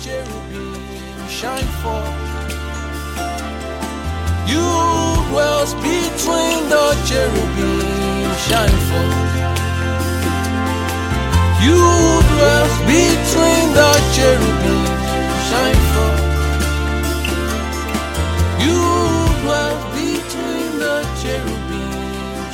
[0.00, 0.74] cherubim
[1.28, 2.16] shine forth.
[4.46, 4.66] You
[5.30, 7.80] dwells between the cherubim
[8.46, 9.32] shine forth.
[11.64, 11.80] You
[12.32, 14.84] dwells between the cherubim
[15.48, 16.22] shine forth.
[18.64, 18.80] You
[19.42, 21.92] dwells between the cherubim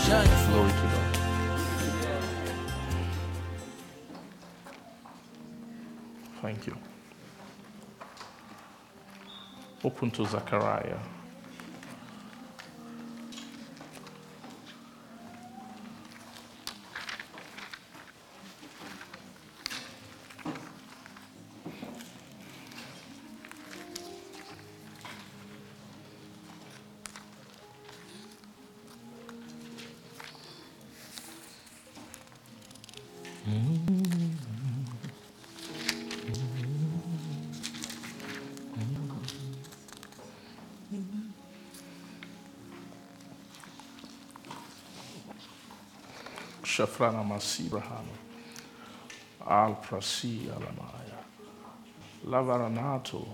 [0.07, 0.49] shine forth.
[0.53, 1.09] Glory to God.
[6.43, 6.88] Thank you.
[9.85, 10.99] Open to Zechariah.
[33.49, 34.18] Mm-hmm.
[46.79, 48.15] Shafrana Masibrahama.
[49.49, 51.19] Al Prasi Alamaya.
[52.25, 53.27] Lavaranato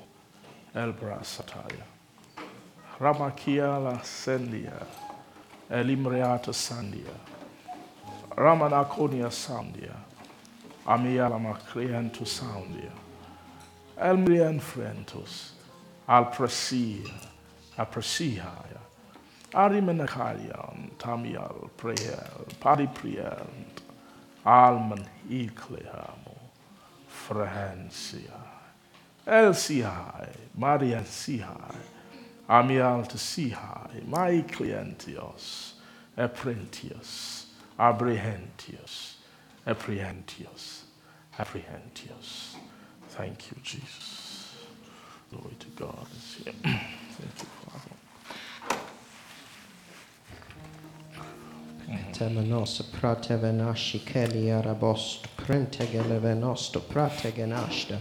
[0.75, 1.85] Elbra Sataya.
[2.99, 4.87] Ramakiala Sendia.
[5.71, 7.13] Elimreata Sandia.
[8.35, 9.95] Ramanakonia Sandia.
[10.87, 12.93] Amiala Macleanto Soundia.
[13.99, 15.51] Elmrian Frentos.
[16.09, 17.11] Al Prasia.
[17.77, 18.84] Apresiaya.
[19.55, 23.83] Arimenakalian, Tamial, Prehel, Paripriant,
[24.47, 26.39] Alman, Iklehamo,
[27.09, 28.41] Frahensia,
[29.27, 31.77] Elsihai, Marian Sihai,
[32.49, 35.73] Amial to Sihai, my clientios,
[36.19, 37.47] Apprentius,
[37.79, 39.15] Abrehentius,
[39.67, 40.83] Apprehentius,
[41.39, 42.57] Apprehentius.
[43.11, 44.57] Thank you, Jesus.
[45.31, 46.07] Glory to God.
[46.09, 47.49] Thank you,
[51.89, 52.13] Mhm.
[52.19, 57.95] temenos pratevenasci keliarabost prentegelevenosto prategenasta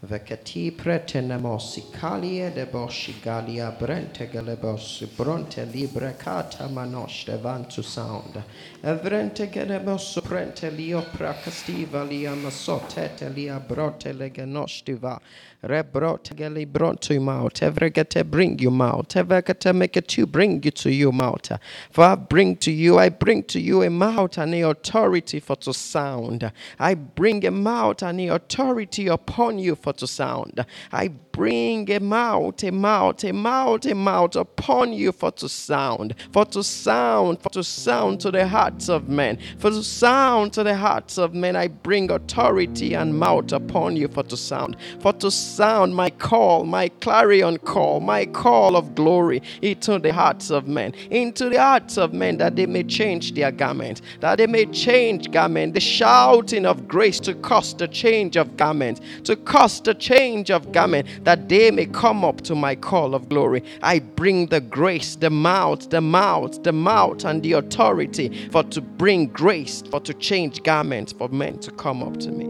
[0.00, 8.42] prategenashta vekati pretenemosi kalie de boshi galia brentegelebos bronte libre kata manoshte vantu sound
[8.82, 15.20] evrentegelebos prente lio prakastiva lia masotete lia brote legenostiva
[15.62, 17.60] Rebrot geli brought you out.
[17.60, 19.10] Evregate bring you out.
[19.10, 21.50] Evregate make it to bring you to you mouth.
[21.90, 25.56] For I bring to you, I bring to you a mouth and a authority for
[25.56, 26.50] to sound.
[26.78, 30.64] I bring a mouth and a authority upon you for sound.
[30.92, 36.14] I bring a mouth, a mouth, a mouth, a mouth upon you for to sound,
[36.32, 40.62] for to sound, for to sound to the hearts of men, for to sound to
[40.64, 41.56] the hearts of men.
[41.56, 46.64] I bring authority and mouth upon you for to sound, for to sound my call,
[46.64, 51.96] my clarion call, my call of glory into the hearts of men, into the hearts
[51.96, 56.66] of men that they may change their garment, that they may change garment, the shouting
[56.66, 61.48] of grace to cause the change of garment, to cause the change of garment, that
[61.48, 63.62] they may come up to my call of glory.
[63.82, 68.80] I bring the grace, the mouth, the mouth, the mouth, and the authority for to
[68.80, 72.46] bring grace, for to change garments for men to come up to me.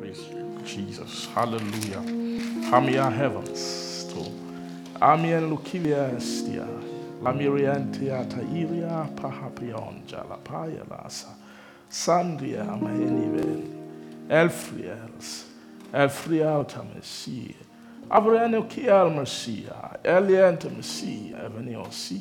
[0.00, 1.26] Praise you, Jesus.
[1.26, 2.02] Hallelujah.
[2.70, 3.86] Hamia heavens
[5.00, 6.66] Amien Lukilia Estia.
[7.22, 11.28] Lamiriantia Tairia Pahapionja La Paya Lasa.
[11.90, 13.72] Sandria Maheniven.
[14.28, 15.45] Elfriels.
[15.92, 17.54] Elfrialta Messia.
[18.10, 19.98] Avreno Kiel Messia.
[20.04, 21.44] Elienta Messia.
[21.44, 22.20] Evenio Si.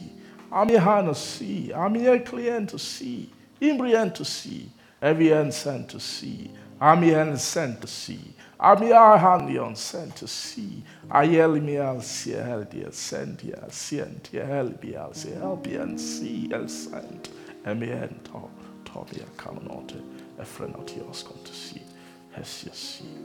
[0.52, 1.72] Amihana Si.
[1.74, 3.30] Amia Cliento Si.
[3.62, 4.72] Imbriento Si.
[5.02, 6.50] Evian sent to see.
[6.82, 8.34] Amien sent to see.
[8.60, 10.84] Amia Hanion sent to see.
[11.10, 17.30] Ayelmial Sieheldia sentia sientia helbial Siehelbian see el sent.
[17.66, 18.50] Emien to
[18.86, 20.02] Tobia Kamanote.
[20.40, 21.82] Efrenotios come to see.
[22.36, 23.06] Hesia see.
[23.06, 23.06] Pharisee.
[23.06, 23.25] Thank you.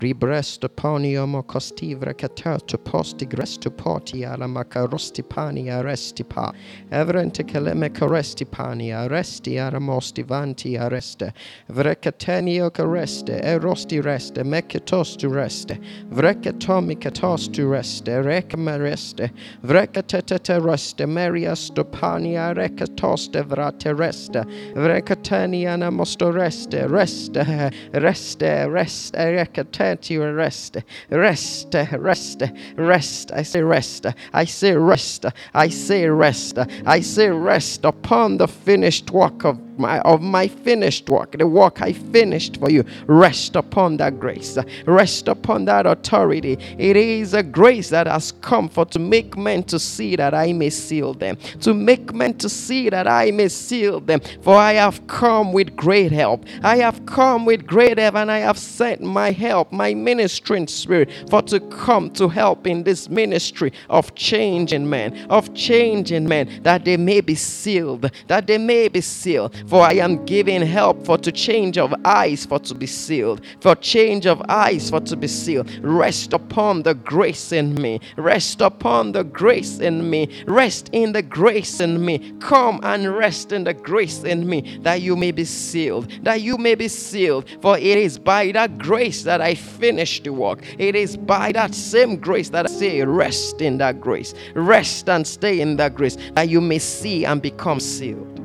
[0.00, 6.50] Ribrestoponium costivra catato posti grestopotia la macarostipania restipa.
[6.90, 11.32] Evrente caleme carestipania resti aramosti vanti areste.
[11.68, 15.78] Vrecatenio careste erosti reste mecatostu reste.
[16.08, 19.30] Vrecatomi catos catostu reste rec reste.
[19.62, 24.44] Vrecatetete reste meria stopania recatoste vrate reste.
[24.74, 31.74] Vrecatenia namosto reste reste reste reste recate reste, reste, rest.
[31.90, 32.42] Rest,
[32.76, 34.06] rest, I say rest.
[34.32, 35.26] I say rest.
[35.54, 36.58] I say rest.
[36.86, 41.82] I say rest upon the finished work of my of my finished work, the work
[41.82, 42.84] I finished for you.
[43.06, 44.58] Rest upon that grace.
[44.86, 46.58] Rest upon that authority.
[46.78, 50.52] It is a grace that has come for to make men to see that I
[50.52, 51.36] may seal them.
[51.62, 54.20] To make men to see that I may seal them.
[54.42, 56.44] For I have come with great help.
[56.62, 61.10] I have come with great help, and I have sent my help, my ministering spirit,
[61.30, 66.84] for to come to help in this ministry of changing men, of changing men, that
[66.84, 69.54] they may be sealed, that they may be sealed.
[69.70, 73.76] For I am giving help for to change of eyes for to be sealed, for
[73.76, 75.70] change of eyes for to be sealed.
[75.80, 78.00] Rest upon the grace in me.
[78.16, 80.28] Rest upon the grace in me.
[80.48, 82.32] Rest in the grace in me.
[82.40, 86.58] Come and rest in the grace in me that you may be sealed, that you
[86.58, 87.44] may be sealed.
[87.62, 90.64] For it is by that grace that I finish the work.
[90.80, 94.34] It is by that same grace that I say, rest in that grace.
[94.56, 98.39] Rest and stay in that grace that you may see and become sealed.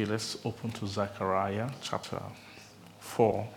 [0.00, 2.22] Okay, let's open to Zechariah chapter
[3.00, 3.48] 4.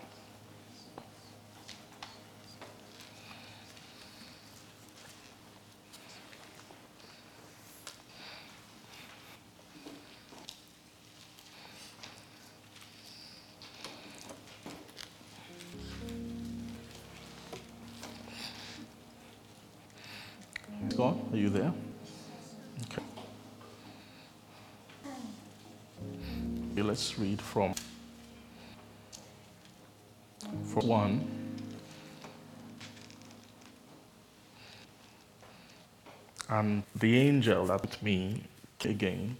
[20.96, 21.72] God, are you there?
[26.80, 27.74] Let's read from
[30.64, 31.28] from one.
[36.48, 38.44] And the angel that with me
[38.84, 39.36] again,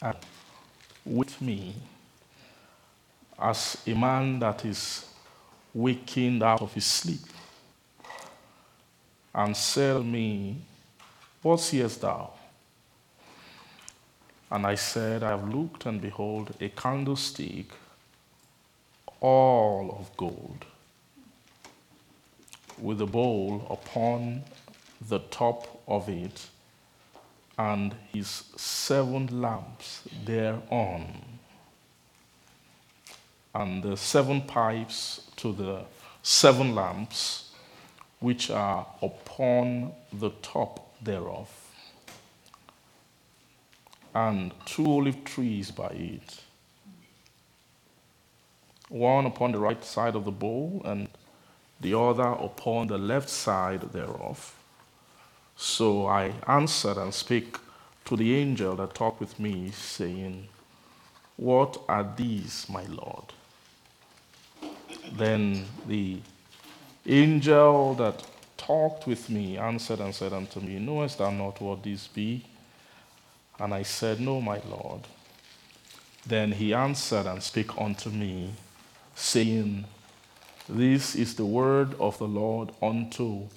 [0.00, 0.16] and
[1.04, 1.74] with me,
[3.38, 5.06] as a man that is
[5.74, 7.20] waking out of his sleep,
[9.34, 10.56] and said me,
[11.42, 12.39] What seest thou?
[14.50, 17.66] And I said, I have looked, and behold, a candlestick,
[19.20, 20.64] all of gold,
[22.78, 24.42] with a bowl upon
[25.08, 26.48] the top of it,
[27.56, 31.06] and his seven lamps thereon,
[33.54, 35.84] and the seven pipes to the
[36.22, 37.52] seven lamps,
[38.18, 41.59] which are upon the top thereof
[44.14, 46.40] and two olive trees by it,
[48.88, 51.08] one upon the right side of the bowl, and
[51.80, 54.54] the other upon the left side thereof.
[55.56, 57.56] So I answered and spake
[58.06, 60.48] to the angel that talked with me, saying,
[61.36, 63.32] What are these, my Lord?
[65.12, 66.20] Then the
[67.06, 68.24] angel that
[68.56, 72.44] talked with me answered and said unto me, Knowest thou not what these be?
[73.60, 75.02] And I said, No, my Lord.
[76.26, 78.54] Then he answered and spake unto me,
[79.14, 79.84] saying,
[80.68, 83.48] This is the word of the Lord unto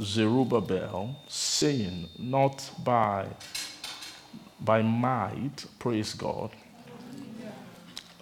[0.00, 3.26] Zerubbabel, saying, Not by,
[4.60, 6.50] by might, praise God,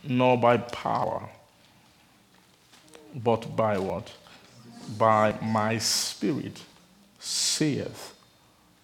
[0.03, 1.29] nor by power,
[3.15, 4.13] but by what?
[4.99, 6.61] By my spirit,
[7.21, 8.15] saith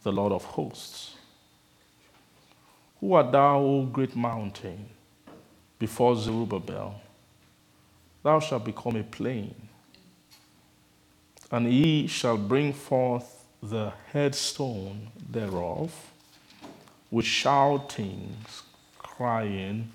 [0.05, 1.10] the Lord of hosts.
[3.01, 4.87] Who art thou, O great mountain,
[5.79, 7.01] before Zerubbabel?
[8.23, 9.55] Thou shalt become a plain,
[11.51, 16.13] and he shall bring forth the headstone thereof
[17.11, 18.63] with shoutings,
[18.99, 19.91] crying,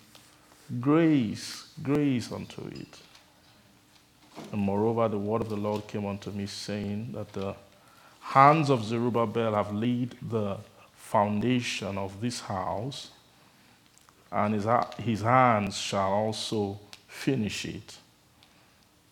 [0.82, 3.00] Grace, grace unto it.
[4.52, 7.56] And moreover, the word of the Lord came unto me, saying that the
[8.20, 10.58] hands of Zerubbabel have laid the
[11.16, 13.10] foundation of this house,
[14.30, 14.68] and his,
[14.98, 17.96] his hands shall also finish it.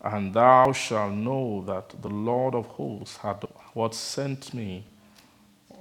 [0.02, 3.38] And thou shalt know that the Lord of hosts had
[3.74, 4.84] what sent me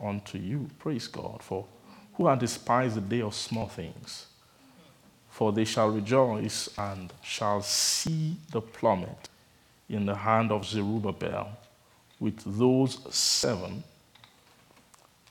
[0.00, 0.70] unto you.
[0.78, 1.42] Praise God.
[1.42, 1.66] For
[2.14, 4.26] who hath despised the day of small things?
[5.28, 9.28] For they shall rejoice and shall see the plummet
[9.88, 11.48] in the hand of Zerubbabel
[12.20, 13.82] with those seven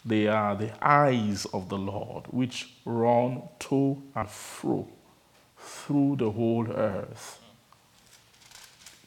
[0.03, 4.87] they are the eyes of the Lord, which run to and fro
[5.57, 7.39] through the whole earth.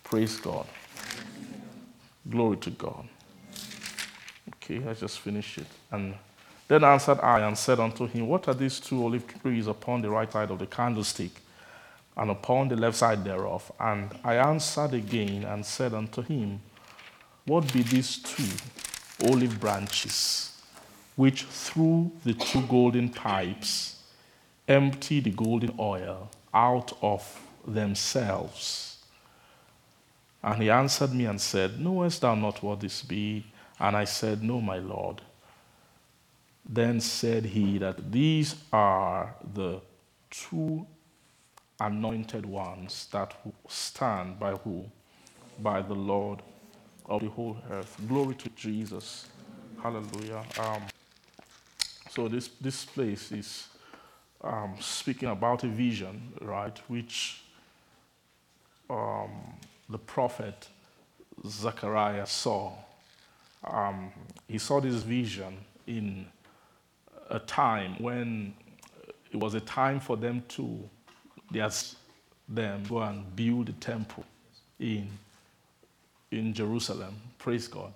[0.04, 0.66] Praise God.
[2.28, 3.08] Glory to God.
[4.56, 5.66] Okay, I just finished it.
[5.90, 6.14] And
[6.68, 10.10] then answered I and said unto him, What are these two olive trees upon the
[10.10, 11.32] right side of the candlestick,
[12.16, 13.70] and upon the left side thereof?
[13.78, 16.60] And I answered again and said unto him,
[17.44, 18.48] What be these two
[19.28, 20.53] olive branches,
[21.16, 24.02] which through the two golden pipes
[24.66, 28.98] empty the golden oil out of themselves?
[30.42, 33.46] And he answered me and said, Knowest thou not what this be?
[33.80, 35.22] And I said, No, my Lord.
[36.66, 39.80] Then said he that these are the
[40.30, 40.86] two
[41.80, 43.34] anointed ones that
[43.68, 44.84] stand by who?
[45.60, 46.40] By the Lord
[47.06, 47.96] of the whole earth.
[48.08, 49.26] Glory to Jesus.
[49.82, 50.42] Hallelujah.
[50.58, 50.82] Um,
[52.14, 53.66] so this, this place is
[54.40, 57.42] um, speaking about a vision, right, which
[58.88, 59.30] um,
[59.88, 60.68] the prophet
[61.44, 62.72] Zechariah saw.
[63.64, 64.12] Um,
[64.46, 65.56] he saw this vision
[65.86, 66.26] in
[67.30, 68.54] a time when
[69.32, 70.88] it was a time for them to
[71.50, 71.96] yes,
[72.48, 74.24] them go and build a temple
[74.78, 75.08] in
[76.30, 77.14] in Jerusalem.
[77.38, 77.92] Praise God.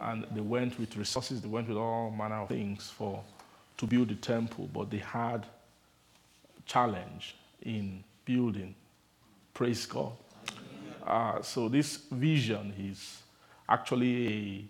[0.00, 3.22] And they went with resources, they went with all manner of things for
[3.82, 5.44] to build the temple, but they had
[6.64, 8.76] challenge in building.
[9.52, 10.12] Praise God.
[11.04, 13.22] Uh, so this vision is
[13.68, 14.64] actually a,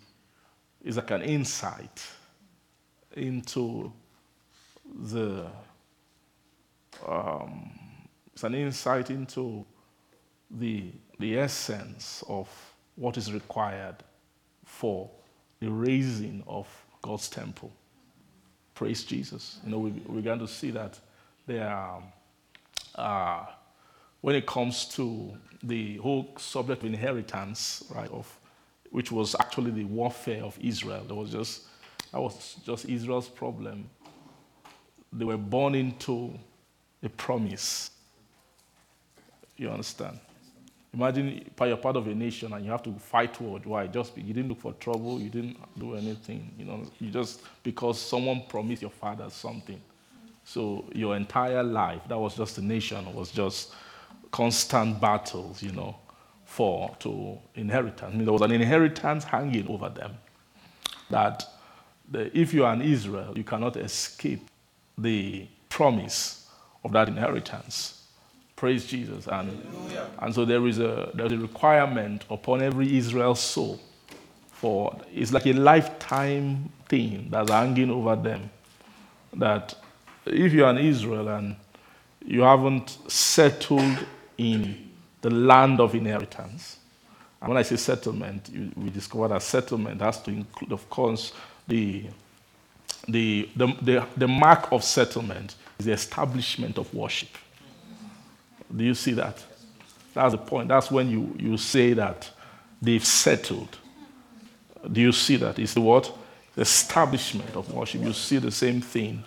[0.89, 2.03] is like an insight
[3.15, 3.93] into
[5.03, 5.47] the
[7.07, 7.71] um,
[8.33, 9.63] it's an insight into
[10.51, 12.49] the the essence of
[12.97, 13.97] what is required
[14.65, 15.11] for
[15.61, 16.67] the raising of
[17.03, 17.71] God's temple.
[18.83, 19.61] Praise Jesus.
[19.65, 20.99] You know, we, we began to see that
[21.47, 22.03] there are,
[22.97, 23.47] uh,
[24.23, 28.37] when it comes to the whole subject of inheritance, right, of
[28.91, 31.05] which was actually the warfare of Israel.
[31.07, 31.63] There was just
[32.11, 33.89] that was just Israel's problem.
[35.13, 36.37] They were born into
[37.05, 37.93] a promise.
[39.59, 40.19] You understand?
[40.95, 43.93] Imagine you're part of a nation and you have to fight worldwide.
[43.95, 46.53] Just you didn't look for trouble, you didn't do anything.
[46.59, 49.81] You know, you just because someone promised your father something.
[50.45, 53.73] So your entire life, that was just a nation, was just
[54.31, 55.97] constant battles, you know,
[56.45, 58.13] for to inheritance.
[58.13, 60.13] I mean, there was an inheritance hanging over them
[61.09, 61.47] that
[62.11, 64.47] the, if you are in Israel, you cannot escape
[64.99, 66.51] the promise
[66.85, 68.02] of that inheritance.
[68.63, 69.27] Praise Jesus.
[69.27, 69.61] And,
[70.21, 73.81] and so there is a, there's a requirement upon every Israel soul
[74.53, 78.49] for, it's like a lifetime thing that's hanging over them.
[79.33, 79.75] That
[80.27, 81.57] if you're an Israel and
[82.25, 83.99] you haven't settled
[84.39, 84.91] in
[85.23, 86.79] the land of inheritance,
[87.41, 91.33] and when I say settlement, you, we discover that settlement has to include, of course,
[91.67, 92.05] the,
[93.09, 97.31] the, the, the, the mark of settlement is the establishment of worship.
[98.75, 99.43] Do you see that?
[100.15, 100.69] That's the point.
[100.69, 102.31] That's when you, you say that
[102.81, 103.79] they've settled.
[104.91, 105.59] Do you see that?
[105.59, 106.17] It's the what?
[106.55, 108.03] The establishment of worship.
[108.03, 109.25] You see the same thing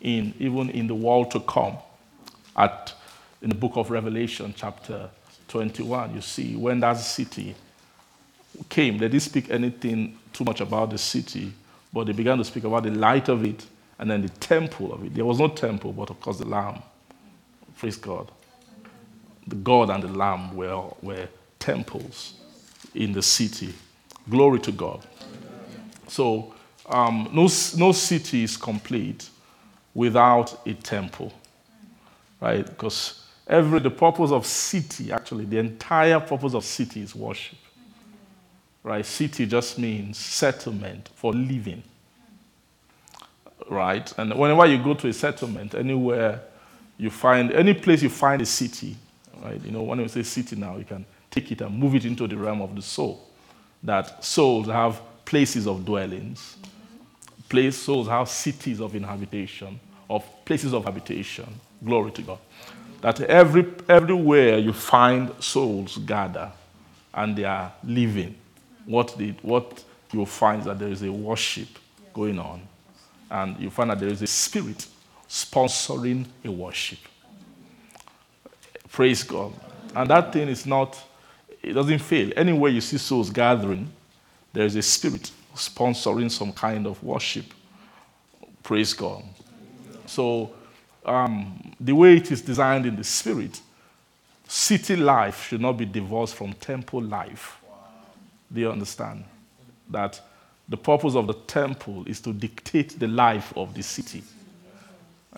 [0.00, 1.76] in even in the world to come.
[2.56, 2.94] At
[3.42, 5.08] in the book of Revelation, chapter
[5.48, 7.54] 21, you see when that city
[8.68, 11.52] came, they didn't speak anything too much about the city,
[11.92, 13.64] but they began to speak about the light of it
[13.98, 15.14] and then the temple of it.
[15.14, 16.82] There was no temple, but of course the Lamb.
[17.76, 18.30] Praise God
[19.48, 21.28] the God and the Lamb were, were
[21.58, 22.34] temples
[22.94, 23.72] in the city.
[24.28, 25.06] Glory to God.
[26.08, 26.54] So,
[26.86, 29.28] um, no, no city is complete
[29.94, 31.32] without a temple,
[32.40, 32.64] right?
[32.64, 37.58] Because every the purpose of city, actually, the entire purpose of city is worship,
[38.82, 39.04] right?
[39.04, 41.82] City just means settlement for living,
[43.68, 44.12] right?
[44.18, 46.42] And whenever you go to a settlement, anywhere
[46.96, 48.96] you find any place you find a city,
[49.42, 49.60] right?
[49.64, 52.26] You know, when we say city now, you can take it and move it into
[52.26, 53.28] the realm of the soul.
[53.82, 56.56] That souls have places of dwellings,
[57.48, 59.78] place souls have cities of inhabitation,
[60.08, 61.46] of places of habitation.
[61.84, 62.38] Glory to God.
[63.00, 66.50] That every, everywhere you find souls gather
[67.14, 68.34] and they are living,
[68.86, 71.68] what, they, what you'll find is that there is a worship
[72.12, 72.62] going on.
[73.30, 74.86] And you find that there is a spirit
[75.28, 76.98] sponsoring a worship.
[78.90, 79.52] Praise God.
[79.94, 81.00] And that thing is not,
[81.62, 82.32] it doesn't fail.
[82.36, 83.90] Anywhere you see souls gathering,
[84.52, 87.46] there is a spirit sponsoring some kind of worship.
[88.62, 89.22] Praise God.
[90.06, 90.50] So,
[91.04, 93.60] um, the way it is designed in the spirit,
[94.46, 97.58] city life should not be divorced from temple life.
[98.52, 99.24] Do you understand?
[99.90, 100.20] That
[100.68, 104.22] the purpose of the temple is to dictate the life of the city.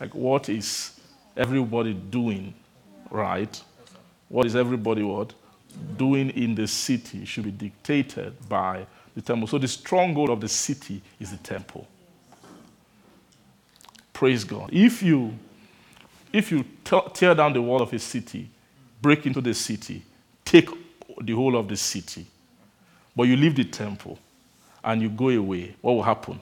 [0.00, 0.99] Like, what is
[1.37, 2.54] everybody doing,
[3.11, 3.62] right?
[4.29, 5.35] What is everybody what?
[5.97, 9.49] Doing in the city should be dictated by the temple.
[9.49, 11.87] So the stronghold of the city is the temple.
[14.12, 14.71] Praise God.
[14.73, 15.35] If you
[16.33, 16.64] if you
[17.14, 18.49] tear down the wall of a city,
[19.02, 20.02] break into the city,
[20.45, 20.69] take
[21.21, 22.25] the whole of the city,
[23.17, 24.17] but you leave the temple
[24.85, 26.38] and you go away, what will happen?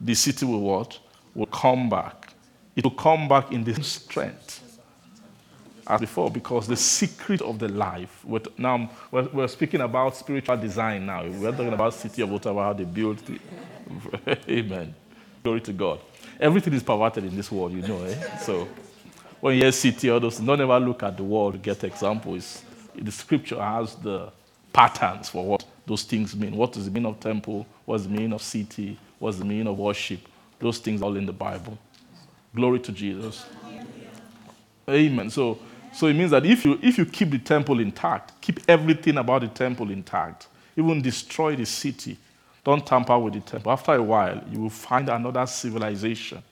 [0.00, 0.98] The city will what?
[1.34, 2.32] Will come back.
[2.74, 4.69] It will come back in the strength
[5.90, 8.24] as before because the secret of the life.
[8.56, 11.26] Now, we're, we're, speaking about spiritual design now.
[11.26, 13.40] We're talking about City of Ottawa, how they built it.
[14.48, 14.94] Amen.
[15.42, 16.00] Glory to God.
[16.38, 18.02] Everything is perverted in this world, you know.
[18.04, 18.38] Eh?
[18.38, 18.68] So
[19.40, 22.62] when you hear city, all those, don't ever look at the world get examples.
[22.94, 24.30] The scripture has the
[24.72, 26.56] patterns for what those things mean.
[26.56, 27.66] What is the meaning of temple?
[27.84, 28.98] What's the meaning of city?
[29.18, 30.20] What's the meaning of worship?
[30.60, 31.78] Those things all in the Bible.
[32.54, 33.44] Glory to Jesus.
[34.88, 35.30] Amen.
[35.30, 35.58] So
[35.92, 39.42] so it means that if you, if you keep the temple intact, keep everything about
[39.42, 42.16] the temple intact, even destroy the city,
[42.64, 43.72] don't tamper with the temple.
[43.72, 46.42] After a while, you will find another civilization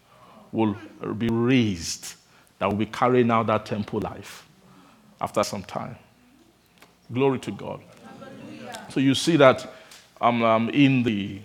[0.53, 0.77] will
[1.17, 2.15] be raised
[2.59, 4.47] that will be carrying out that temple life
[5.21, 5.97] after some time.
[7.13, 7.81] Glory to God.
[8.91, 9.73] So you see that
[10.21, 11.41] um, um, in, the,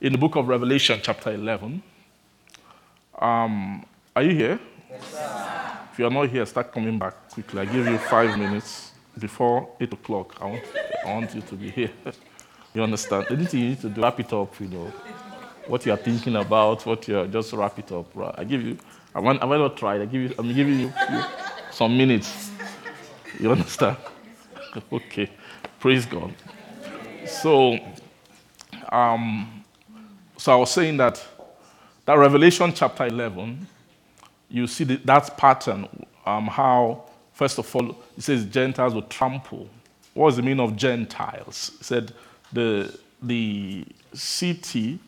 [0.00, 1.82] in the book of Revelation, chapter 11.
[3.18, 4.60] Um, are you here?
[4.90, 5.41] Yes,
[6.02, 7.60] you are not here, start coming back quickly.
[7.60, 10.36] I give you five minutes before 8 o'clock.
[10.40, 10.62] I want,
[11.06, 11.90] I want you to be here.
[12.74, 13.26] you understand?
[13.30, 14.92] Anything you need to do, wrap it up, you know.
[15.68, 18.10] What you are thinking about, what you are, just wrap it up.
[18.16, 18.34] Right?
[18.36, 18.76] I give you,
[19.14, 21.24] I want, I might not try I give you, I'm giving you, you
[21.70, 22.50] some minutes.
[23.38, 23.96] You understand?
[24.92, 25.30] okay.
[25.78, 26.34] Praise God.
[27.26, 27.78] So,
[28.90, 29.62] um,
[30.36, 31.24] so I was saying that
[32.06, 33.68] that Revelation chapter 11
[34.52, 35.88] you see the, that pattern,
[36.26, 39.68] um, how, first of all, it says Gentiles will trample.
[40.12, 41.72] What was the meaning of Gentiles?
[41.80, 42.12] It said
[42.52, 44.98] the, the city,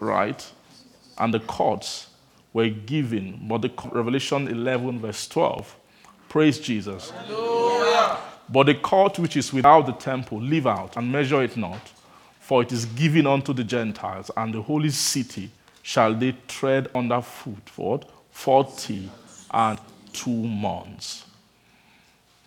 [0.00, 0.44] right,
[1.18, 2.08] and the courts
[2.52, 5.76] were given, but the Revelation 11, verse 12,
[6.28, 7.10] praise Jesus.
[7.10, 8.18] Hallelujah.
[8.48, 11.92] But the court which is without the temple, leave out and measure it not,
[12.40, 15.50] for it is given unto the Gentiles, and the holy city
[15.82, 17.68] shall they tread under foot.
[17.68, 18.10] For what?
[18.38, 19.10] 40
[19.50, 19.80] and
[20.12, 21.24] two months.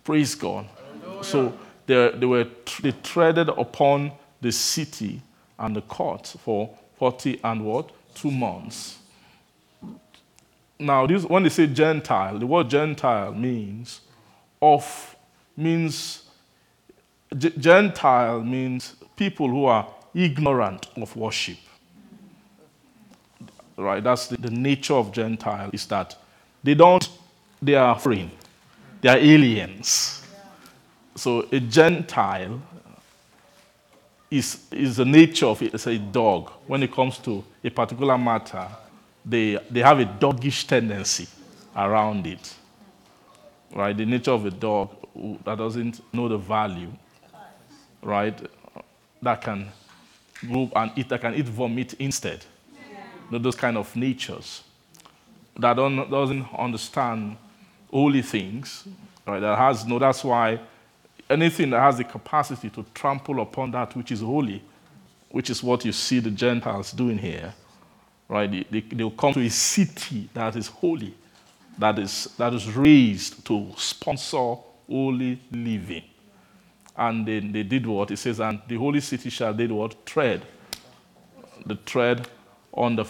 [0.06, 0.66] Praise God.
[1.02, 1.24] Hallelujah.
[1.26, 1.54] So
[1.86, 2.48] they, they, were,
[2.82, 5.22] they treaded upon the city
[5.60, 7.92] and the court for 40 and what?
[8.16, 9.00] Two months.
[10.80, 14.00] Now, this, when they say Gentile, the word Gentile means
[14.62, 15.18] of,
[15.58, 16.24] means,
[17.38, 21.58] Gentile means people who are ignorant of worship
[23.82, 24.04] right?
[24.04, 26.16] That's the, the nature of Gentile is that
[26.64, 27.08] they don't,
[27.62, 28.32] they are foreign,
[29.02, 30.24] they are aliens.
[31.16, 32.62] So a Gentile
[34.30, 36.52] is, is the nature of it, it's a dog.
[36.68, 38.68] When it comes to a particular matter,
[39.26, 41.28] they, they have a doggish tendency
[41.76, 42.56] around it.
[43.74, 43.96] Right?
[43.96, 44.96] The nature of a dog
[45.44, 46.92] that doesn't know the value,
[48.02, 48.38] right?
[49.22, 49.68] That can
[50.42, 52.46] move and eat, that can eat vomit instead
[53.40, 54.64] those kind of natures
[55.58, 57.38] that don't, doesn't understand
[57.92, 58.88] holy things,
[59.28, 59.40] right?
[59.40, 60.00] That has no.
[60.00, 60.60] That's why
[61.30, 64.62] anything that has the capacity to trample upon that which is holy,
[65.30, 67.54] which is what you see the Gentiles doing here,
[68.28, 68.50] right?
[68.50, 71.14] They, they, they'll come to a city that is holy,
[71.78, 74.56] that is that is raised to sponsor
[74.88, 76.04] holy living.
[76.98, 78.12] And then they did what?
[78.12, 80.06] It says, and the holy city shall did what?
[80.06, 80.46] Tread.
[81.66, 82.28] The tread
[82.74, 83.06] on the.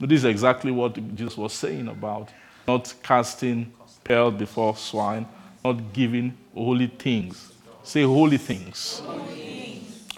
[0.00, 2.30] This is exactly what Jesus was saying about
[2.66, 3.72] not casting
[4.04, 5.26] pearls before swine,
[5.64, 7.52] not giving holy things.
[7.82, 9.02] Say holy things.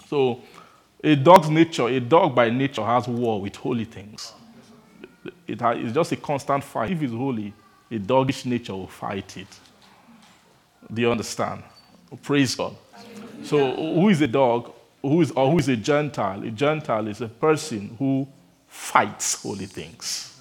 [0.07, 0.41] So,
[1.03, 4.33] a dog's nature, a dog by nature has war with holy things.
[5.47, 6.91] It has, it's just a constant fight.
[6.91, 7.53] If it's holy,
[7.91, 9.47] a doggish nature will fight it.
[10.93, 11.63] Do you understand?
[12.21, 12.75] Praise God.
[13.43, 14.71] So, who is a dog?
[15.03, 16.43] Who is, or who is a Gentile.
[16.43, 18.27] A Gentile is a person who
[18.67, 20.39] fights holy things,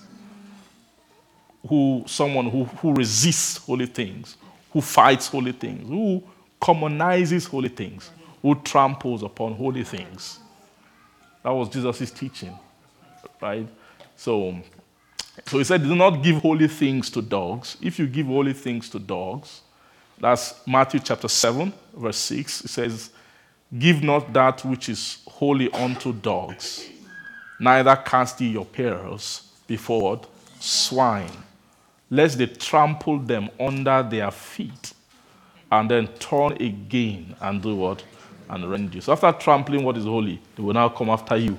[1.68, 4.36] who someone who, who resists holy things,
[4.70, 6.22] who fights holy things, who
[6.60, 10.38] commonizes holy things, who tramples upon holy things.
[11.42, 12.56] That was Jesus' teaching,
[13.40, 13.66] right?
[14.16, 14.56] So,
[15.46, 17.76] so he said, Do not give holy things to dogs.
[17.82, 19.62] If you give holy things to dogs,
[20.20, 22.64] that's Matthew chapter 7, verse 6.
[22.64, 23.10] It says,
[23.78, 26.88] Give not that which is holy unto dogs,
[27.58, 30.20] neither cast ye your pearls before
[30.60, 31.30] swine,
[32.10, 34.92] lest they trample them under their feet,
[35.70, 38.04] and then turn again and do what?
[38.50, 39.00] And rend you.
[39.00, 41.58] So after trampling what is holy, they will now come after you,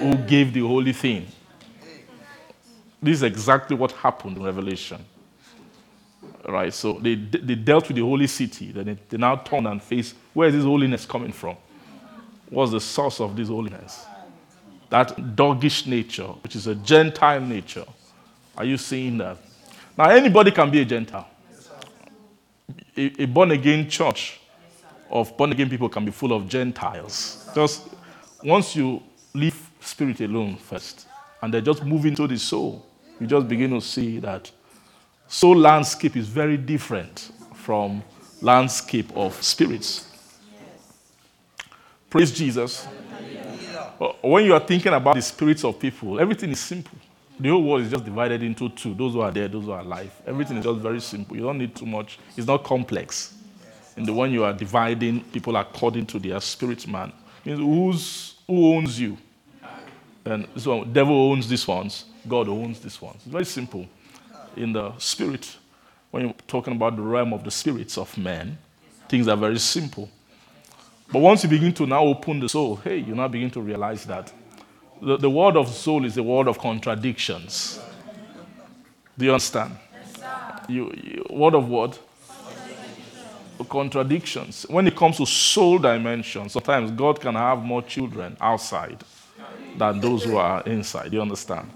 [0.00, 1.26] who gave the holy thing.
[3.02, 5.04] This is exactly what happened in Revelation.
[6.48, 6.72] Right?
[6.72, 8.72] So they, they dealt with the holy city.
[8.72, 11.56] Then they, they now turn and face where is this holiness coming from?
[12.50, 14.06] What's the source of this holiness?
[14.90, 17.84] That doggish nature, which is a Gentile nature.
[18.56, 19.38] Are you seeing that?
[19.98, 21.28] Now, anybody can be a Gentile.
[22.96, 24.40] A, a born again church
[25.10, 27.48] of born again people can be full of Gentiles.
[27.54, 27.88] Just
[28.42, 29.02] once you
[29.34, 31.06] leave spirit alone first,
[31.42, 32.86] and they just move into the soul,
[33.20, 34.50] you just begin to see that
[35.28, 38.02] soul landscape is very different from
[38.40, 40.10] landscape of spirits.
[42.08, 42.86] Praise Jesus.
[44.00, 46.96] Uh, when you are thinking about the spirits of people, everything is simple.
[47.38, 49.80] The whole world is just divided into two those who are dead, those who are
[49.80, 50.10] alive.
[50.26, 51.36] Everything is just very simple.
[51.36, 53.34] You don't need too much, it's not complex.
[53.96, 57.12] In the one you are dividing people according to their spirit man,
[57.44, 59.16] means who's, who owns you?
[60.24, 63.16] And so devil owns these ones, God owns these ones.
[63.16, 63.86] It's very simple.
[64.56, 65.56] In the spirit,
[66.10, 68.58] when you're talking about the realm of the spirits of men,
[69.08, 70.08] things are very simple.
[71.12, 74.04] But once you begin to now open the soul, hey, you now begin to realize
[74.06, 74.32] that
[75.00, 77.78] the, the word of soul is a word of contradictions.
[79.16, 79.76] Do you understand?
[80.68, 81.98] You, you, word of what?
[83.68, 84.66] Contradictions.
[84.68, 89.02] When it comes to soul dimension, sometimes God can have more children outside
[89.76, 91.10] than those who are inside.
[91.10, 91.70] Do You understand?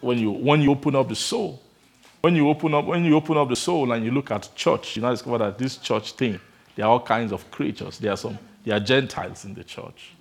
[0.00, 1.62] When you when you open up the soul,
[2.20, 4.96] when you open up when you open up the soul and you look at church,
[4.96, 6.40] you now discover that this church thing,
[6.76, 7.98] there are all kinds of creatures.
[7.98, 10.12] There are some there are Gentiles in the church.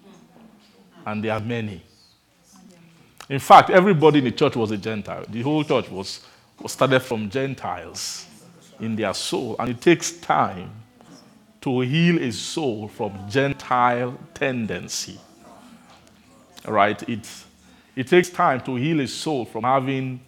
[1.06, 1.82] And there are many.
[3.30, 5.26] In fact, everybody in the church was a Gentile.
[5.28, 6.22] The whole church was,
[6.62, 8.26] was started from Gentiles
[8.80, 9.58] in their soul.
[9.60, 10.72] And it takes time
[11.62, 15.20] to heal a soul from Gentile tendency.
[16.66, 17.02] Right?
[17.10, 17.28] It,
[17.98, 20.20] it takes time to heal a soul from having,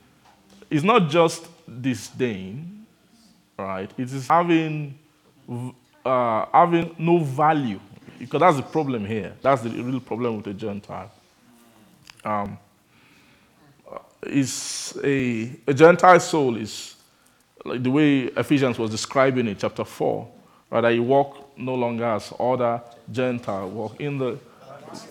[0.71, 1.45] it's not just
[1.81, 2.83] disdain,
[3.55, 3.91] right?
[3.95, 4.97] It is having,
[6.03, 7.79] uh, having no value.
[8.17, 9.35] Because that's the problem here.
[9.43, 11.11] That's the real problem with the Gentile.
[12.25, 12.57] Um,
[14.23, 16.95] is a, a Gentile soul is
[17.63, 20.27] like the way Ephesians was describing in chapter 4,
[20.71, 20.81] right?
[20.81, 24.39] That you walk no longer as other Gentile, walk in the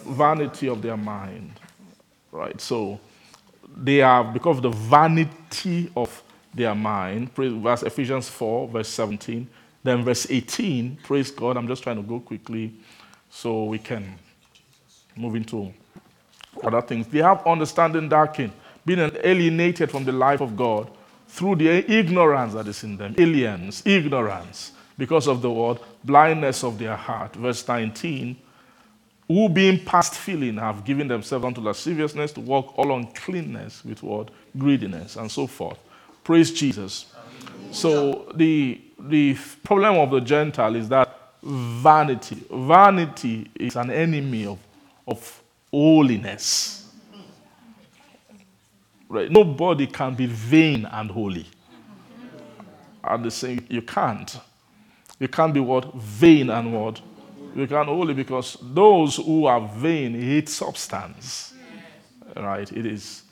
[0.05, 1.53] vanity of their mind,
[2.33, 2.61] right?
[2.61, 3.01] So
[3.77, 6.23] they are, because of the vanity of
[6.55, 9.49] their mind, verse Ephesians 4, verse 17,
[9.83, 12.75] then verse 18, praise God, I'm just trying to go quickly
[13.31, 14.19] so we can
[15.17, 15.73] move into
[16.63, 17.07] other things.
[17.07, 18.53] They have understanding darkened,
[18.85, 20.91] being alienated from the life of God
[21.29, 23.15] through the ignorance that is in them.
[23.19, 27.37] Aliens, ignorance, because of the word, blindness of their heart.
[27.37, 28.37] Verse 19
[29.29, 34.31] who being past feeling have given themselves unto lasciviousness to walk all uncleanness with what?
[34.57, 35.79] Greediness and so forth.
[36.25, 37.13] Praise Jesus.
[37.71, 42.43] So the, the problem of the Gentile is that vanity.
[42.51, 44.59] Vanity is an enemy of,
[45.07, 46.91] of holiness.
[49.11, 49.31] Right?
[49.31, 51.47] Nobody can be vain and holy.
[53.05, 54.39] At the same, you can't.
[55.19, 55.95] You can't be what?
[55.95, 57.01] Vain and what?
[57.55, 61.55] You can't holy because those who are vain hate substance.
[62.37, 62.71] Right?
[62.71, 63.23] It is.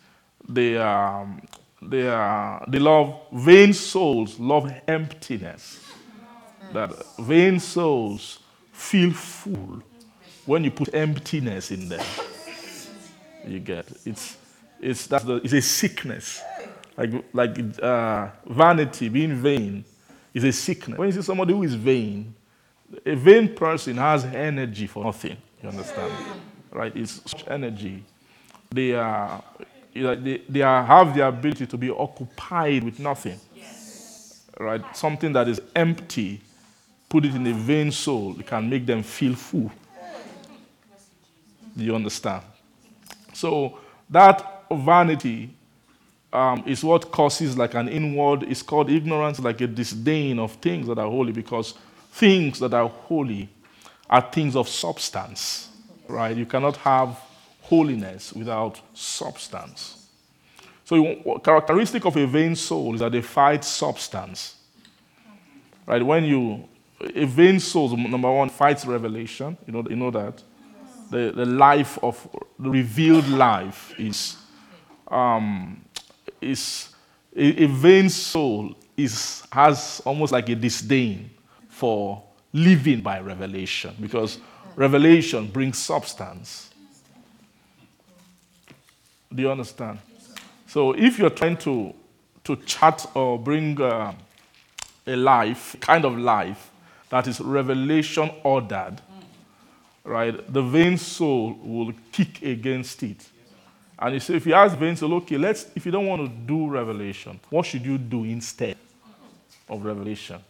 [0.48, 1.42] They, um,
[1.82, 5.80] they, are, they love, vain souls love emptiness.
[6.72, 8.40] That vain souls
[8.72, 9.82] feel full
[10.44, 12.04] when you put emptiness in them.
[13.46, 14.36] You get it's
[14.80, 16.42] it's that's the, it's a sickness,
[16.96, 19.84] like like uh, vanity, being vain,
[20.34, 20.98] is a sickness.
[20.98, 22.34] When you see somebody who is vain,
[23.04, 25.36] a vain person has energy for nothing.
[25.62, 26.12] You understand,
[26.70, 26.94] right?
[26.96, 28.04] It's such energy.
[28.70, 29.42] They are
[29.94, 33.40] they, they are, have the ability to be occupied with nothing,
[34.58, 34.84] right?
[34.94, 36.42] Something that is empty
[37.08, 39.70] put it in a vain soul, it can make them feel full.
[41.76, 42.42] Do you understand?
[43.32, 43.78] So
[44.10, 45.50] that vanity
[46.32, 50.86] um, is what causes like an inward, it's called ignorance, like a disdain of things
[50.88, 51.74] that are holy, because
[52.16, 53.48] things that are holy
[54.08, 55.68] are things of substance,
[56.08, 56.36] right?
[56.36, 57.18] You cannot have
[57.60, 60.08] holiness without substance.
[60.84, 64.54] So, characteristic of a vain soul is that they fight substance,
[65.84, 66.02] right?
[66.02, 66.68] When you
[67.00, 69.56] a vain soul, number one, fights revelation.
[69.66, 70.42] You know, you know that.
[71.10, 72.26] The, the life of
[72.58, 74.38] the revealed life is,
[75.08, 75.84] um,
[76.40, 76.88] is
[77.36, 81.30] a, a vain soul is, has almost like a disdain
[81.76, 82.22] for
[82.54, 84.38] living by revelation because
[84.76, 86.70] revelation brings substance.
[89.34, 89.98] Do you understand?
[90.66, 91.92] So if you're trying to,
[92.44, 94.14] to chat or bring uh,
[95.06, 96.70] a life, kind of life,
[97.10, 98.96] that is revelation ordered,
[100.02, 103.28] right, the vain soul will kick against it.
[103.98, 106.28] And you say, if you ask vain soul, okay, let's, if you don't want to
[106.28, 108.78] do revelation, what should you do instead
[109.68, 110.40] of revelation?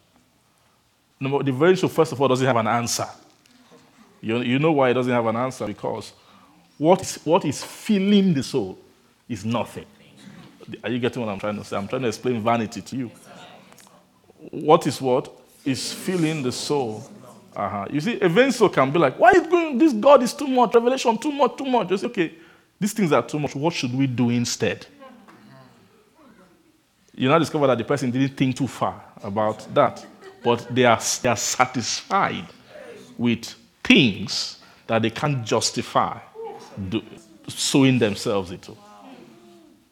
[1.19, 3.07] No, the vain soul, first of all, doesn't have an answer.
[4.21, 5.67] You, you know why it doesn't have an answer?
[5.67, 6.13] Because
[6.79, 8.79] what is, what is filling the soul
[9.29, 9.87] is nothing.
[10.83, 11.77] Are you getting what I'm trying to say?
[11.77, 13.11] I'm trying to explain vanity to you.
[14.51, 15.31] What is what?
[15.65, 17.09] Is filling the soul.
[17.55, 17.87] Uh-huh.
[17.91, 20.47] You see, a vain soul can be like, why is going, this God is too
[20.47, 21.91] much, revelation too much, too much.
[21.91, 22.35] You say, okay,
[22.79, 23.55] these things are too much.
[23.55, 24.87] What should we do instead?
[27.15, 30.05] You now discover that the person didn't think too far about that,
[30.47, 32.47] but they are, they are satisfied
[33.19, 36.21] with things that they can't justify
[36.89, 37.03] do,
[37.49, 38.71] sowing themselves into.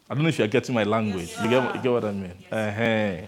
[0.09, 1.35] I don't know if you're getting my language.
[1.43, 2.33] You get, you get what I mean?
[2.49, 3.27] Uh-huh.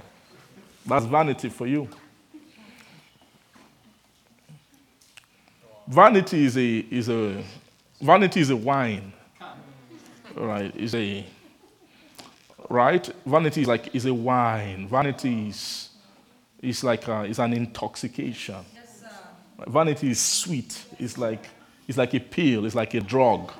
[0.86, 1.90] That's vanity for you.
[5.86, 7.44] Vanity is a, is a
[8.02, 9.12] vanity is a wine
[10.34, 11.26] right, is a
[12.70, 13.06] right.
[13.26, 14.88] Vanity is like is a wine.
[14.88, 15.90] Vanity is
[16.62, 18.56] is like a, is an intoxication.
[18.74, 19.04] Yes,
[19.67, 20.86] Vanity is sweet.
[21.00, 21.46] It's like
[21.88, 22.65] it's like a pill.
[22.65, 23.52] It's like a drug.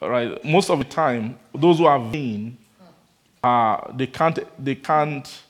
[0.00, 0.44] Right.
[0.44, 2.58] Most of the time, those who are vain,
[3.42, 5.42] uh, they can't they can't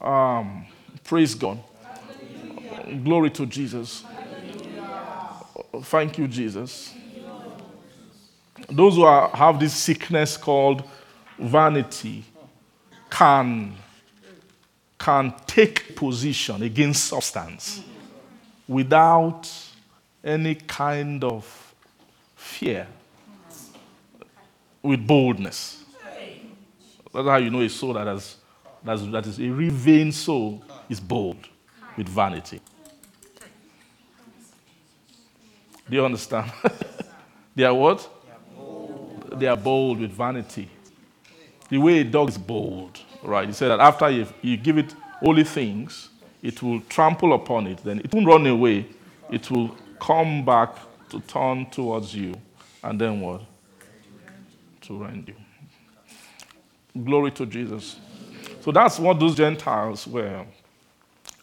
[0.00, 0.66] um,
[1.04, 1.58] praise God.
[3.04, 4.04] Glory to Jesus.
[5.82, 6.94] Thank you, Jesus
[8.68, 10.84] those who are, have this sickness called
[11.38, 12.24] vanity
[13.10, 13.74] can,
[14.98, 17.82] can take position against substance
[18.66, 19.50] without
[20.24, 21.74] any kind of
[22.36, 22.86] fear,
[24.82, 25.84] with boldness.
[27.14, 28.36] That's how you know a soul that, has,
[28.84, 31.48] that's, that is a vain soul is bold
[31.96, 32.60] with vanity.
[35.88, 36.52] Do you understand?
[37.54, 38.08] they are what?
[39.38, 40.68] they are bold with vanity.
[41.68, 43.48] The way a dog is bold, right?
[43.48, 46.08] He said that after you, you give it holy things,
[46.42, 47.78] it will trample upon it.
[47.78, 48.86] Then it won't run away.
[49.30, 50.74] It will come back
[51.10, 52.34] to turn towards you.
[52.82, 53.42] And then what?
[54.82, 57.02] To rend you.
[57.04, 57.96] Glory to Jesus.
[58.60, 60.44] So that's what those Gentiles were,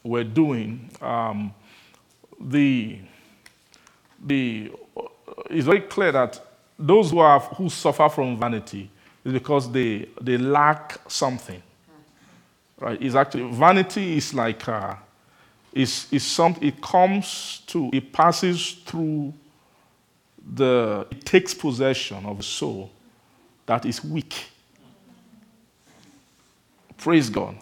[0.03, 0.89] were doing.
[1.01, 1.53] Um,
[2.39, 2.99] the,
[4.23, 4.71] the,
[5.49, 6.39] it's very clear that
[6.77, 8.89] those who, are, who suffer from vanity
[9.25, 11.61] is because they, they lack something.
[12.79, 13.01] Right?
[13.01, 14.95] It's actually, vanity is like, uh,
[15.73, 19.33] is, is some, it comes to, it passes through
[20.53, 22.91] the, it takes possession of a soul
[23.65, 24.35] that is weak.
[26.97, 27.57] Praise God.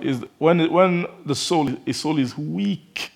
[0.00, 3.10] Is when, when the soul, a soul is weak,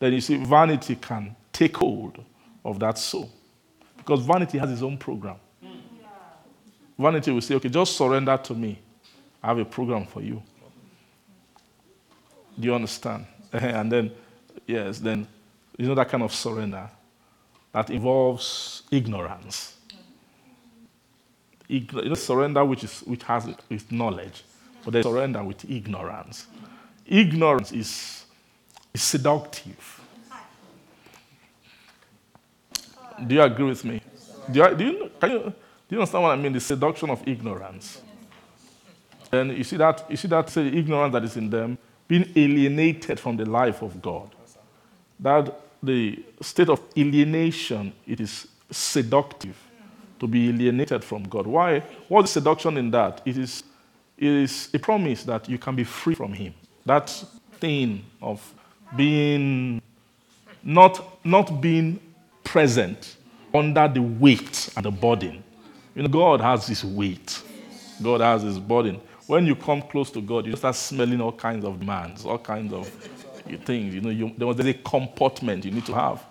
[0.00, 2.22] then you see vanity can take hold
[2.64, 3.30] of that soul.
[3.96, 5.36] Because vanity has its own program.
[6.98, 8.78] Vanity will say, okay, just surrender to me.
[9.42, 10.42] I have a program for you.
[12.58, 13.26] Do you understand?
[13.52, 14.12] and then,
[14.66, 15.26] yes, then,
[15.78, 16.88] you know that kind of surrender
[17.72, 19.76] that involves ignorance.
[21.68, 24.44] you know, surrender which, is, which has with knowledge,
[24.84, 26.46] but there's surrender with ignorance.
[27.06, 28.26] Ignorance is,
[28.92, 30.00] is seductive.
[33.26, 34.02] Do you agree with me?
[34.50, 35.54] Do you, do you, can you,
[35.92, 36.52] you understand what I mean?
[36.52, 38.00] The seduction of ignorance.
[39.30, 41.76] And you see that, you see that say, ignorance that is in them,
[42.08, 44.34] being alienated from the life of God.
[45.20, 49.56] That the state of alienation, it is seductive
[50.18, 51.46] to be alienated from God.
[51.46, 51.80] Why?
[52.08, 53.20] What's seduction in that?
[53.26, 53.62] It is,
[54.16, 56.54] it is a promise that you can be free from Him.
[56.86, 57.10] That
[57.60, 58.54] thing of
[58.96, 59.82] being
[60.62, 62.00] not, not being
[62.44, 63.16] present
[63.52, 65.44] under the weight and the burden.
[65.94, 67.42] You know, God has his weight.
[68.02, 69.00] God has his burden.
[69.26, 72.72] When you come close to God, you start smelling all kinds of demands, all kinds
[72.72, 72.88] of
[73.64, 73.94] things.
[73.94, 76.24] You know, you, there was a comportment you need to have.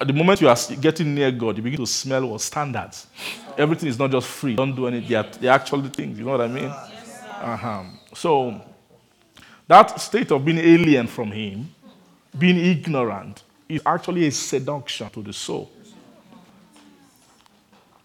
[0.00, 3.06] At the moment you are getting near God, you begin to smell what standards.
[3.56, 4.56] Everything is not just free.
[4.56, 5.08] Don't do anything.
[5.08, 6.18] They are, they are actually things.
[6.18, 6.64] You know what I mean?
[6.66, 7.82] Uh-huh.
[8.14, 8.60] So
[9.68, 11.68] That state of being alien from Him,
[12.36, 15.70] being ignorant, is actually a seduction to the soul.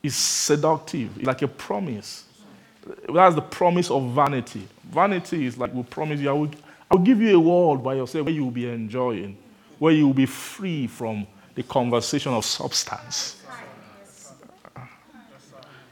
[0.03, 2.25] It's seductive, it's like a promise.
[3.07, 4.67] That's the promise of vanity.
[4.83, 6.51] Vanity is like we promise you, I will,
[6.91, 9.37] I will give you a world by yourself where you will be enjoying,
[9.79, 13.41] where you will be free from the conversation of substance.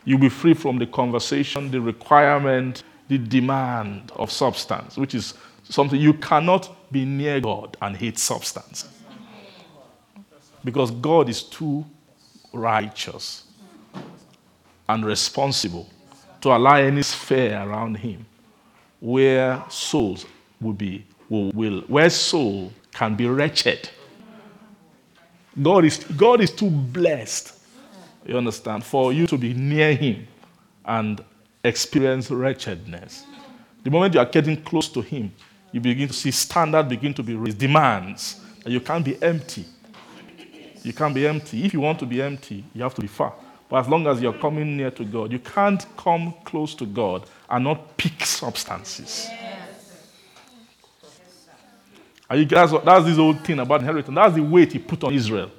[0.04, 6.02] You'll be free from the conversation, the requirement, the demand of substance, which is something
[6.02, 8.90] you cannot be near God and hate substance.
[10.66, 11.86] Because God is too
[12.52, 13.46] righteous
[14.92, 15.90] and responsible
[16.42, 18.26] to allow any sphere around him
[19.00, 20.26] where souls
[20.60, 23.90] will be will, will where soul can be wretched.
[25.62, 27.54] God is God is too blessed,
[28.26, 30.28] you understand, for you to be near him
[30.86, 31.24] and
[31.64, 33.26] experience wretchedness.
[33.84, 35.32] The moment you are getting close to him,
[35.72, 39.66] you begin to see standard begin to be raised, demands that you can't be empty.
[40.84, 41.64] You can't be empty.
[41.64, 43.34] If you want to be empty, you have to be far.
[43.72, 47.26] But as long as you're coming near to God, you can't come close to God
[47.50, 49.30] and not pick substances.
[52.30, 54.14] Are you, guys, that's this old thing about inheritance.
[54.14, 55.50] That's the weight he put on Israel.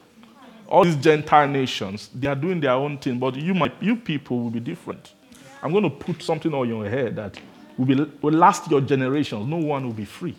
[0.68, 4.40] All these Gentile nations, they are doing their own thing, but you, might, you people
[4.40, 5.14] will be different.
[5.62, 7.38] I'm going to put something on your head that
[7.78, 9.48] will, be, will last your generations.
[9.48, 10.36] No one will be free.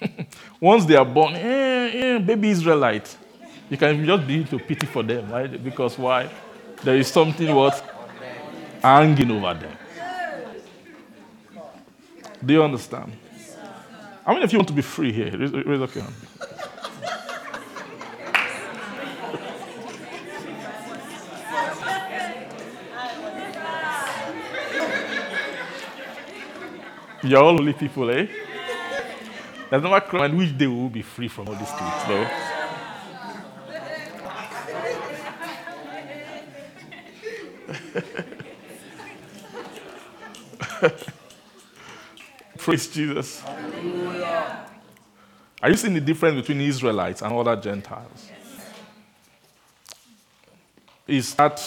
[0.60, 3.18] Once they are born, eh, eh, baby Israelite,
[3.70, 5.62] you can just begin to pity for them, right?
[5.62, 6.28] Because why?
[6.82, 7.82] There is something what
[8.82, 9.76] hanging over them.
[12.44, 13.12] Do you understand?
[14.26, 15.36] How many of you want to be free here?
[15.36, 16.14] Raise, raise up your hand.
[27.22, 28.26] You're all only people, eh?
[29.70, 32.53] There's no crime which they will be free from all these things, though.
[42.58, 43.42] Praise Jesus.
[45.62, 48.30] Are you seeing the difference between Israelites and other Gentiles?
[51.06, 51.62] Is that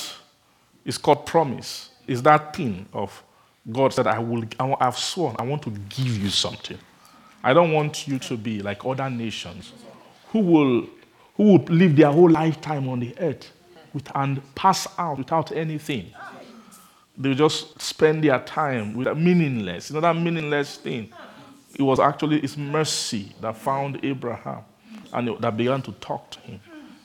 [0.83, 1.91] is called promise?
[2.05, 3.23] Is that thing of
[3.71, 6.77] God said, I will I, have sworn, I want to give you something.
[7.43, 9.73] I don't want you to be like other nations
[10.29, 10.87] who will
[11.35, 13.51] who would live their whole lifetime on the earth
[13.97, 16.13] with, and pass out without anything.
[17.17, 19.89] They just spend their time with a meaningless.
[19.89, 21.11] You know that meaningless thing?
[21.77, 24.63] It was actually His mercy that found Abraham
[25.13, 26.59] and that began to talk to him.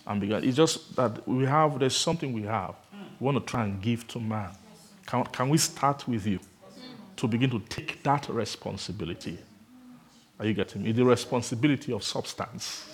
[0.06, 0.42] And began.
[0.44, 2.74] It's just that we have, there's something we have.
[3.20, 4.50] We want to try and give to man.
[5.06, 6.40] Can, can we start with you
[7.16, 9.38] to begin to take that responsibility?
[10.38, 10.92] Are you getting me?
[10.92, 12.88] The responsibility of substance.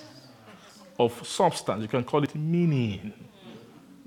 [0.99, 1.81] Of substance.
[1.81, 3.11] You can call it meaning.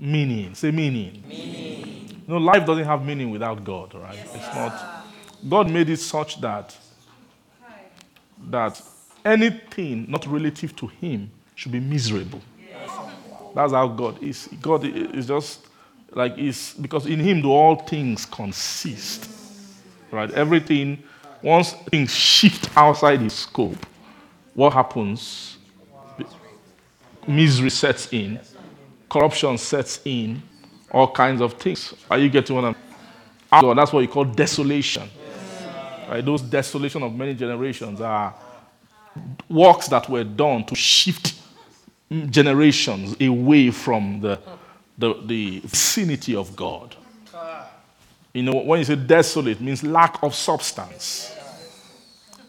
[0.03, 0.53] Meaning.
[0.57, 1.23] Say meaning.
[1.29, 2.09] Meaning.
[2.27, 4.17] You know, life doesn't have meaning without God, right?
[4.17, 5.05] Yes, it's not.
[5.49, 6.77] God made it such that
[8.51, 8.83] that
[9.25, 12.41] anything not relative to Him should be miserable.
[12.59, 12.91] Yes.
[13.55, 14.49] That's how God is.
[14.61, 15.69] God is just
[16.11, 19.31] like is because in Him do all things consist.
[20.11, 20.33] Right?
[20.33, 21.01] Everything.
[21.43, 23.87] Once things shift outside His scope,
[24.55, 25.59] what happens?
[27.25, 28.41] Misery sets in,
[29.12, 30.42] corruption sets in,
[30.90, 31.92] all kinds of things.
[32.11, 32.77] Are you getting what I'm
[33.61, 35.07] God, that's what you call desolation.
[36.09, 36.25] Right?
[36.25, 38.35] Those desolation of many generations are
[39.51, 41.35] works that were done to shift
[42.31, 44.40] generations away from the,
[44.96, 46.96] the, the vicinity of God.
[48.33, 51.37] You know, when you say desolate, means lack of substance.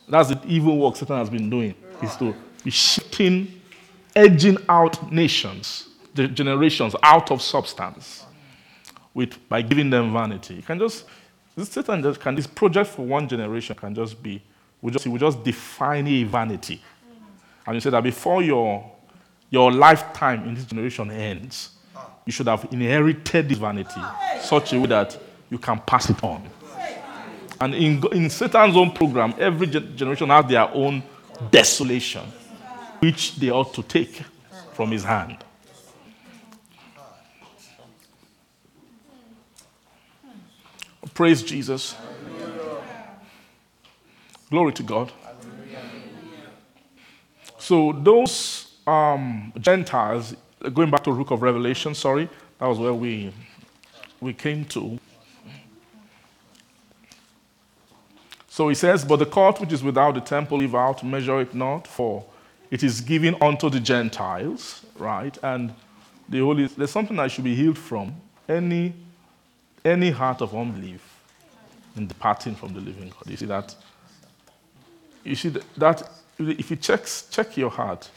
[0.08, 3.62] That's the evil work Satan has been doing, is to be shifting,
[4.16, 8.26] edging out nations, the generations out of substance
[9.14, 10.56] with, by giving them vanity.
[10.56, 11.06] You can just,
[11.56, 14.42] this Satan just can, this project for one generation can just be,
[14.82, 16.82] we just, we just define a vanity.
[17.66, 18.92] And you say that before your,
[19.50, 21.70] your lifetime in this generation ends,
[22.26, 24.02] you should have inherited this vanity
[24.42, 25.18] such a way that
[25.50, 26.44] you can pass it on.
[27.62, 31.04] And in, in Satan's own program, every generation has their own
[31.52, 32.24] desolation,
[33.00, 34.22] which they ought to take
[34.74, 35.38] from his hand.
[41.14, 41.96] Praise Jesus.
[44.50, 45.12] Glory to God.
[47.58, 50.36] So those um, Gentiles,
[50.74, 52.30] going back to the book of Revelation, sorry,
[52.60, 53.34] that was where we
[54.20, 55.00] we came to.
[58.48, 61.54] So he says, But the court which is without the temple, leave out, measure it
[61.56, 62.24] not, for
[62.70, 65.38] it is given unto the Gentiles, right?
[65.44, 65.74] And
[66.30, 68.16] the Holy, there's something I should be healed from.
[68.48, 68.94] Any,
[69.86, 71.02] any heart of unbelief
[71.96, 73.30] in departing from the living God.
[73.30, 73.76] You see that?
[75.24, 78.10] You see that, if you check, check your heart,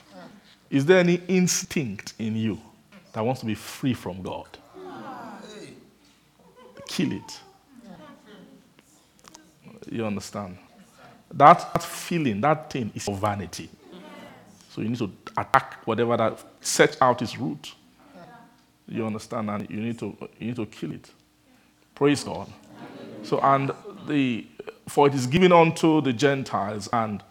[0.71, 2.61] is there any instinct in you
[3.13, 4.49] that wants to be free from God?
[6.87, 7.41] Kill it.
[9.91, 10.59] You understand?
[11.33, 13.69] That, that feeling, that thing is vanity.
[14.71, 17.75] So you need to attack whatever that set out its root.
[18.89, 19.51] You understand?
[19.51, 21.11] And you need to you need to kill it.
[21.97, 22.53] Praise God.
[23.25, 23.73] So and
[24.09, 24.47] the
[24.89, 27.25] for it is given unto the Gentiles and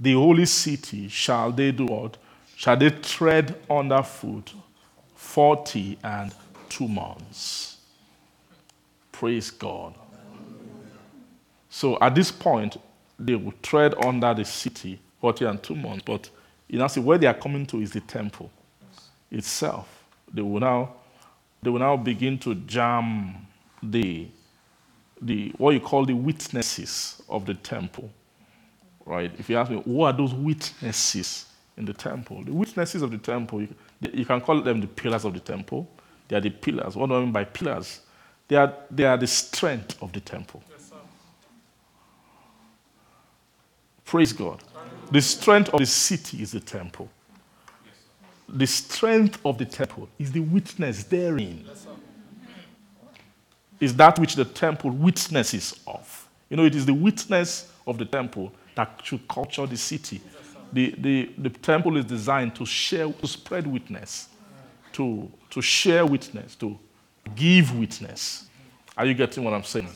[0.00, 2.18] the holy city shall they do what?
[2.56, 4.54] Shall they tread underfoot
[5.16, 6.34] forty and
[6.70, 7.78] two months?
[9.12, 9.94] Praise God.
[11.70, 12.78] So at this point,
[13.18, 16.04] they will tread under the city 40 and two months.
[16.04, 16.30] But
[16.68, 18.50] you know, see where they are coming to is the temple
[19.30, 20.04] itself.
[20.32, 20.94] They will now,
[21.62, 23.46] they will now begin to jam
[23.82, 24.28] the,
[25.20, 28.10] the what you call the witnesses of the temple.
[29.06, 29.32] Right?
[29.38, 32.44] If you ask me, who are those witnesses in the temple?
[32.44, 33.74] The witnesses of the temple, you,
[34.12, 35.88] you can call them the pillars of the temple.
[36.28, 36.96] They are the pillars.
[36.96, 38.00] What do I mean by pillars?
[38.48, 40.62] They are, they are the strength of the temple.
[44.04, 44.62] Praise God.
[45.12, 47.08] The strength of the city is the temple.
[48.48, 51.64] The strength of the temple is the witness therein.
[53.80, 56.28] Is that which the temple witnesses of.
[56.48, 60.20] You know, it is the witness of the temple that should culture the city.
[60.72, 64.28] The, the, the temple is designed to share, to spread witness,
[64.92, 66.78] to, to share witness, to
[67.34, 68.46] give witness.
[68.96, 69.88] Are you getting what I'm saying?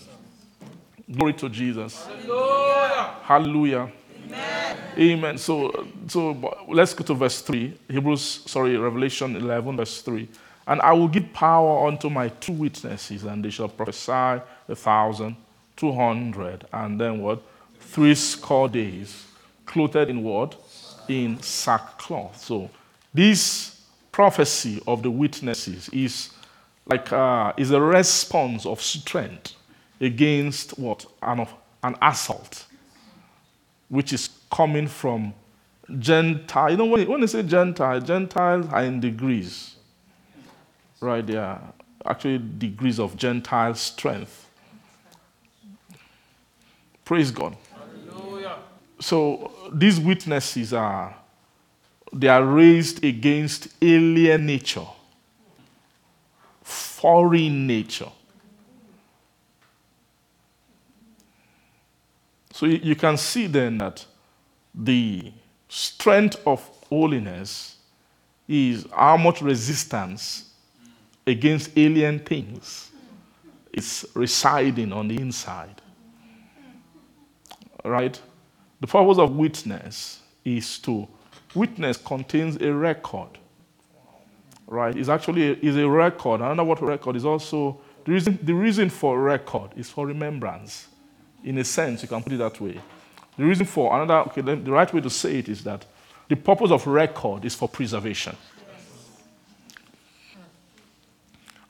[1.11, 2.07] Glory to Jesus.
[2.07, 3.15] Hallelujah.
[3.23, 3.93] Hallelujah.
[4.27, 4.79] Amen.
[4.99, 5.39] Amen.
[5.39, 7.79] So, so let's go to verse 3.
[7.89, 10.29] Hebrews, sorry, Revelation 11, verse 3.
[10.67, 15.37] And I will give power unto my two witnesses, and they shall prophesy a thousand,
[15.77, 17.43] two hundred, and then what?
[17.79, 19.27] Three score days,
[19.67, 20.57] clothed in what?
[21.09, 22.41] In sackcloth.
[22.41, 22.71] So,
[23.13, 26.31] this prophecy of the witnesses is
[26.87, 29.55] like uh, is a response of strength
[30.01, 31.05] against what?
[31.23, 31.47] An,
[31.83, 32.67] an assault
[33.89, 35.35] which is coming from
[35.99, 36.71] Gentile.
[36.71, 39.74] You know, when, when they say Gentile, Gentiles are in degrees.
[41.05, 41.27] Right?
[41.27, 41.61] They are
[42.07, 44.49] actually degrees of Gentile strength.
[47.05, 47.55] Praise God.
[47.75, 48.57] Hallelujah.
[49.01, 51.15] So these witnesses are
[52.11, 54.87] they are raised against alien nature,
[56.63, 58.11] foreign nature.
[62.53, 64.07] So you can see then that
[64.75, 65.33] the
[65.69, 67.77] strength of holiness
[68.49, 70.54] is how much resistance
[71.27, 72.91] against alien things
[73.73, 75.81] is residing on the inside.
[77.85, 78.21] Right?
[78.81, 81.09] The purpose of witness is to
[81.55, 83.39] witness contains a record.
[84.67, 84.97] Right?
[84.97, 86.41] It's actually a, is a record.
[86.41, 90.07] I don't know what record is also the reason, the reason for record is for
[90.07, 90.89] remembrance
[91.43, 92.81] in a sense, you can put it that way.
[93.37, 95.85] The reason for another, okay, the right way to say it is that
[96.29, 98.37] the purpose of record is for preservation.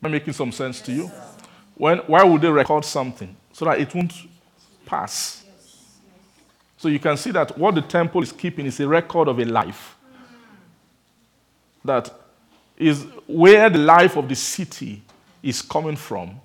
[0.04, 1.10] Am I making some sense to you?
[1.76, 3.34] When, why would they record something?
[3.54, 4.12] So that it won't
[4.84, 5.44] pass.
[6.76, 9.46] So you can see that what the temple is keeping is a record of a
[9.46, 9.96] life.
[11.82, 12.12] That
[12.76, 15.02] is where the life of the city
[15.42, 16.38] is coming from,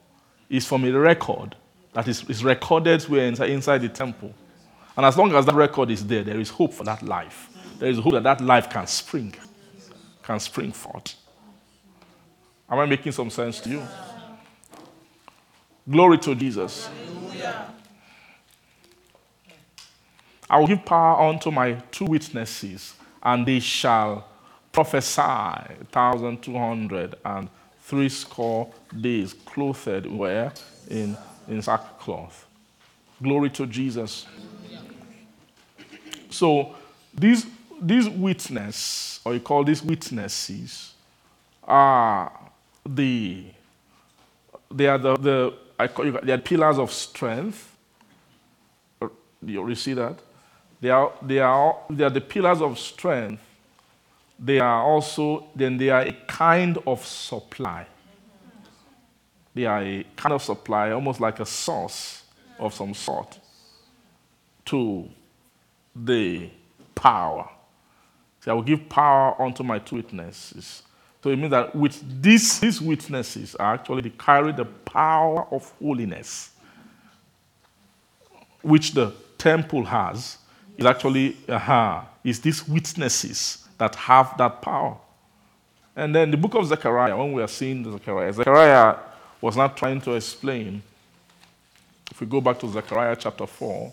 [0.49, 1.57] is from a record
[1.91, 4.34] that is, is recorded inside, inside the temple.
[4.95, 7.49] And as long as that record is there, there is hope for that life.
[7.78, 9.36] There is hope that that life can spring,
[10.24, 11.16] can spring forth.
[12.70, 13.84] Am I making some sense to you?
[15.89, 16.88] Glory to Jesus.
[16.88, 17.74] Hallelujah.
[20.49, 22.93] I will give power unto my two witnesses,
[23.24, 24.28] and they shall
[24.72, 27.49] prophesy thousand two hundred and
[27.82, 30.53] three score days, clothed where
[30.89, 31.17] in
[31.47, 32.45] in sackcloth.
[33.22, 34.28] Glory to Jesus.
[36.30, 36.76] So
[37.13, 37.47] these,
[37.82, 40.93] these witness, or you call these witnesses,
[41.63, 42.32] are
[42.88, 43.45] the
[44.71, 47.75] they are the, the I call you, they are pillars of strength.
[49.43, 50.19] You see that?
[50.82, 53.43] They are, they are, they are the pillars of strength.
[54.39, 57.88] They are also, then they are a kind of supply.
[59.55, 62.23] They are a kind of supply, almost like a source
[62.59, 63.39] of some sort.
[64.65, 65.09] to
[65.95, 66.49] the
[66.95, 67.49] power.
[68.41, 70.84] See, I will give power unto my two witnesses.
[71.22, 75.72] So it means that with these, these witnesses are actually they carry the power of
[75.82, 76.51] holiness,
[78.61, 80.38] which the temple has.
[80.78, 84.95] Is actually uh, is these witnesses that have that power.
[85.93, 88.95] And then the book of Zechariah, when we are seeing Zechariah, Zechariah
[89.41, 90.82] was not trying to explain.
[92.09, 93.91] If we go back to Zechariah chapter 4,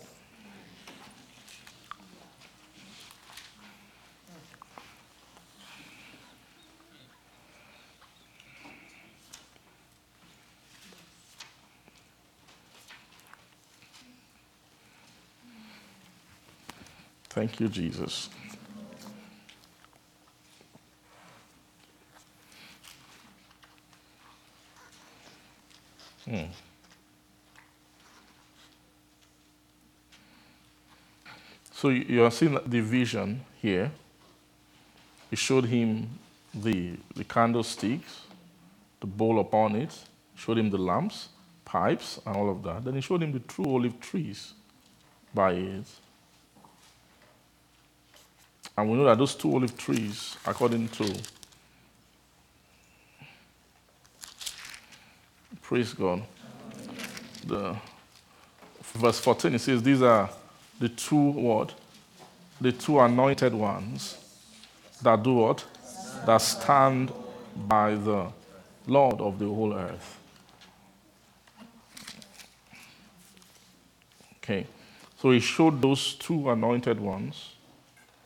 [17.37, 18.29] Thank you, Jesus.
[26.25, 26.45] Hmm.
[31.73, 33.91] So you are seeing the vision here.
[35.29, 36.09] He showed him
[36.55, 38.21] the, the candlesticks,
[38.99, 39.95] the bowl upon it,
[40.33, 41.29] showed him the lamps,
[41.65, 42.83] pipes, and all of that.
[42.83, 44.53] Then he showed him the true olive trees
[45.35, 45.85] by it.
[48.77, 51.15] And we know that those two olive trees, according to
[55.63, 56.21] praise God,
[57.45, 57.75] the
[58.93, 60.29] verse 14 it says, These are
[60.79, 61.73] the two what?
[62.61, 64.17] The two anointed ones
[65.01, 65.65] that do what?
[66.27, 67.11] That stand
[67.55, 68.27] by the
[68.85, 70.19] Lord of the whole earth.
[74.37, 74.67] Okay.
[75.19, 77.56] So he showed those two anointed ones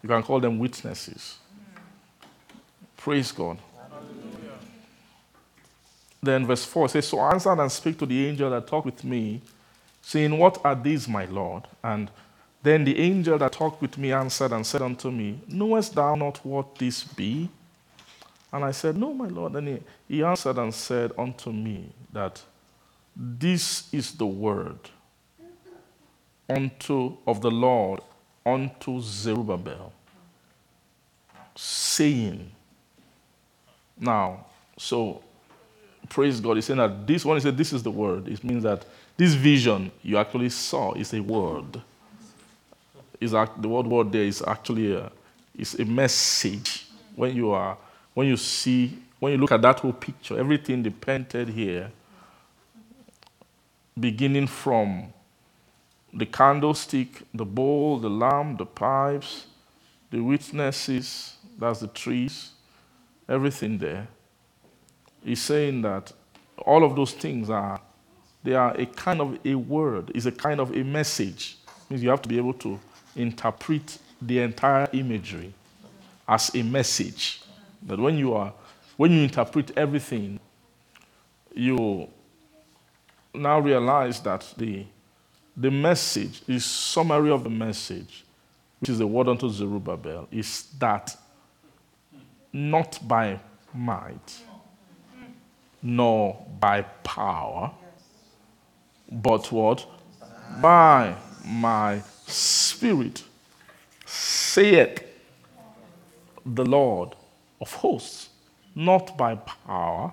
[0.01, 1.37] you can call them witnesses.
[2.97, 3.57] Praise God.
[6.23, 9.41] Then verse 4 says, So answer and speak to the angel that talked with me,
[10.01, 11.63] saying, What are these, my Lord?
[11.83, 12.11] And
[12.61, 16.45] then the angel that talked with me answered and said unto me, Knowest thou not
[16.45, 17.49] what this be?
[18.53, 19.55] And I said, No, my Lord.
[19.55, 22.41] And he, he answered and said unto me that
[23.15, 24.77] this is the word
[26.47, 28.01] unto of the Lord
[28.45, 29.91] unto Zerubbabel,
[31.55, 32.51] saying,
[33.99, 34.45] Now,
[34.77, 35.21] so
[36.09, 36.55] praise God.
[36.57, 38.27] He's saying that this one, he said, This is the word.
[38.27, 38.85] It means that
[39.17, 41.81] this vision you actually saw is a word.
[43.19, 45.11] Is the word word there is actually a,
[45.55, 46.87] is a message.
[47.15, 47.77] When you are,
[48.15, 51.91] when you see, when you look at that whole picture, everything depended here,
[53.99, 55.13] beginning from
[56.13, 59.45] the candlestick, the bowl, the lamp, the pipes,
[60.09, 62.51] the witnesses, that's the trees,
[63.29, 64.07] everything there.
[65.23, 66.11] He's saying that
[66.57, 67.79] all of those things are
[68.43, 71.57] they are a kind of a word, is a kind of a message.
[71.67, 72.79] It means you have to be able to
[73.15, 75.53] interpret the entire imagery
[76.27, 77.41] as a message.
[77.83, 78.53] That when you are
[78.97, 80.39] when you interpret everything,
[81.53, 82.07] you
[83.33, 84.85] now realize that the
[85.61, 88.25] the message is summary of the message,
[88.79, 91.15] which is the word unto Zerubbabel, is that
[92.51, 93.39] not by
[93.71, 94.41] might,
[95.83, 97.71] nor by power,
[99.11, 99.85] but what?
[100.59, 103.23] By my spirit,
[104.05, 105.03] saith
[106.43, 107.15] the Lord
[107.61, 108.29] of hosts,
[108.73, 110.11] not by power,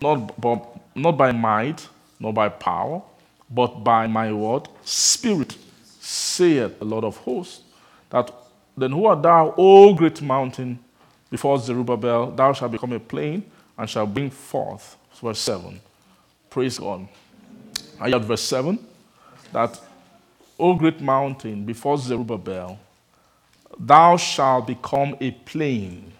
[0.00, 0.42] not,
[0.96, 1.86] not by might,
[2.18, 3.02] nor by power,
[3.54, 5.56] but by my word, spirit,
[6.00, 7.62] saith the Lord of hosts,
[8.10, 8.32] that
[8.76, 10.78] then who art thou, O great mountain,
[11.30, 13.44] before Zerubbabel, thou shalt become a plain
[13.76, 14.96] and shall bring forth.
[15.20, 15.80] Verse 7.
[16.50, 17.06] Praise God.
[18.00, 18.78] I have verse 7
[19.52, 19.80] that,
[20.58, 22.78] O great mountain, before Zerubbabel,
[23.78, 26.12] thou shalt become a plain,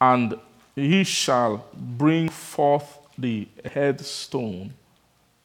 [0.00, 0.34] and
[0.74, 4.74] he shall bring forth the headstone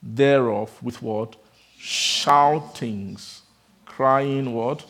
[0.02, 1.36] thereof with what?
[1.78, 3.42] Shoutings,
[3.86, 4.86] crying what?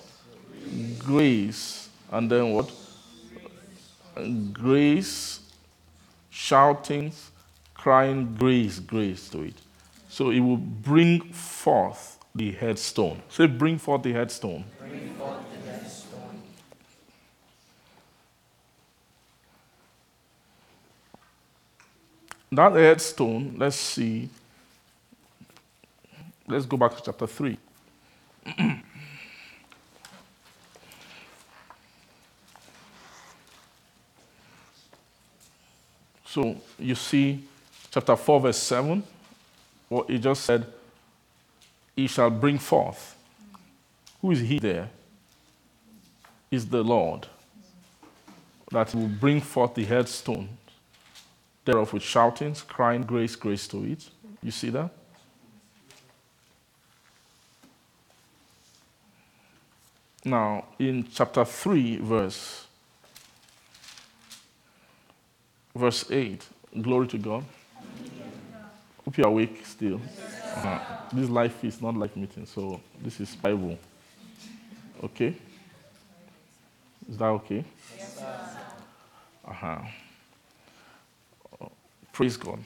[1.00, 1.90] Grace.
[2.12, 2.72] And then what?
[4.54, 5.42] Grace,
[6.30, 7.32] shoutings,
[7.74, 9.56] crying grace, grace to it.
[10.10, 13.22] So it will bring forth the headstone.
[13.30, 14.64] Say, bring forth the headstone.
[14.80, 16.42] Bring forth the headstone.
[22.52, 24.30] That headstone, let's see
[26.48, 27.58] Let's go back to chapter 3.
[36.26, 37.44] so you see,
[37.92, 39.04] chapter 4, verse 7,
[39.90, 40.66] what he just said
[41.96, 43.16] he shall bring forth.
[44.22, 44.90] Who is he there?
[46.50, 47.28] Is the Lord.
[48.72, 50.50] That he will bring forth the headstone
[51.66, 54.10] thereof with shoutings, crying, Grace, grace to it.
[54.42, 54.90] You see that?
[60.28, 62.68] Now, in chapter 3, verse,
[65.74, 66.46] verse 8,
[66.82, 67.46] glory to God.
[69.06, 70.02] Hope you're awake still.
[70.56, 70.80] Uh-huh.
[71.14, 73.80] This life is not like meeting, so this is Bible.
[75.02, 75.34] Okay?
[77.10, 77.64] Is that okay?
[77.98, 78.22] Yes,
[79.48, 79.80] uh-huh.
[82.12, 82.60] Praise God.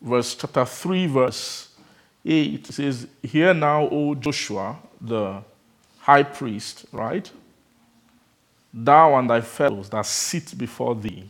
[0.00, 1.75] Verse chapter 3, verse
[2.26, 5.42] 8 says, Hear now, O Joshua, the
[6.00, 7.30] high priest, right?
[8.74, 11.28] Thou and thy fellows that sit before thee,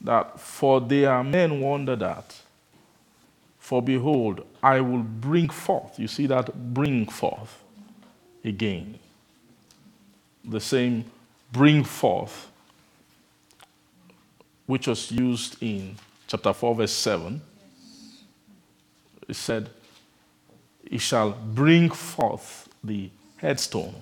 [0.00, 2.40] that for they are men wondered at.
[3.58, 5.98] For behold, I will bring forth.
[5.98, 7.62] You see that bring forth
[8.44, 8.98] again.
[10.44, 11.04] The same
[11.52, 12.50] bring forth,
[14.66, 17.42] which was used in chapter 4, verse 7.
[19.28, 19.70] It said,
[20.88, 23.94] He shall bring forth the headstone.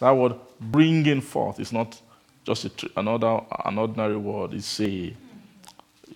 [0.00, 2.00] That word bringing forth is not
[2.44, 4.54] just another an ordinary word.
[4.54, 5.14] It's a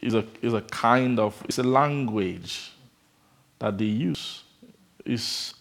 [0.00, 2.72] is a is a kind of it's a language
[3.58, 4.42] that they use.
[5.04, 5.54] It's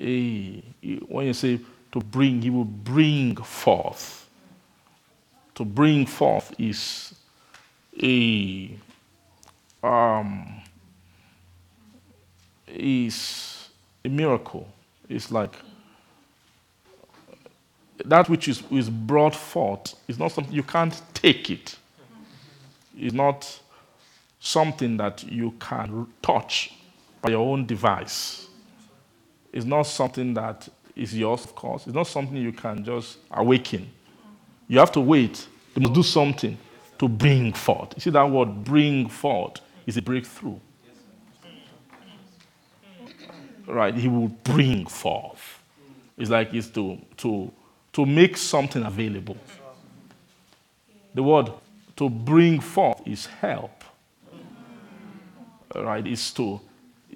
[0.00, 0.62] a
[1.08, 1.60] when you say
[1.92, 4.28] to bring, he will bring forth.
[5.56, 7.14] To bring forth is
[8.02, 8.70] a
[9.82, 10.62] um,
[12.74, 13.68] is
[14.04, 14.68] a miracle.
[15.08, 15.54] It's like
[18.04, 21.76] that which is, is brought forth is not something you can't take it.
[22.98, 23.60] It's not
[24.38, 26.72] something that you can touch
[27.20, 28.48] by your own device.
[29.52, 31.86] It's not something that is yours, of course.
[31.86, 33.90] It's not something you can just awaken.
[34.68, 35.46] You have to wait.
[35.74, 36.56] You must do something
[36.98, 37.92] to bring forth.
[37.96, 40.58] You see that word bring forth is a breakthrough.
[43.70, 43.94] Right?
[43.94, 45.60] He will bring forth.
[46.18, 47.52] It's like it's to, to
[47.92, 49.36] to make something available.
[51.14, 51.50] The word
[51.96, 53.84] to bring forth is help.
[55.74, 56.06] Right?
[56.06, 56.60] Is to,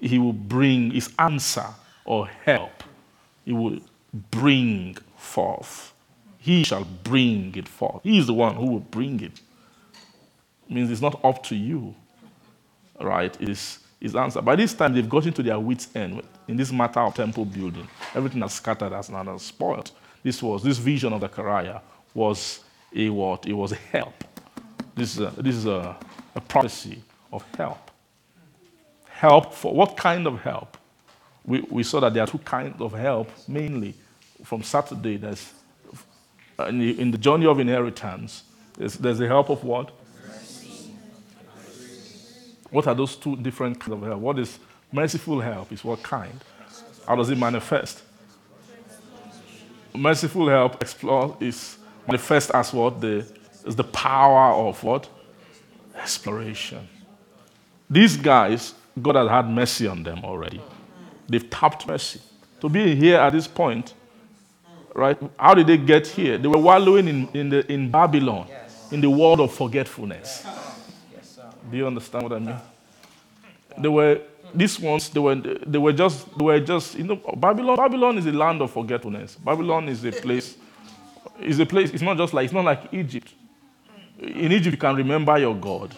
[0.01, 1.67] he will bring his answer
[2.03, 2.83] or help.
[3.43, 3.79] He will
[4.31, 5.93] bring forth.
[6.37, 8.01] He shall bring it forth.
[8.03, 9.39] He is the one who will bring it.
[10.67, 11.95] it means it's not up to you.
[12.99, 13.35] Right?
[13.41, 14.41] It is his answer.
[14.41, 17.87] By this time, they've gotten to their wits' end in this matter of temple building.
[18.13, 19.91] Everything has scattered, has now spoiled.
[20.23, 21.79] This was this vision of the Zechariah
[22.13, 22.61] was
[22.95, 23.45] a what?
[23.45, 24.23] It was a help.
[24.95, 25.95] This is a, this is a,
[26.33, 27.91] a prophecy of help.
[29.05, 30.77] Help for what kind of help?
[31.45, 33.93] We, we saw that there are two kinds of help, mainly
[34.43, 35.17] from Saturday.
[35.17, 35.53] There's
[36.59, 38.43] in the, in the journey of inheritance.
[38.77, 39.91] There's, there's the help of what?
[42.71, 44.19] What are those two different kinds of help?
[44.19, 44.57] What is
[44.91, 45.71] merciful help?
[45.71, 46.39] Is what kind?
[47.07, 48.01] How does it manifest?
[49.97, 51.77] merciful help explore is
[52.07, 53.25] manifest as what the
[53.65, 55.09] is the power of what
[55.95, 56.87] exploration.
[57.89, 60.61] These guys, God has had mercy on them already.
[61.27, 62.21] They've tapped mercy.
[62.61, 63.93] To be here at this point,
[64.93, 65.17] right?
[65.37, 66.37] How did they get here?
[66.37, 68.47] They were wallowing in, in, the, in Babylon,
[68.91, 70.45] in the world of forgetfulness.
[71.71, 72.57] Do you understand what I mean?
[73.77, 74.21] They were
[74.53, 78.25] these ones, they were, they were just, they were just, you know, Babylon, Babylon is
[78.25, 79.35] a land of forgetfulness.
[79.35, 80.57] Babylon is a place,
[81.39, 83.33] is a place, it's not just like, it's not like Egypt.
[84.19, 85.95] In Egypt, you can remember your God.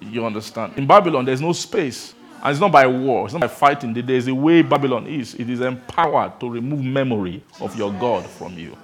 [0.00, 0.74] You understand?
[0.76, 2.14] In Babylon, there's no space.
[2.42, 3.92] And it's not by war, it's not by fighting.
[3.92, 5.34] There's a way Babylon is.
[5.34, 8.76] It is empowered to remove memory of your God from you.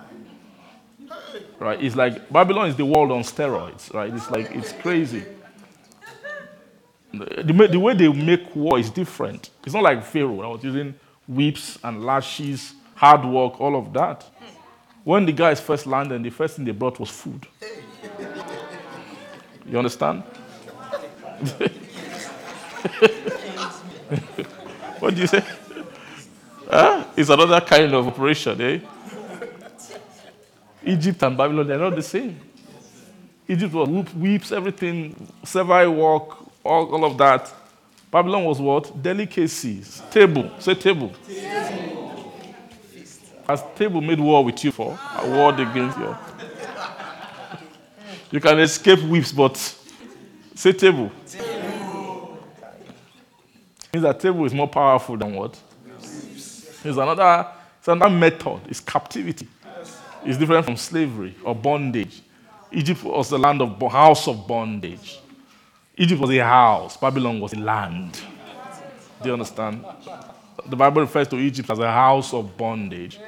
[1.59, 1.83] Right?
[1.83, 4.13] It's like Babylon is the world on steroids, right?
[4.13, 5.25] It's like, it's crazy.
[7.19, 9.51] The, the way they make war is different.
[9.65, 10.43] It's not like Pharaoh.
[10.43, 10.95] I was using
[11.29, 14.25] whips and lashes, hard work, all of that.
[15.05, 17.47] When the guys first landed, the first thing they brought was food.
[19.65, 20.23] You understand?
[25.01, 25.45] what do you say?
[26.71, 27.05] Huh?
[27.17, 28.81] It's another kind of operation, eh?
[30.85, 32.41] Egypt and Babylon, they're not the same.
[33.49, 35.15] Egypt was whips, everything,
[35.45, 37.53] survival work, all, all of that.
[38.11, 39.03] Babylon was what?
[39.03, 40.03] Delicacies.
[40.11, 40.51] Table.
[40.59, 41.13] Say table.
[41.27, 42.33] table.
[43.47, 44.99] Has table made war with you for?
[45.19, 46.17] A war against you.
[48.31, 49.57] You can escape whips, but
[50.55, 51.11] say table.
[51.29, 52.39] table.
[53.93, 55.59] Means that table is more powerful than what?
[55.93, 57.47] It's another,
[57.79, 58.61] it's another method.
[58.69, 59.49] It's captivity.
[60.25, 62.21] It's different from slavery or bondage.
[62.73, 65.21] Egypt was the land of house of bondage.
[65.97, 66.97] Egypt was a house.
[66.97, 68.21] Babylon was a land.
[69.23, 69.85] Do you understand?
[70.67, 73.19] The Bible refers to Egypt as a house of bondage.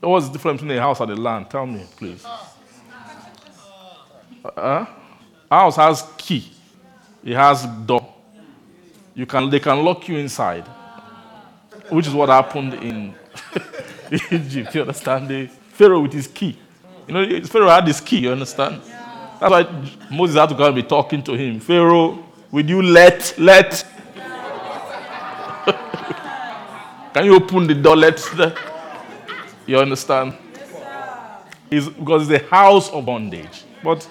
[0.00, 1.50] What's the difference between a house and a land?
[1.50, 2.24] Tell me, please.
[4.56, 4.84] Uh,
[5.50, 6.50] house has key.
[7.24, 8.14] It has door.
[9.14, 10.64] You can, they can lock you inside,
[11.88, 13.14] which is what happened in
[14.30, 14.74] Egypt.
[14.74, 15.28] You understand?
[15.28, 16.58] The Pharaoh with his key.
[17.08, 18.18] You know, Pharaoh had his key.
[18.18, 18.82] You understand?
[19.38, 21.60] That's why Moses had to go and be talking to him.
[21.60, 23.86] Pharaoh, will you let let?
[27.12, 27.96] can you open the door?
[27.96, 28.22] Let
[29.66, 30.34] you understand?
[31.70, 33.64] It's because it's a house of bondage.
[33.82, 34.08] But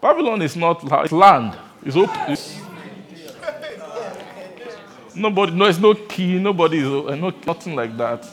[0.00, 1.56] Babylon is not it's land.
[1.84, 2.20] It's open.
[2.28, 2.60] It's,
[5.14, 6.38] nobody, no, it's no key.
[6.38, 8.28] Nobody is uh, no, nothing like that.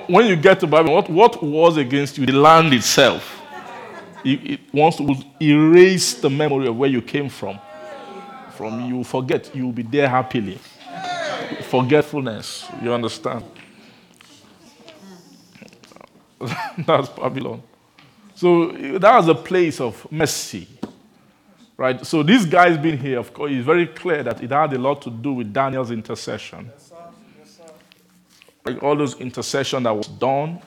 [0.00, 2.26] When you get to Babylon, what, what was against you?
[2.26, 3.40] The land itself.
[4.24, 7.58] It, it wants to erase the memory of where you came from.
[8.52, 10.58] From you forget, you will be there happily.
[11.62, 13.44] Forgetfulness, you understand?
[16.78, 17.62] That's Babylon.
[18.34, 20.68] So that was a place of mercy.
[21.76, 22.04] Right?
[22.06, 25.02] So this guy's been here, of course, it's very clear that it had a lot
[25.02, 26.70] to do with Daniel's intercession.
[28.64, 30.60] Like all those intercession that was done,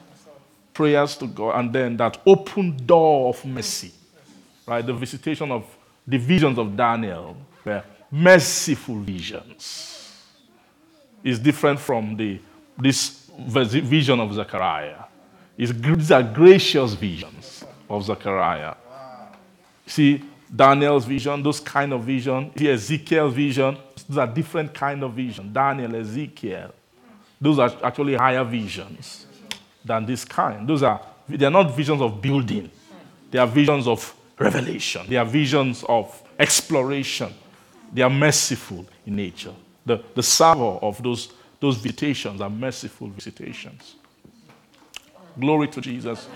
[0.74, 3.92] prayers to God, and then that open door of mercy.
[4.68, 4.86] Right?
[4.86, 5.64] The visitation of
[6.06, 9.92] the visions of Daniel were merciful visions.
[11.24, 12.40] Is different from the
[12.78, 15.04] this vision of Zechariah.
[15.58, 18.76] It's, these are gracious visions of Zechariah.
[19.88, 20.22] See,
[20.54, 22.52] Daniel's vision, those kind of vision.
[22.58, 23.78] See, Ezekiel's vision,
[24.08, 25.52] those are different kind of vision.
[25.52, 26.74] Daniel, Ezekiel.
[27.46, 29.28] Those are actually higher visions
[29.84, 30.68] than this kind.
[30.68, 32.72] Those are, they are not visions of building.
[33.30, 35.06] They are visions of revelation.
[35.08, 37.32] They are visions of exploration.
[37.94, 39.54] They are merciful in nature.
[39.86, 43.94] The, the savor of those, those visitations are merciful visitations.
[45.40, 46.28] Glory to Jesus.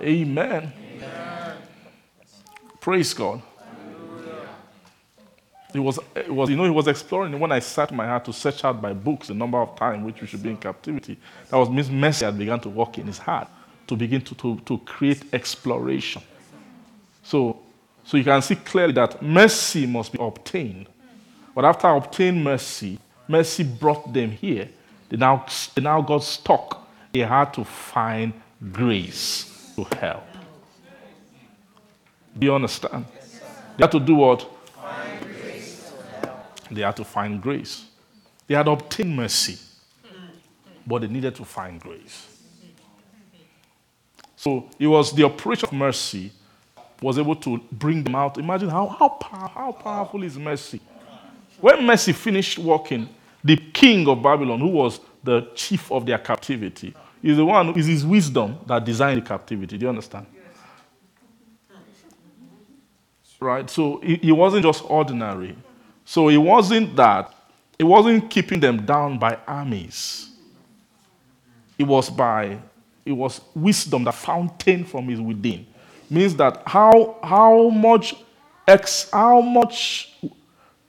[0.00, 0.72] Amen.
[0.96, 1.56] Amen.
[2.80, 3.42] Praise God.
[5.72, 8.32] It was, it was, you know, he was exploring when I sat my heart to
[8.32, 11.16] search out by books the number of times which we should be in captivity.
[11.48, 13.48] That was Miss Mercy had begun to work in his heart
[13.86, 16.22] to begin to, to, to create exploration.
[17.22, 17.60] So,
[18.04, 20.86] so you can see clearly that mercy must be obtained.
[21.54, 22.98] But after obtained mercy,
[23.28, 24.68] mercy brought them here.
[25.08, 25.44] They now,
[25.74, 26.88] they now got stuck.
[27.12, 28.32] They had to find
[28.72, 30.24] grace to help.
[32.38, 33.06] Do you understand?
[33.76, 34.48] They had to do what?
[36.70, 37.84] They had to find grace.
[38.46, 39.58] They had obtained mercy,
[40.86, 42.26] but they needed to find grace.
[44.36, 46.32] So it was the operation of mercy
[47.02, 48.38] was able to bring them out.
[48.38, 49.18] Imagine how, how,
[49.54, 50.80] how powerful is mercy.
[51.60, 53.08] When mercy finished working,
[53.44, 57.86] the king of Babylon, who was the chief of their captivity, is the one, is
[57.86, 59.76] his wisdom that designed the captivity.
[59.76, 60.26] Do you understand?
[63.38, 63.68] Right?
[63.70, 65.56] So he wasn't just ordinary.
[66.10, 67.32] So it wasn't that,
[67.78, 70.30] it wasn't keeping them down by armies.
[71.78, 72.58] It was by,
[73.04, 75.68] it was wisdom that fountain from his within.
[76.10, 78.16] Means that how, how much,
[78.66, 80.18] ex, how much,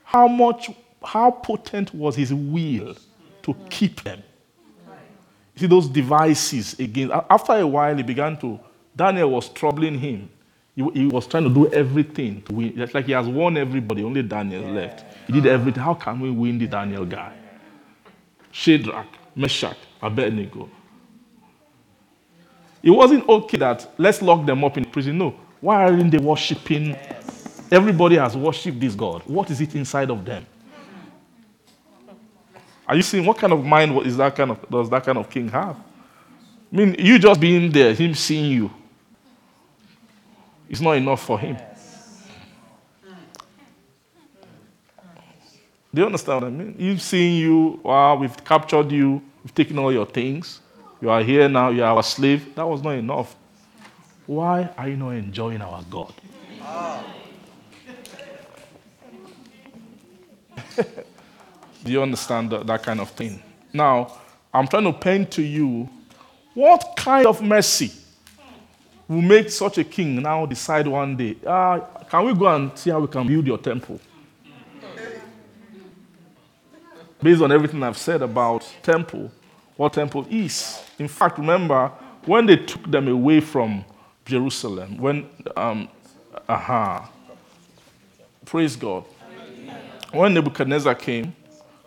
[0.03, 0.71] how much,
[1.03, 2.95] how potent was his will
[3.43, 4.23] to keep them.
[5.55, 7.11] See those devices again.
[7.29, 8.59] After a while, he began to,
[8.95, 10.31] Daniel was troubling him.
[10.75, 12.79] He, he was trying to do everything to win.
[12.79, 14.71] It's like he has won everybody, only Daniel yeah.
[14.71, 15.05] left.
[15.27, 15.83] He did everything.
[15.83, 17.33] How can we win the Daniel guy?
[18.51, 20.69] Shadrach, Meshach, Abednego.
[22.83, 25.17] It wasn't okay that let's lock them up in prison.
[25.17, 25.35] No.
[25.59, 26.95] Why aren't they worshiping?
[27.71, 29.21] Everybody has worshipped this God.
[29.25, 30.45] What is it inside of them?
[32.87, 35.29] Are you seeing what kind of mind is that kind of does that kind of
[35.29, 35.77] king have?
[36.73, 38.71] I mean, you just being there, him seeing you,
[40.71, 41.57] it's not enough for him.
[45.93, 46.75] Do you understand what I mean?
[46.77, 50.61] He's seeing you, wow, we've captured you, we've taken all your things.
[51.01, 52.55] You are here now, you are our slave.
[52.55, 53.35] That was not enough.
[54.25, 56.13] Why are you not enjoying our God?
[61.83, 63.43] Do you understand that, that kind of thing?
[63.73, 64.13] Now,
[64.53, 65.89] I'm trying to paint to you
[66.53, 67.91] what kind of mercy
[69.11, 72.89] will make such a king now decide one day, ah, can we go and see
[72.89, 73.99] how we can build your temple?
[77.21, 79.29] Based on everything I've said about temple,
[79.75, 80.81] what temple is.
[80.97, 81.89] In fact, remember
[82.25, 83.83] when they took them away from
[84.23, 85.89] Jerusalem, when, um,
[86.47, 87.11] aha,
[88.45, 89.03] praise God.
[90.13, 91.35] When Nebuchadnezzar came,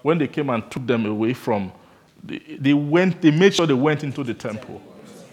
[0.02, 1.72] when they came and took them away from,
[2.22, 4.82] they, they went, they made sure they went into the temple.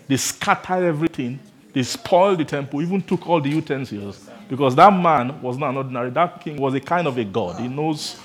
[0.07, 1.39] They scattered everything.
[1.73, 4.29] They spoiled the temple, even took all the utensils.
[4.49, 7.59] Because that man was not an ordinary, that king was a kind of a god.
[7.61, 8.19] He knows,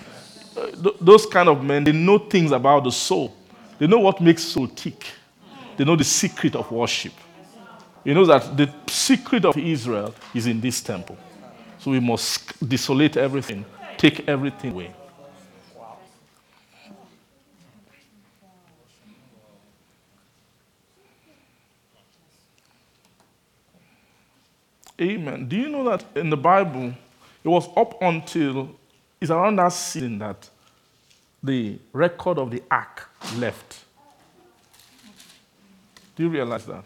[0.56, 3.32] uh, th- those kind of men, they know things about the soul.
[3.78, 5.06] They know what makes soul tick.
[5.76, 7.12] They know the secret of worship.
[8.02, 11.16] You know that the secret of Israel is in this temple.
[11.78, 13.64] So we must desolate everything,
[13.96, 14.94] take everything away.
[25.00, 25.46] Amen.
[25.46, 26.94] Do you know that in the Bible,
[27.44, 28.70] it was up until
[29.20, 30.48] it's around that season that
[31.42, 33.84] the record of the ark left.
[36.16, 36.84] Do you realize that?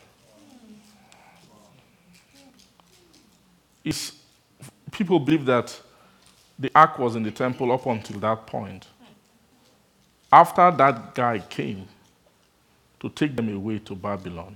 [3.84, 4.12] It's,
[4.90, 5.80] people believe that
[6.58, 8.86] the ark was in the temple up until that point.
[10.32, 11.86] After that guy came
[13.00, 14.54] to take them away to Babylon,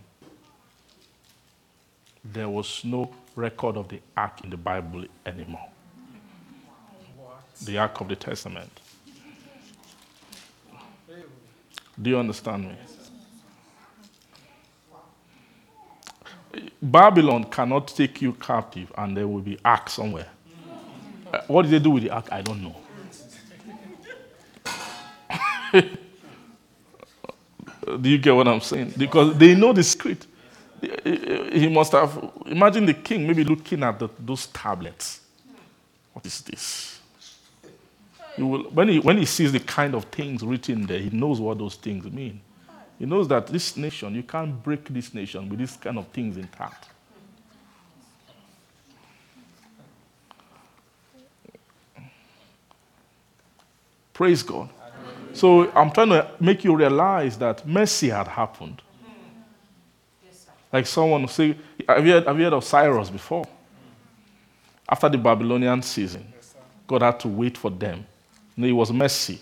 [2.22, 5.68] there was no record of the ark in the Bible anymore.
[7.64, 8.70] The ark of the Testament.
[12.00, 12.76] Do you understand me?
[16.82, 20.28] Babylon cannot take you captive and there will be ark somewhere.
[21.32, 22.28] Uh, what did they do with the ark?
[22.30, 22.76] I don't know.
[28.00, 28.94] do you get what I'm saying?
[28.96, 30.26] Because they know the secret.
[31.52, 35.20] He must have, imagine the king maybe looking at the, those tablets.
[36.12, 37.00] What is this?
[38.38, 41.58] Will, when, he, when he sees the kind of things written there, he knows what
[41.58, 42.40] those things mean.
[42.98, 46.36] He knows that this nation, you can't break this nation with these kind of things
[46.36, 46.88] intact.
[54.12, 54.68] Praise God.
[55.32, 58.80] So I'm trying to make you realize that mercy had happened.
[60.74, 61.56] Like someone say,
[61.88, 63.44] have you, heard, have you heard of Cyrus before?
[64.88, 66.26] After the Babylonian season,
[66.88, 68.04] God had to wait for them.
[68.56, 69.38] And it was mercy.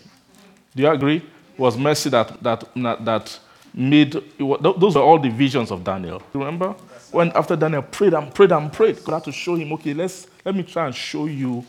[0.75, 1.15] Do you agree?
[1.17, 3.39] It was mercy that, that, that
[3.73, 6.21] made, was, those were all the visions of Daniel.
[6.33, 6.75] Remember?
[7.11, 10.27] When after Daniel prayed and prayed and prayed, God had to show him, okay, let's,
[10.45, 11.65] let me try and show you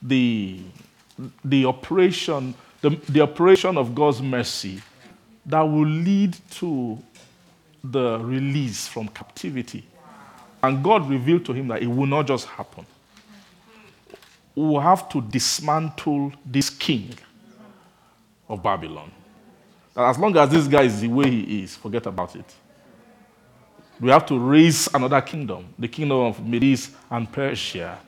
[0.00, 0.60] the,
[1.44, 4.80] the operation the, the operation of God's mercy
[5.46, 7.02] that will lead to
[7.84, 9.86] the release from captivity.
[10.62, 12.86] And God revealed to him that it will not just happen.
[14.54, 17.14] We have to dismantle this king
[18.48, 19.12] of Babylon.
[19.94, 22.54] That as long as this guy is the way he is, forget about it.
[24.00, 27.98] We have to raise another kingdom, the kingdom of Medes and Persia.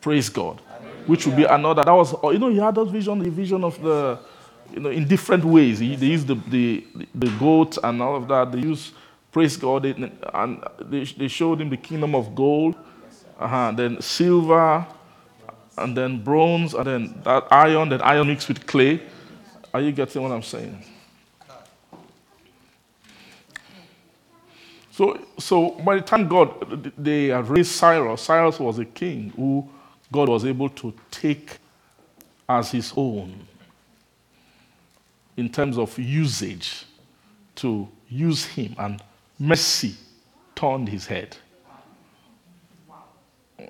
[0.00, 0.60] Praise God
[1.06, 1.84] which will be another.
[1.84, 4.18] That was, you know, he had that vision, the vision of the,
[4.72, 5.78] you know, in different ways.
[5.78, 6.84] He, they used the, the,
[7.14, 8.52] the goat and all of that.
[8.52, 8.94] They used,
[9.32, 12.74] praise God, and they, they showed him the kingdom of gold,
[13.38, 14.86] uh-huh, then silver,
[15.76, 19.02] and then bronze, and then that iron, that iron mixed with clay.
[19.72, 20.84] Are you getting what I'm saying?
[24.92, 29.68] So, so by the time God, they had raised Cyrus, Cyrus was a king who
[30.12, 31.58] God was able to take
[32.48, 33.48] as his own
[35.36, 36.84] in terms of usage
[37.56, 39.02] to use him, and
[39.38, 39.94] mercy
[40.54, 41.36] turned his head.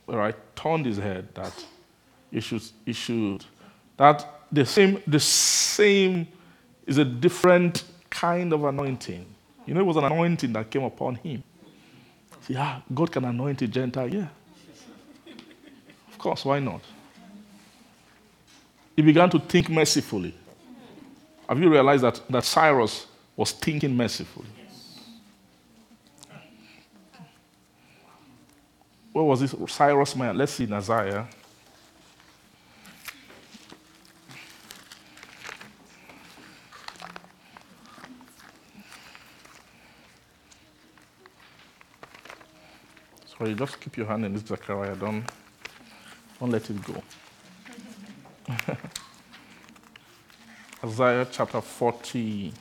[0.06, 0.36] Right?
[0.56, 1.52] Turned his head that
[2.30, 3.44] he should, he should,
[3.96, 6.26] that the same, the same
[6.86, 9.26] is a different kind of anointing.
[9.66, 11.42] You know, it was an anointing that came upon him.
[12.48, 14.28] Yeah, God can anoint a Gentile, yeah
[16.10, 16.82] Of course, why not?
[18.94, 20.34] He began to think mercifully.
[21.48, 24.46] Have you realized that, that Cyrus was thinking mercifully?
[29.12, 29.54] Where was this?
[29.72, 30.36] Cyrus man.
[30.36, 31.28] Let's see Isaiah.
[43.38, 44.96] Sorry, just keep your hand in this Zechariah.
[44.96, 45.24] Don't.
[46.40, 47.02] Don't let it go.
[50.84, 52.52] Isaiah chapter 40.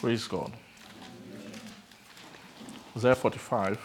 [0.00, 0.50] Praise God.
[1.32, 1.50] Amen.
[2.96, 3.78] Isaiah 45.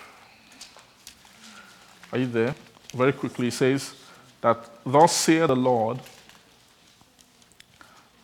[2.11, 2.55] Are you there?
[2.95, 3.93] Very quickly, it says
[4.41, 5.99] that, Thus saith the Lord,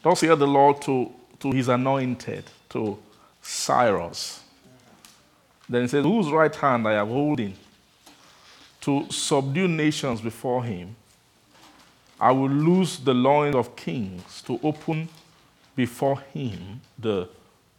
[0.01, 1.11] thus saith the Lord to,
[1.41, 2.97] to his anointed, to
[3.39, 4.41] Cyrus.
[5.69, 7.53] Then he says, Whose right hand I am holding
[8.87, 10.95] to subdue nations before him.
[12.17, 15.09] I will loose the loins of kings to open
[15.75, 17.27] before him the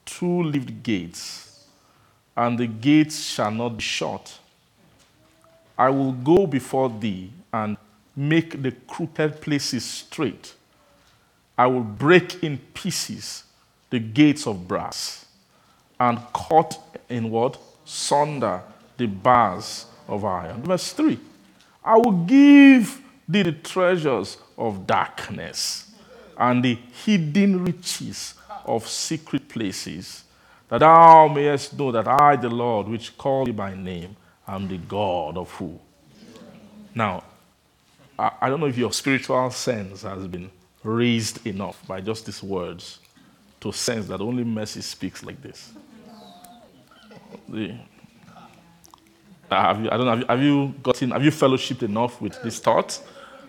[0.04, 1.64] two leaved gates,
[2.36, 4.38] and the gates shall not be shut.
[5.78, 7.78] I will go before thee and
[8.14, 10.52] make the crooked places straight.
[11.56, 13.44] I will break in pieces
[13.88, 15.24] the gates of brass
[15.98, 16.78] and cut
[17.08, 17.58] in what?
[17.86, 18.60] Sunder
[18.98, 20.62] the bars of iron.
[20.62, 21.18] Verse 3
[21.84, 25.90] I will give thee the treasures of darkness
[26.36, 28.34] and the hidden riches
[28.64, 30.24] of secret places,
[30.68, 34.78] that thou mayest know that I, the Lord, which call thee by name, am the
[34.78, 35.78] God of who?
[36.94, 37.24] Now,
[38.18, 40.50] I, don't know if your spiritual sense has been
[40.82, 42.98] raised enough by just these words
[43.60, 45.72] to sense that only mercy speaks like this.
[47.48, 47.76] The,
[49.50, 52.58] Uh, have you, I don't know, have you, gotten, have you fellowshipped enough with this
[52.58, 53.00] thought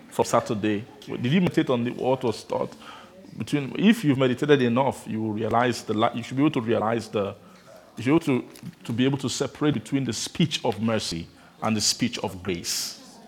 [0.08, 0.84] from Saturday?
[1.06, 2.72] Did you meditate on the, what was taught?
[3.36, 7.08] Between, if you've meditated enough, you will realize the, you should be able to realize
[7.08, 7.34] the,
[7.96, 8.44] you should be able to,
[8.84, 11.28] to be able to separate between the speech of mercy
[11.62, 13.18] and the speech of grace.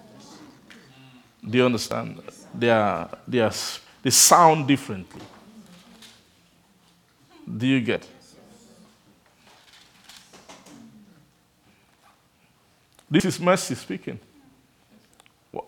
[1.49, 2.23] Do you understand?
[2.55, 3.53] They are, they are,
[4.03, 5.21] they sound differently.
[7.57, 8.09] Do you get?
[13.13, 14.19] This is mercy speaking.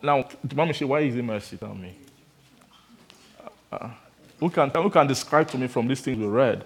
[0.03, 1.59] Now, Mamishi, why is it mercy?
[1.59, 1.95] Tell me.
[3.71, 3.91] Uh,
[4.41, 6.65] who, can, who can describe to me from these things we read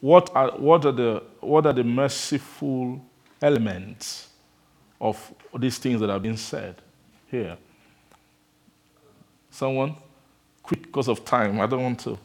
[0.00, 3.00] what are, what are, the, what are the merciful
[3.40, 4.30] elements
[5.00, 6.82] of these things that have been said
[7.30, 7.56] here?
[9.52, 9.94] Someone?
[10.64, 11.60] Quick, because of time.
[11.60, 12.18] I don't want to.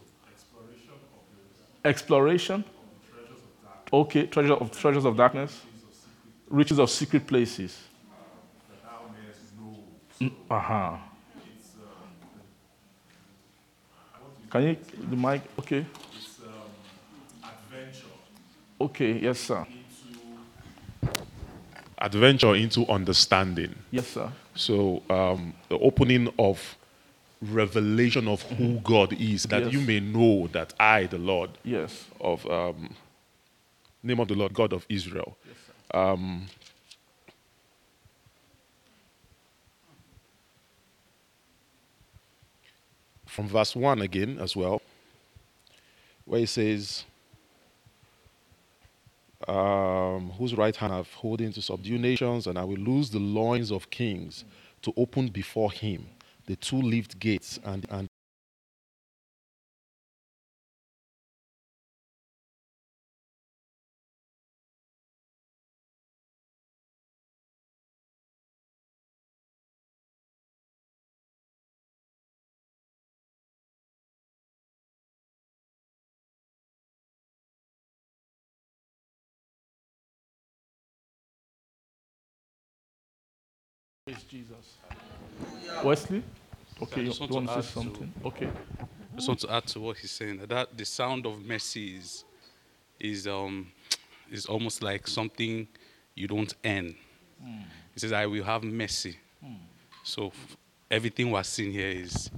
[1.86, 2.64] Exploration?
[2.64, 2.64] Exploration?
[3.92, 5.62] Okay, treasure of treasures of darkness
[6.54, 7.78] riches of secret places.
[10.50, 10.98] Uh huh.
[14.52, 14.78] Can you
[15.10, 15.42] the mic?
[15.60, 15.84] Okay.
[16.16, 18.06] It's um, adventure.
[18.80, 19.20] Okay.
[19.20, 19.66] Yes, sir.
[21.98, 23.74] Adventure into understanding.
[23.90, 24.30] Yes, sir.
[24.56, 26.78] So um, the opening of
[27.42, 29.74] revelation of who God is, that Yes.
[29.74, 32.06] you may know that I, the Lord Yes.
[32.22, 32.96] of um,
[34.04, 35.36] name of the Lord, God of Israel.
[35.94, 36.48] Um,
[43.28, 44.82] from verse 1 again as well,
[46.26, 47.06] where he says,
[49.48, 53.72] um, whose right hand I've holding to subdue nations, and I will loose the loins
[53.72, 54.46] of kings
[54.84, 56.08] to open before him.
[56.46, 58.08] The two leaved gates and, and
[84.34, 84.78] Jesus.
[85.84, 86.24] Wesley?
[86.82, 88.14] Okay, you, you want want to to say add to- something?
[88.26, 88.48] Okay.
[88.80, 91.98] I just want to add to what he's saying that, that the sound of mercy
[91.98, 92.26] is
[93.00, 93.72] is um
[94.32, 95.68] is almost like something
[96.16, 96.96] you don't earn.
[97.40, 97.62] Hmm.
[97.94, 99.54] He says, "I will have mercy." Hmm.
[100.04, 100.58] So f-
[100.90, 102.32] everything we're seeing here is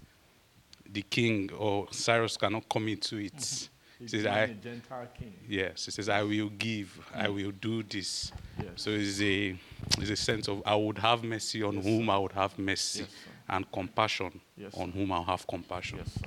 [0.92, 3.36] the king or Cyrus cannot come into it.
[3.38, 3.75] Mm-hmm.
[4.00, 5.34] He says, "I." Gentile king.
[5.48, 7.36] Yes, it says, I will give, I mm.
[7.36, 8.32] will do this.
[8.58, 8.68] Yes.
[8.76, 9.56] So it's a,
[10.00, 13.10] it's a sense of I would have mercy on whom I would have mercy, Yes,
[13.48, 16.00] and compassion Yes, on whom I'll have compassion.
[16.00, 16.20] Yes.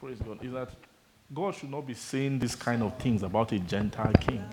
[0.00, 0.44] Praise God.
[0.44, 0.70] Is that
[1.34, 4.44] God should not be saying these kind of things about a Gentile king.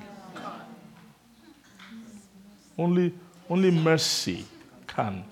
[2.77, 3.13] Only,
[3.49, 4.45] only mercy
[4.85, 5.23] can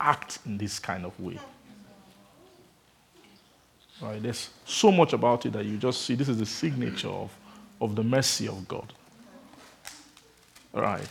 [0.00, 1.38] act in this kind of way.
[4.00, 4.22] Right?
[4.22, 6.14] There's so much about it that you just see.
[6.14, 7.30] This is the signature of,
[7.80, 8.92] of the mercy of God.
[10.72, 11.08] Right.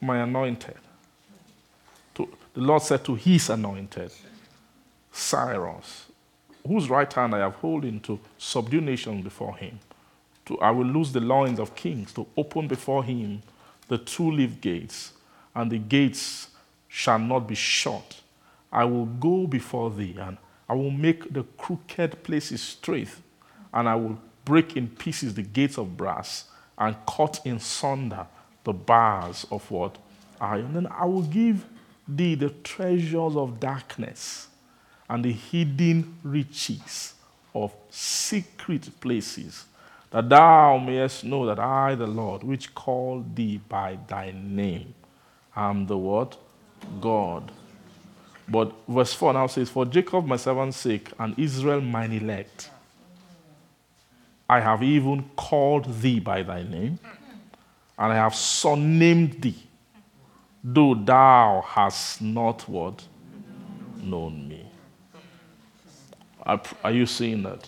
[0.00, 0.76] My anointed.
[2.14, 4.12] To, the Lord said to his anointed,
[5.10, 6.06] Cyrus,
[6.66, 9.80] whose right hand I have holding to subdue nations before him.
[10.46, 13.42] To, I will loose the loins of kings to open before him
[13.88, 15.12] the two leaf gates,
[15.54, 16.48] and the gates
[16.88, 18.20] shall not be shut.
[18.72, 20.36] I will go before thee, and
[20.68, 23.08] I will make the crooked places straight.
[23.74, 26.44] and I will break in pieces the gates of brass
[26.78, 28.26] and cut in sunder
[28.62, 29.98] the bars of what?
[30.40, 30.72] Iron.
[30.74, 31.66] Then I will give
[32.06, 34.48] thee the treasures of darkness
[35.08, 37.14] and the hidden riches
[37.54, 39.66] of secret places,
[40.10, 44.94] that thou mayest know that I, the Lord, which called thee by thy name,
[45.54, 46.36] am the what?
[47.00, 47.52] God.
[48.48, 52.70] But verse 4 now says, For Jacob my servant's sake, and Israel mine elect,
[54.48, 56.98] I have even called thee by thy name,
[57.98, 59.62] and I have surnamed thee,
[60.62, 63.06] though thou hast not what?
[64.02, 64.66] Known me.
[66.42, 67.66] Are, are you seeing that?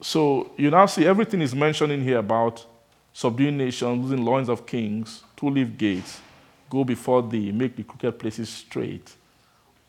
[0.00, 2.64] So you now see everything is mentioned in here about
[3.12, 6.20] subduing nations, losing loins of kings, two leaf gates,
[6.70, 9.14] go before thee, make the crooked places straight.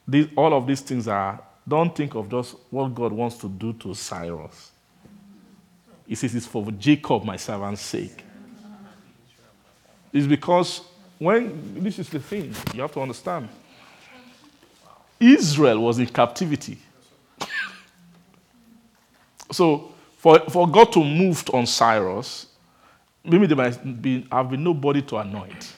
[0.08, 3.74] These, all of these things are, don't think of just what God wants to do
[3.74, 4.72] to Cyrus.
[6.08, 8.24] He says it's for Jacob, my servant's sake.
[10.14, 10.82] It's because
[11.18, 13.49] when, this is the thing, you have to understand.
[15.20, 16.78] Israel was in captivity.
[19.51, 22.47] so, for, for God to move on Cyrus,
[23.24, 25.74] maybe there might be, have been nobody to anoint.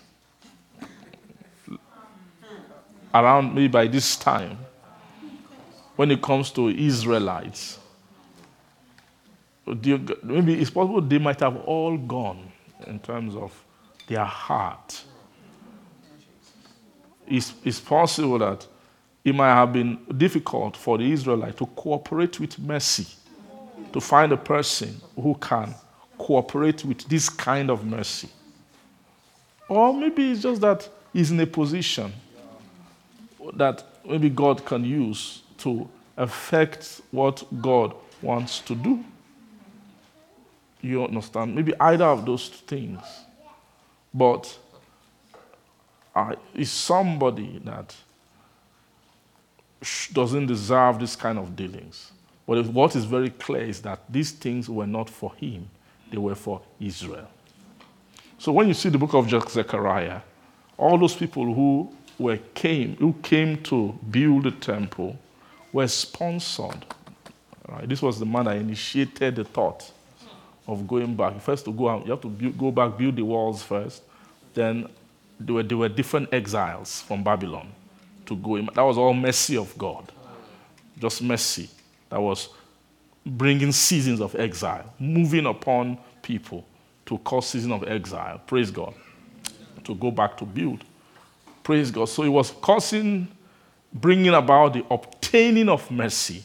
[3.17, 4.59] Around me by this time,
[5.95, 7.79] when it comes to Israelites,
[9.65, 12.51] maybe it's possible they might have all gone
[12.85, 13.51] in terms of
[14.07, 15.03] their heart.
[17.27, 18.67] It's, it's possible that
[19.25, 23.07] it might have been difficult for the Israelite to cooperate with mercy,
[23.93, 25.73] to find a person who can
[26.19, 28.29] cooperate with this kind of mercy.
[29.67, 32.13] Or maybe it's just that he's in a position
[33.55, 39.03] that maybe God can use to affect what God wants to do.
[40.81, 41.55] You understand?
[41.55, 43.01] Maybe either of those things.
[44.13, 44.57] But
[46.15, 47.95] uh, is somebody that
[50.11, 52.11] doesn't deserve this kind of dealings.
[52.47, 55.69] But what is very clear is that these things were not for him,
[56.09, 57.27] they were for Israel.
[58.39, 60.21] So when you see the book of Zechariah,
[60.77, 65.17] all those people who were came who came to build the temple
[65.71, 66.85] were sponsored.
[67.67, 67.87] Right?
[67.87, 69.91] This was the man that initiated the thought
[70.67, 71.39] of going back.
[71.41, 74.03] First, to go out, you have to build, go back, build the walls first.
[74.53, 74.87] Then
[75.39, 77.71] there were, there were different exiles from Babylon
[78.25, 78.69] to go in.
[78.73, 80.11] That was all mercy of God.
[80.99, 81.69] Just mercy.
[82.09, 82.49] That was
[83.25, 86.65] bringing seasons of exile, moving upon people
[87.05, 88.41] to cause season of exile.
[88.47, 88.93] Praise God.
[89.83, 90.83] To go back to build.
[91.67, 92.05] Praise God.
[92.07, 93.27] So it was causing,
[93.91, 96.41] bringing about the obtaining of mercy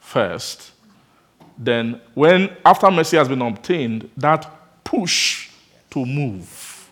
[0.00, 0.72] first.
[1.56, 4.50] Then, when after mercy has been obtained, that
[4.82, 5.50] push
[5.90, 6.90] to move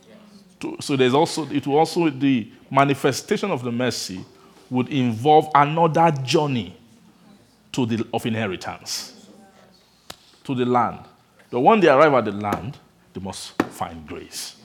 [0.60, 4.24] to, so there's also it will also the manifestation of the mercy
[4.70, 6.76] would involve another journey
[7.72, 9.26] to the of inheritance
[10.44, 11.00] to the land.
[11.50, 12.78] But when they arrive at the land,
[13.12, 14.57] they must find grace.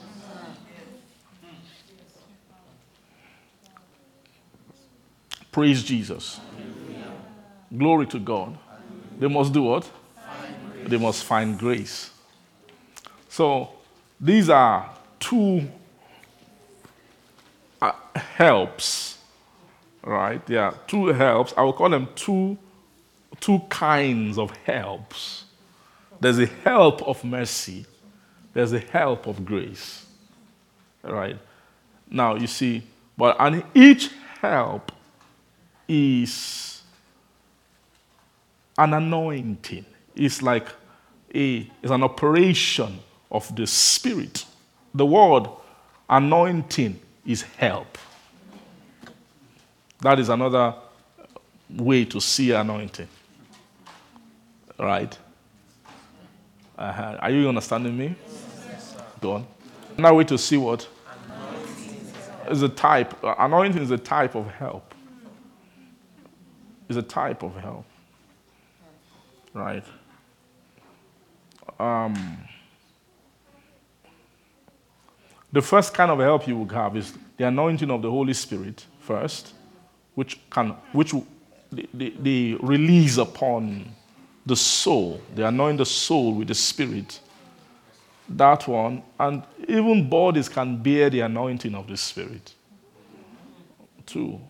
[5.54, 6.40] Praise Jesus.
[7.78, 8.58] Glory to God.
[9.20, 9.88] They must do what?
[10.84, 12.10] They must find grace.
[13.28, 13.68] So
[14.20, 14.90] these are
[15.20, 15.68] two
[17.80, 19.18] uh, helps,
[20.02, 20.44] right?
[20.44, 21.54] There are two helps.
[21.56, 22.58] I will call them two,
[23.38, 25.44] two kinds of helps.
[26.18, 27.86] There's a help of mercy,
[28.52, 30.04] there's a help of grace,
[31.04, 31.38] right?
[32.10, 32.82] Now, you see,
[33.16, 34.10] but and each
[34.40, 34.90] help
[35.88, 36.82] is
[38.78, 39.84] an anointing.
[40.14, 40.68] It's like
[41.34, 42.98] a, it's an operation
[43.30, 44.44] of the Spirit.
[44.94, 45.48] The word
[46.08, 47.98] anointing is help.
[50.00, 50.74] That is another
[51.70, 53.08] way to see anointing.
[54.78, 55.16] Right?
[56.76, 57.18] Uh-huh.
[57.20, 58.14] Are you understanding me?
[58.68, 59.46] Yes, Go on.
[59.96, 60.86] Another way to see what?
[62.50, 63.14] Is a type.
[63.22, 64.93] Anointing is a type of help.
[66.88, 67.86] Is a type of help.
[69.54, 69.84] Right?
[71.78, 72.38] Um,
[75.54, 78.84] The first kind of help you will have is the anointing of the Holy Spirit
[78.98, 79.54] first,
[80.16, 81.14] which can which
[81.70, 83.88] the they, release upon
[84.44, 85.20] the soul.
[85.32, 87.20] They anoint the soul with the Spirit.
[88.28, 92.52] That one, and even bodies can bear the anointing of the Spirit.
[94.06, 94.40] Two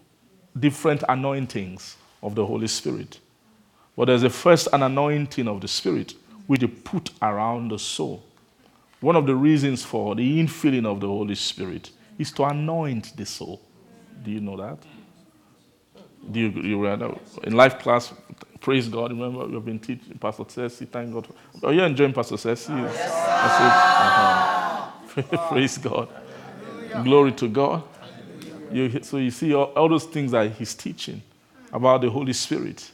[0.59, 3.21] different anointings of the Holy Spirit.
[3.97, 6.15] But there's a first an anointing of the Spirit
[6.47, 8.25] which you put around the soul.
[9.01, 13.27] One of the reasons for the infilling of the Holy Spirit is to anoint the
[13.27, 13.61] soul.
[14.25, 14.79] Do you know that?
[16.31, 16.87] Do you, you
[17.43, 18.13] in life class?
[18.61, 19.11] Praise God.
[19.11, 20.87] Remember, we've been teaching Pastor Ceci.
[20.87, 21.29] Thank God.
[21.63, 22.73] Are you enjoying Pastor Ceci?
[22.73, 24.91] Yes, uh-huh.
[25.51, 26.09] praise God.
[27.05, 27.83] Glory to God.
[28.73, 31.21] You, so you see all, all those things that he's teaching
[31.75, 32.91] about the Holy Spirit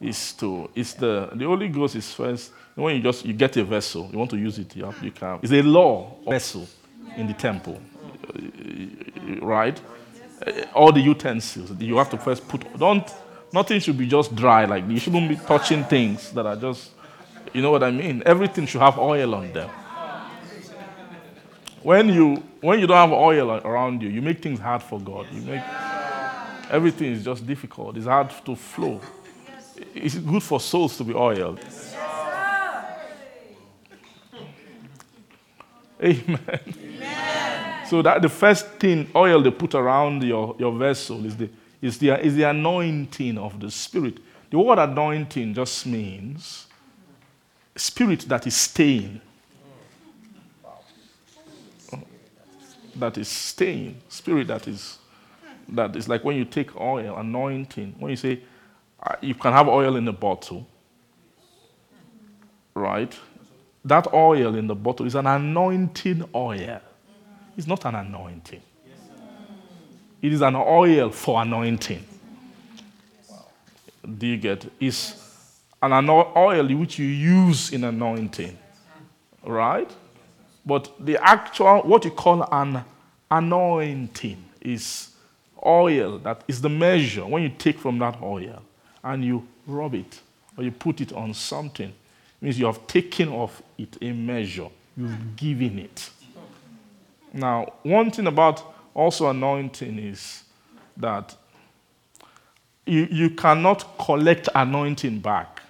[0.00, 3.64] is to is the the Holy Ghost is first when you just you get a
[3.64, 6.68] vessel you want to use it you, you can it's a law vessel
[7.16, 7.80] in the temple
[9.40, 9.80] right?
[10.46, 13.10] Eh, all the utensils you have to first put don't
[13.54, 16.90] nothing should be just dry like you shouldn't be touching things that are just
[17.54, 18.22] you know what I mean?
[18.26, 19.70] Everything should have oil on them.
[21.82, 25.26] When you when you don't have oil around you you make things hard for God.
[25.32, 25.62] You make
[26.70, 29.00] everything is just difficult it's hard to flow
[29.94, 31.60] it's good for souls to be oiled.
[36.02, 36.38] Amen.
[36.68, 37.86] Amen.
[37.86, 41.48] So that the first thing oil they put around your, your vessel is the,
[41.80, 44.18] is, the, is the anointing of the Spirit.
[44.50, 46.66] The word anointing just means
[47.74, 49.20] spirit that is staying.
[52.94, 54.00] That is staying.
[54.08, 54.98] Spirit that is
[55.68, 57.94] that is like when you take oil, anointing.
[57.98, 58.40] When you say
[59.02, 60.66] uh, you can have oil in a bottle,
[62.74, 63.16] right?
[63.84, 66.80] That oil in the bottle is an anointing oil.
[67.56, 68.62] It's not an anointing.
[70.20, 72.04] It is an oil for anointing.
[74.18, 74.70] Do you get?
[74.80, 75.22] It's
[75.82, 78.58] an oil which you use in anointing,
[79.44, 79.90] right?
[80.64, 82.84] But the actual, what you call an
[83.30, 85.10] anointing, is
[85.66, 88.62] oil that is the measure when you take from that oil
[89.02, 90.20] and you rub it
[90.56, 91.94] or you put it on something, it
[92.42, 94.68] means you have taken off it a measure.
[94.96, 96.10] You've given it.
[97.32, 98.62] Now, one thing about
[98.94, 100.44] also anointing is
[100.96, 101.36] that
[102.86, 105.60] you, you cannot collect anointing back.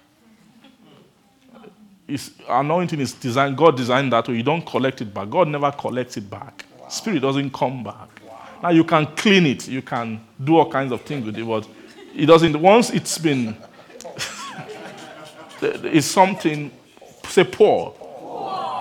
[2.07, 4.35] It's, anointing is designed, God designed that way.
[4.35, 5.29] You don't collect it back.
[5.29, 6.65] God never collects it back.
[6.87, 8.16] Spirit doesn't come back.
[8.61, 11.67] Now you can clean it, you can do all kinds of things with it, but
[12.15, 13.55] it doesn't, once it's been,
[15.61, 16.71] it's something,
[17.25, 17.93] say pour.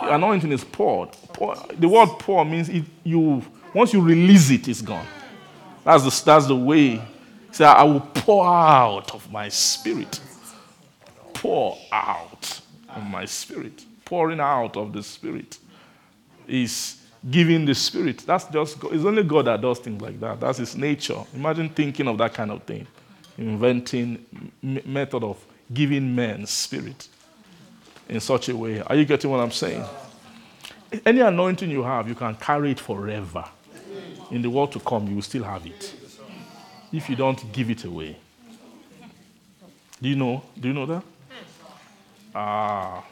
[0.03, 1.11] Anointing is poured.
[1.33, 3.43] Pour, the word pour means it, you,
[3.75, 5.07] once you release it, it's gone.
[5.85, 7.03] That's the, that's the way.
[7.53, 10.21] Say, I will pour out of my spirit.
[11.35, 13.85] Pour out of my spirit.
[14.05, 15.59] Pouring out of the spirit
[16.47, 18.19] is giving the spirit.
[18.19, 20.41] That's just, it's only God that does things like that.
[20.41, 21.23] That's his nature.
[21.35, 22.87] Imagine thinking of that kind of thing
[23.39, 24.25] inventing
[24.63, 27.09] method of giving men spirit
[28.09, 28.81] in such a way.
[28.81, 29.85] Are you getting what I'm saying?
[31.05, 33.45] Any anointing you have, you can carry it forever.
[34.31, 35.95] In the world to come, you will still have it.
[36.93, 38.17] If you don't give it away.
[40.01, 40.43] Do you know?
[40.59, 41.03] Do you know that?
[42.35, 43.05] Ah.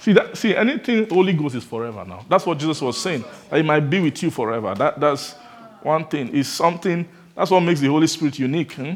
[0.00, 2.24] See that see anything Holy Ghost is forever now.
[2.28, 3.24] That's what Jesus was saying.
[3.50, 4.74] That it might be with you forever.
[4.74, 5.34] That that's
[5.82, 6.28] one thing.
[6.34, 8.72] Is something that's what makes the Holy Spirit unique.
[8.72, 8.94] Hmm?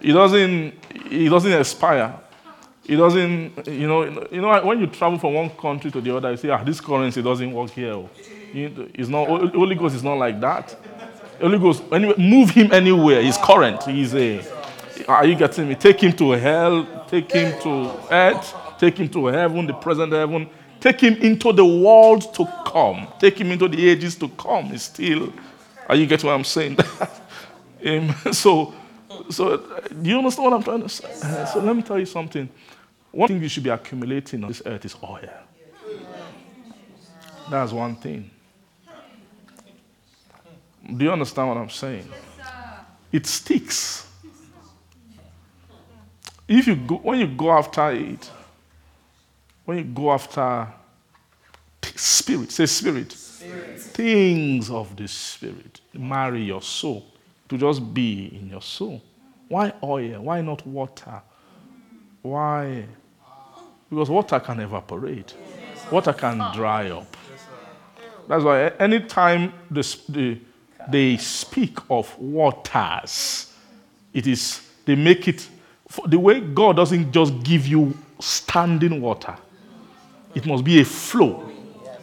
[0.00, 0.74] It doesn't,
[1.10, 2.14] it doesn't expire.
[2.84, 6.30] It doesn't, you know, you know, when you travel from one country to the other,
[6.30, 8.04] you say, ah, this currency doesn't work here.
[8.54, 10.76] It's not, Holy Ghost is not like that.
[11.40, 13.20] Holy Ghost, anyway, move him anywhere.
[13.22, 13.82] He's current.
[13.82, 14.40] He's a,
[15.08, 15.74] are you getting me?
[15.74, 20.48] Take him to hell, take him to earth, take him to heaven, the present heaven,
[20.80, 24.66] take him into the world to come, take him into the ages to come.
[24.66, 25.32] He's still,
[25.88, 26.78] are you getting what I'm saying?
[28.32, 28.74] so,
[29.30, 29.56] so,
[30.02, 31.08] do you understand what I'm trying to say?
[31.22, 32.48] Uh, so, let me tell you something.
[33.12, 35.28] One thing you should be accumulating on this earth is oil.
[37.50, 38.30] That's one thing.
[40.96, 42.08] Do you understand what I'm saying?
[43.12, 44.08] It sticks.
[46.48, 48.30] If you go, when you go after it,
[49.66, 50.68] when you go after
[51.82, 53.80] spirit, say spirit, spirit.
[53.80, 57.04] things of the spirit, marry your soul
[57.48, 59.02] to just be in your soul.
[59.48, 60.22] Why oil?
[60.22, 61.22] Why not water?
[62.22, 62.84] Why?
[63.88, 65.34] Because water can evaporate,
[65.90, 67.16] water can dry up.
[68.28, 70.40] That's why anytime the, the,
[70.88, 73.52] they speak of waters,
[74.12, 75.48] it is, they make it,
[76.06, 79.36] the way God doesn't just give you standing water,
[80.36, 81.50] it must be a flow.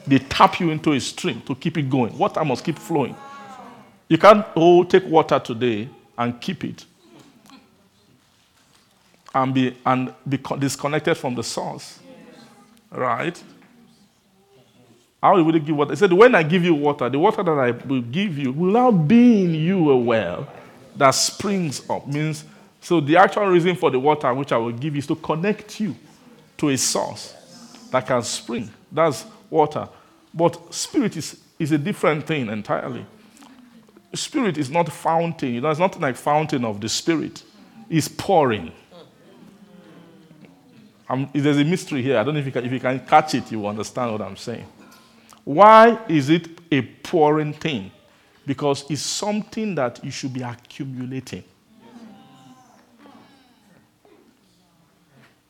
[0.08, 2.18] They tap you into a stream to keep it going.
[2.18, 3.16] Water must keep flowing.
[4.10, 5.88] You can't oh, take water today
[6.18, 6.84] and keep it
[9.36, 12.00] and be and be disconnected from the source.
[12.92, 13.42] Right?
[15.22, 15.92] How will they give water?
[15.92, 18.72] He said, When I give you water, the water that I will give you will
[18.72, 20.52] now be in you a well
[20.96, 22.08] that springs up.
[22.08, 22.46] Means
[22.82, 25.96] so the actual reason for the water which I will give is to connect you
[26.58, 27.36] to a source
[27.94, 28.72] that can spring.
[28.92, 29.88] That's water.
[30.34, 33.06] But spirit is, is a different thing entirely.
[34.16, 35.64] Spirit is not fountain.
[35.64, 37.44] It's not like fountain of the spirit.
[37.92, 38.72] It's pouring.
[41.08, 42.18] Um, there's a mystery here.
[42.18, 44.24] I don't know if you, can, if you can catch it, you will understand what
[44.24, 44.66] I'm saying.
[45.44, 47.92] Why is it a pouring thing?
[48.48, 51.44] Because it's something that you should be accumulating.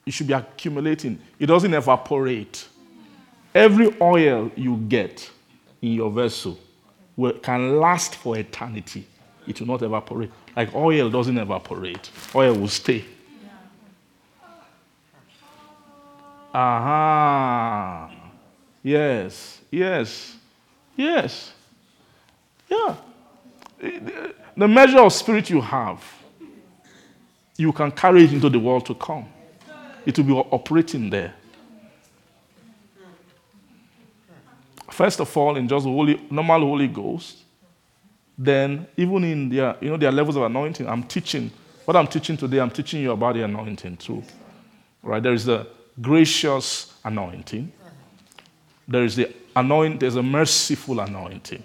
[0.06, 1.20] You should be accumulating.
[1.40, 2.68] It doesn't evaporate.
[3.56, 5.30] Every oil you get
[5.82, 6.58] in your vessel
[7.16, 9.06] will, can last for eternity.
[9.48, 10.32] It will not evaporate.
[10.56, 13.06] Like oil doesn't evaporate, oil will stay.
[16.54, 18.12] Aha.
[18.84, 20.36] Yes, yes,
[20.96, 21.54] yes.
[22.70, 22.96] Yeah.
[24.56, 26.04] The measure of spirit you have,
[27.58, 29.26] you can carry it into the world to come.
[30.06, 31.34] It will be operating there.
[34.90, 37.38] First of all, in just holy, normal Holy Ghost,
[38.38, 41.52] then even in their, you know, their levels of anointing, I'm teaching,
[41.86, 44.24] what I'm teaching today, I'm teaching you about the anointing too.
[45.02, 45.22] Right?
[45.22, 45.68] There is the
[46.02, 47.72] gracious anointing.
[48.88, 51.64] There is the anointing, there's a merciful anointing.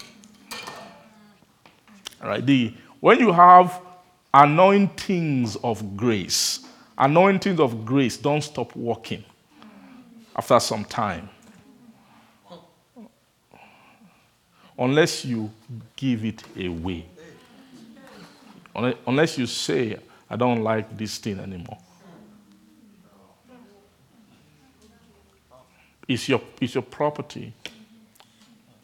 [2.22, 2.44] All right?
[2.44, 3.80] The, when you have
[4.32, 6.67] anointings of grace,
[6.98, 9.24] anointings of grace don't stop working
[10.36, 11.28] after some time.
[14.78, 15.50] Unless you
[15.96, 17.04] give it away.
[19.06, 19.96] Unless you say,
[20.30, 21.78] I don't like this thing anymore.
[26.06, 27.52] It's your, it's your property.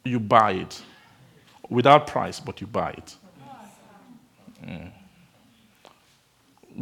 [0.04, 0.82] You buy it
[1.68, 3.16] without price, but you buy it.
[4.66, 4.90] Mm.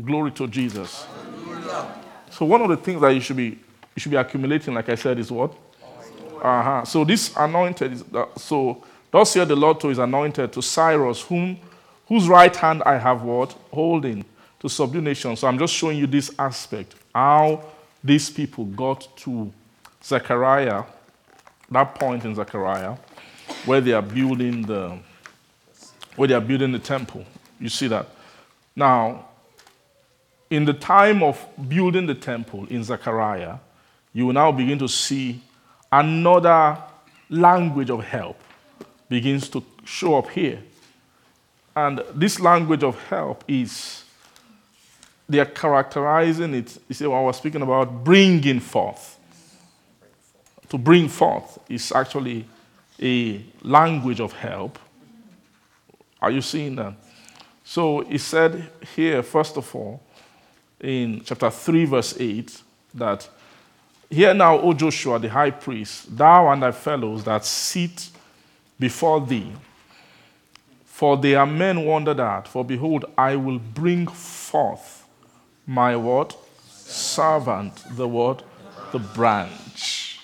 [0.01, 1.07] Glory to Jesus.
[2.31, 3.59] So one of the things that you should be
[3.95, 5.55] you should be accumulating, like I said, is what?
[6.43, 6.85] Uh-huh.
[6.85, 11.21] So this anointed is uh, so thus here the Lord to his anointed to Cyrus,
[11.21, 11.59] whom
[12.09, 13.53] whose right hand I have what?
[13.73, 14.25] Holding
[14.61, 15.41] to subdue nations.
[15.41, 17.65] So I'm just showing you this aspect, how
[18.03, 19.53] these people got to
[20.03, 20.85] Zechariah,
[21.71, 22.97] that point in Zechariah,
[23.67, 24.99] where they are building the
[26.17, 27.25] where they are building the temple.
[27.61, 28.09] You see that.
[28.75, 29.27] Now,
[30.53, 33.57] in the time of building the temple in Zechariah,
[34.13, 35.41] you will now begin to see
[35.91, 36.77] another
[37.31, 38.39] language of help
[39.09, 40.63] begins to show up here.
[41.75, 44.05] And this language of help is,
[45.27, 46.77] they are characterizing it.
[46.87, 49.19] You see, what I was speaking about bringing forth.
[50.69, 52.45] To bring forth is actually
[53.01, 54.79] a language of help.
[56.21, 56.93] Are you seeing that?
[57.65, 60.03] So he said here, first of all,
[60.83, 62.63] in chapter 3, verse 8,
[62.95, 63.29] that
[64.13, 68.11] Hear now, O Joshua, the high priest, thou and thy fellows that sit
[68.79, 69.51] before thee,
[70.85, 72.47] for they are men wondered at.
[72.47, 75.07] For behold, I will bring forth
[75.67, 76.37] my what?
[76.69, 78.43] Servant, the what?
[78.93, 80.21] The branch.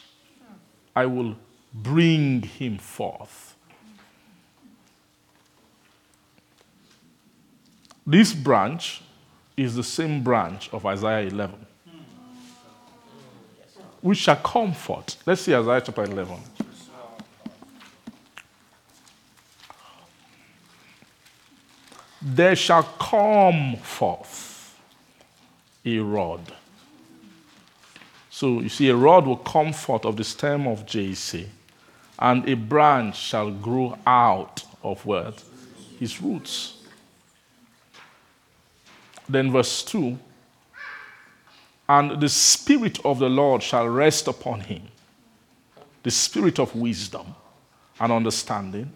[0.95, 1.37] I will
[1.73, 3.57] bring him forth.
[8.07, 9.01] This branch
[9.59, 11.67] is the same branch of Isaiah 11,
[14.01, 15.17] which shall comfort.
[15.27, 16.37] Let's see Isaiah chapter 11.
[22.23, 24.79] There shall come forth
[25.85, 26.53] a rod.
[28.31, 31.49] So you see, a rod will come forth of the stem of Jesse,
[32.17, 35.43] and a branch shall grow out of what?
[35.99, 36.78] His roots.
[39.29, 40.19] Then, verse 2
[41.89, 44.83] And the Spirit of the Lord shall rest upon him
[46.03, 47.35] the Spirit of wisdom
[48.01, 48.91] and understanding,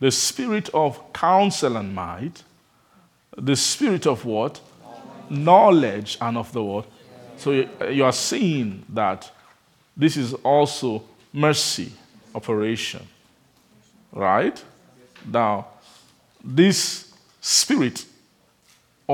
[0.00, 2.42] the Spirit of counsel and might,
[3.36, 4.60] the Spirit of what?
[5.28, 6.84] Knowledge and of the word.
[7.36, 7.52] So
[7.88, 9.30] you, are seeing that
[9.96, 11.92] this is also mercy
[12.34, 13.06] operation.
[14.12, 14.62] Right?
[15.24, 15.68] Now,
[16.42, 18.04] this Spirit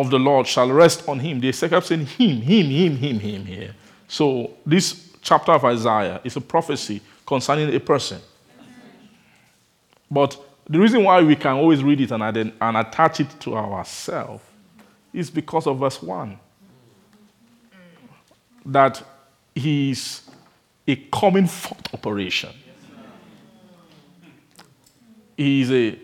[0.01, 1.41] of the Lord shall rest on him.
[1.41, 3.75] They kept saying him, him, him, him, him here.
[4.09, 8.21] So this chapter of Isaiah is a prophecy concerning a person.
[10.11, 10.37] But
[10.69, 14.43] the reason why we can always read it and, and attach it to ourselves
[15.13, 16.39] is because of verse 1.
[18.67, 19.03] that
[19.55, 20.23] he's
[20.87, 22.51] a coming forth operation.
[25.37, 25.99] He's a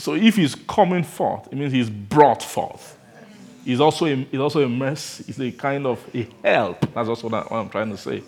[0.00, 2.96] so if he's coming forth, it means he's brought forth.
[3.64, 5.24] He's also a, he's also a mercy.
[5.24, 6.80] He's a kind of a help.
[6.94, 8.22] That's also what I'm trying to say.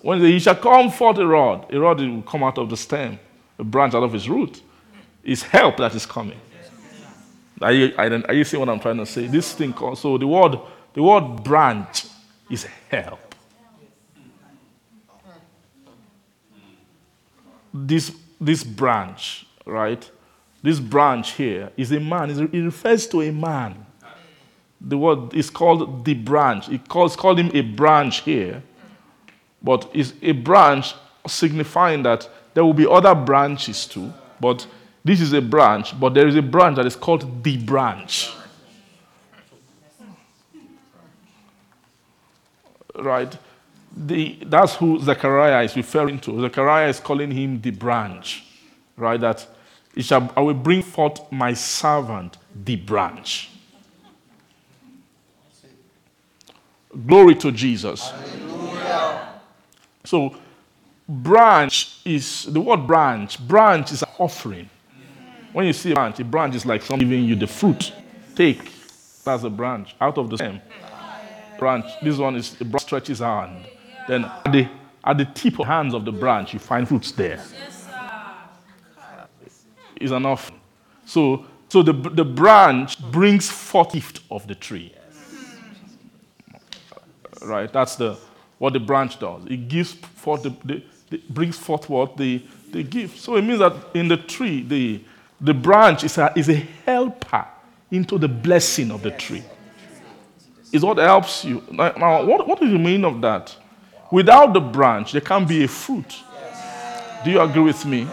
[0.00, 3.18] When he shall come forth a rod, a rod will come out of the stem,
[3.58, 4.62] a branch out of his root.
[5.22, 6.40] It's help that is coming.
[7.60, 9.26] Are you, are you seeing what I'm trying to say?
[9.26, 10.58] This thing, called, so the word,
[10.94, 12.06] the word branch
[12.48, 13.34] is help.
[17.74, 20.10] This, this branch, right?
[20.62, 22.30] This branch here is a man.
[22.30, 23.86] It refers to a man.
[24.80, 26.68] The word is called the branch.
[26.68, 28.62] It calls called him a branch here,
[29.62, 30.94] but it's a branch
[31.26, 34.12] signifying that there will be other branches too.
[34.40, 34.66] But
[35.04, 38.32] this is a branch, but there is a branch that is called the branch.
[42.94, 43.36] Right?
[43.96, 46.40] The, that's who Zechariah is referring to.
[46.40, 48.44] Zechariah is calling him the branch.
[48.96, 49.20] Right?
[49.20, 49.46] That
[49.98, 53.50] shall, I will bring forth my servant, the branch.
[57.06, 58.10] Glory to Jesus.
[58.10, 59.28] Hallelujah.
[60.04, 60.36] So,
[61.08, 63.38] branch is the word branch.
[63.46, 64.68] Branch is an offering.
[65.52, 67.92] When you see a branch, a branch is like someone giving you the fruit.
[68.34, 68.72] Take.
[69.24, 70.60] That's a branch out of the stem
[71.60, 71.84] branch.
[72.02, 73.66] This one is the branch stretches hand.
[74.08, 74.68] Then at the,
[75.04, 77.40] at the tip of hands of the branch, you find fruits there.
[80.00, 80.60] Is an offering.
[81.04, 84.94] So, so the, the branch brings forth gift of the tree.
[87.42, 87.72] Right?
[87.72, 88.18] That's the
[88.58, 89.44] what the branch does.
[89.46, 93.18] It gives forth the, the, the brings forth what the, the gift.
[93.18, 95.00] So it means that in the tree, the
[95.40, 97.46] the branch is a, is a helper
[97.90, 99.42] into the blessing of the tree.
[100.72, 101.62] Is what helps you.
[101.70, 103.56] Now, what, what is the meaning of that?
[104.12, 106.14] Without the branch, there can't be a fruit.
[107.24, 108.06] Do you agree with me?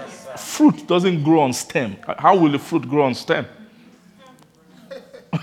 [0.47, 1.97] Fruit doesn't grow on stem.
[2.17, 3.45] How will the fruit grow on stem?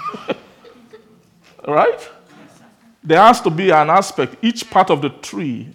[1.69, 2.11] right?
[3.03, 5.69] There has to be an aspect, each part of the tree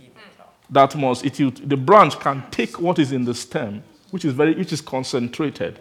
[0.72, 4.56] that must, it, the branch can take what is in the stem, which is very,
[4.56, 5.80] which is concentrated,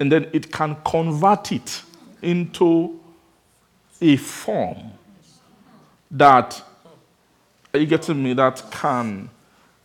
[0.00, 1.82] and then it can convert it
[2.22, 2.98] into
[4.00, 4.92] a form
[6.10, 6.62] that,
[7.74, 9.28] are you getting me, that can,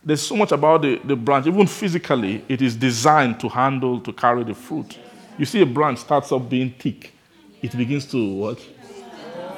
[0.04, 4.12] there's so much about the, the branch, even physically, it is designed to handle, to
[4.12, 4.98] carry the fruit.
[5.38, 7.12] You see a branch starts up being thick,
[7.60, 8.58] it begins to what?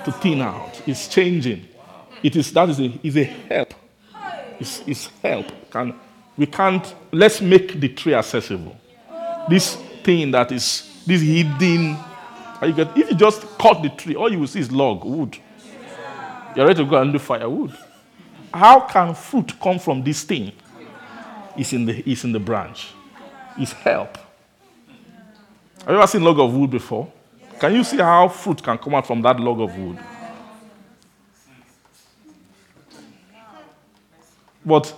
[0.04, 0.82] To thin out.
[0.86, 1.66] It's changing.
[2.22, 3.74] It is, that is a, is a help.
[4.60, 5.46] It's, it's help.
[5.70, 5.94] Can,
[6.36, 8.76] we can't, let's make the tree accessible.
[9.48, 11.96] This thing that is this hidden.
[12.62, 15.36] You get, if you just cut the tree, all you will see is log, wood.
[16.56, 17.76] You're ready to go and do firewood.
[18.54, 20.52] How can fruit come from this thing?
[21.56, 22.92] It's in the, it's in the branch.
[23.58, 24.16] It's help.
[25.80, 27.12] Have you ever seen log of wood before?
[27.58, 29.98] Can you see how fruit can come out from that log of wood?
[34.64, 34.94] But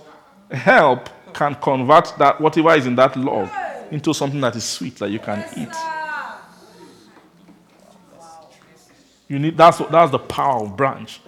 [0.51, 3.49] help can convert that whatever is in that log
[3.89, 5.75] into something that is sweet that you can eat.
[9.27, 11.21] You need that's that's the power of branch.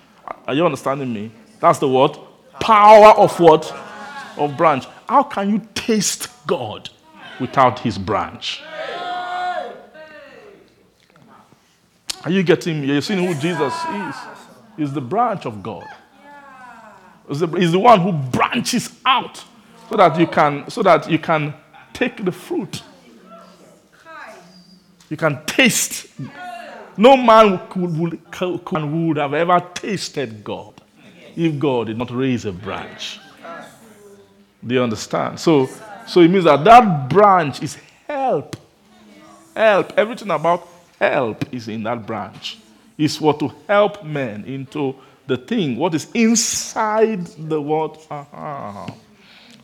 [0.48, 1.32] Are you understanding me?
[1.60, 2.20] That's the what?
[2.60, 3.74] Power of what?
[4.38, 4.86] Of branch.
[5.08, 6.90] How can you taste God
[7.40, 8.62] without his branch?
[12.24, 12.88] Are you getting me?
[12.88, 14.16] You're seeing who Jesus is.
[14.78, 15.88] He's the branch of God.
[17.28, 19.44] He's the, he's the one who branches out
[19.90, 21.54] so that you can so that you can
[21.94, 22.84] take the fruit.
[25.10, 26.08] You can taste.
[26.98, 28.22] No man could, would,
[28.72, 30.79] would have ever tasted God
[31.40, 33.20] if God did not raise a branch.
[34.66, 35.40] Do you understand?
[35.40, 35.70] So,
[36.06, 38.58] so it means that that branch is help.
[39.56, 39.94] Help.
[39.98, 40.68] Everything about
[41.00, 42.60] help is in that branch.
[42.98, 44.96] It's what to help men into
[45.28, 47.92] the thing, what is inside the word.
[48.12, 48.88] Uh-huh.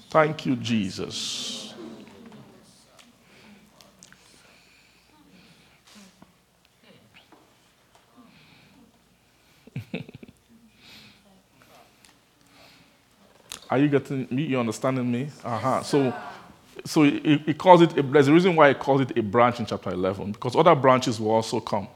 [0.09, 1.73] Thank you, Jesus.
[13.69, 14.43] Are you getting me?
[14.43, 15.29] You understanding me?
[15.43, 15.81] Uh-huh.
[15.83, 16.13] So,
[16.85, 17.97] so he, calls it.
[17.97, 20.75] A, there's a reason why he calls it a branch in chapter 11 because other
[20.75, 21.87] branches will also come.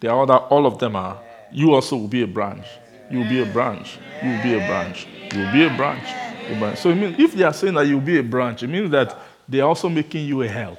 [0.00, 0.34] They are other.
[0.34, 1.20] All of them are.
[1.52, 2.66] You also will be a branch.
[3.10, 3.98] You will be a branch.
[4.22, 5.06] You will be a branch.
[5.32, 6.78] You will be a branch.
[6.78, 9.16] So it if they are saying that you will be a branch, it means that
[9.48, 10.78] they are also making you a help.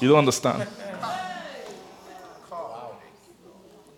[0.00, 0.66] You don't understand?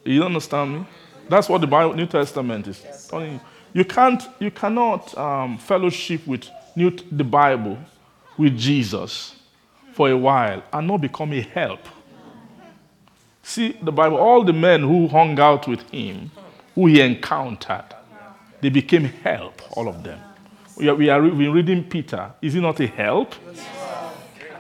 [0.05, 0.87] You don't understand me?
[1.29, 3.41] That's what the Bible, New Testament is telling you.
[3.73, 7.79] You can't, you cannot um, fellowship with New, the Bible
[8.37, 9.37] with Jesus
[9.93, 11.81] for a while and not become a help.
[13.43, 16.31] See, the Bible, all the men who hung out with him,
[16.75, 17.85] who he encountered,
[18.61, 20.21] they became help, all of them.
[20.77, 22.33] We are, we are reading Peter.
[22.41, 23.35] Is he not a help?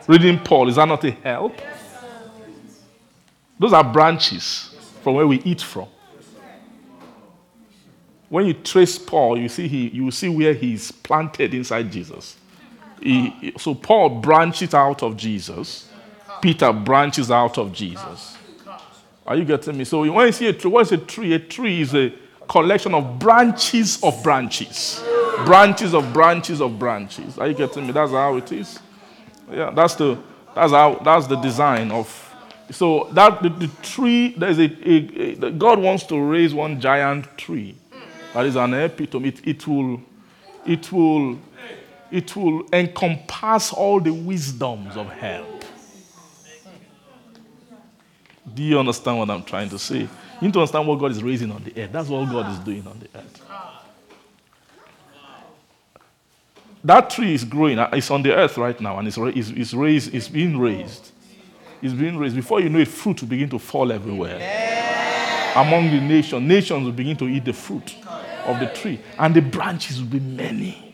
[0.07, 1.61] Reading Paul, is that not a help?
[3.59, 5.89] Those are branches from where we eat from.
[8.31, 12.37] When you trace Paul, you see he, you see where he's planted inside Jesus.
[13.03, 15.89] He- so Paul branches out of Jesus.
[16.41, 18.39] Peter branches out of Jesus.
[19.27, 19.85] Are you getting me?
[19.85, 21.35] So when you see a tree, what is a tree?
[21.35, 22.13] A tree is a
[22.49, 25.03] collection of branches of branches.
[25.45, 27.37] Branches of branches of branches.
[27.39, 27.93] Are you getting me?
[27.93, 28.79] That's how it is.
[29.53, 30.19] Yeah, that's the
[30.55, 32.09] that's how that's the design of
[32.71, 37.27] so that the, the tree there's a, a, a- God wants to raise one giant
[37.37, 37.75] tree
[38.35, 39.29] that is an epitome.
[39.29, 40.01] It, it will
[40.67, 41.39] it will
[42.11, 45.65] it will encompass all the wisdoms of help.
[48.53, 49.99] Do you understand what I'm trying to say?
[50.01, 50.09] You
[50.41, 51.93] need to understand what God is raising on the earth.
[51.93, 53.43] That's what God is doing on the earth.
[56.83, 57.79] That tree is growing.
[57.79, 60.15] uh, It's on the earth right now, and it's, it's, it's raised.
[60.15, 61.11] It's being raised.
[61.83, 62.35] It's being raised.
[62.35, 64.39] Before you know it, fruit will begin to fall everywhere.
[65.55, 67.95] Among the nations, nations will begin to eat the fruit
[68.47, 70.87] of the tree, and the branches will be many.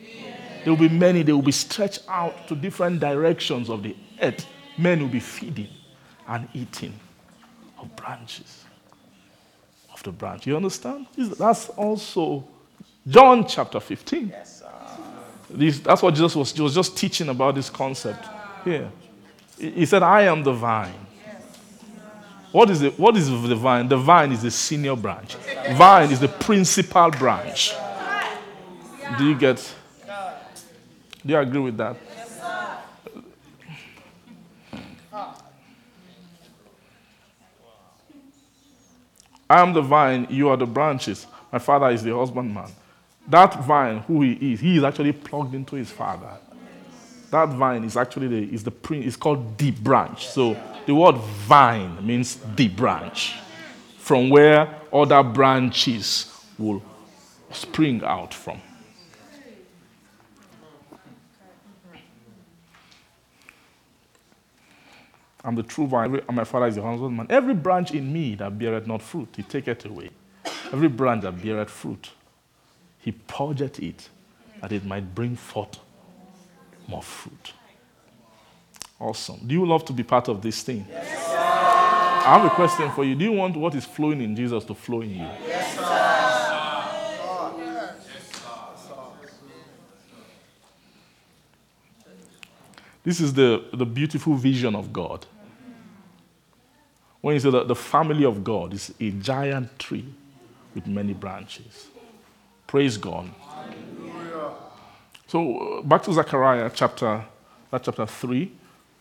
[0.64, 1.22] There will be many.
[1.22, 4.46] They will be stretched out to different directions of the earth.
[4.76, 5.68] Men will be feeding
[6.26, 6.92] and eating
[7.78, 8.64] of branches
[9.94, 10.46] of the branch.
[10.46, 11.06] You understand?
[11.16, 12.46] That's also
[13.06, 14.28] John chapter 15.
[14.28, 14.62] Yes,
[15.48, 18.26] This, that's what Jesus was, was just teaching about this concept
[18.64, 18.90] here.
[19.58, 21.05] He, he said, I am the vine.
[22.56, 23.86] What is, the, what is the vine?
[23.86, 25.34] The vine is the senior branch.
[25.74, 27.74] Vine is the principal branch.
[29.18, 29.74] Do you get?
[31.26, 31.98] Do you agree with that?
[39.50, 41.26] I am the vine, you are the branches.
[41.52, 42.70] My father is the husbandman.
[43.28, 46.38] That vine, who he is, he is actually plugged into his father.
[47.30, 50.26] That vine is actually the, is the is called deep branch.
[50.26, 50.56] So
[50.86, 53.34] the word vine means the branch,
[53.98, 56.82] from where other branches will
[57.50, 58.60] spring out from.
[65.44, 67.26] I'm the true vine, and my father is the husbandman.
[67.30, 70.10] Every branch in me that beareth not fruit, he taketh away.
[70.72, 72.10] Every branch that beareth fruit,
[72.98, 74.08] he purgeth it,
[74.60, 75.78] that it might bring forth
[76.88, 77.52] more fruit.
[78.98, 79.40] Awesome.
[79.46, 80.86] Do you love to be part of this thing?
[80.88, 83.14] Yes, I have a question for you.
[83.14, 85.28] Do you want what is flowing in Jesus to flow in you?
[85.46, 86.16] Yes, sir.
[93.06, 95.26] This is the, the beautiful vision of God.
[97.20, 100.12] When you say that the family of God is a giant tree
[100.74, 101.86] with many branches.
[102.66, 103.30] Praise God.
[105.28, 107.24] So uh, back to Zechariah chapter,
[107.70, 108.50] chapter 3,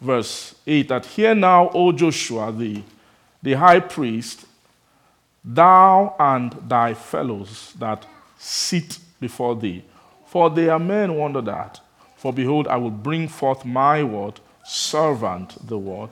[0.06, 0.88] verse 8.
[0.88, 2.82] That hear now, O Joshua, the,
[3.42, 4.46] the high priest,
[5.44, 8.06] thou and thy fellows that
[8.38, 9.84] sit before thee.
[10.26, 11.80] For they are men wonder that.
[12.16, 16.10] For behold, I will bring forth my word, servant, the word,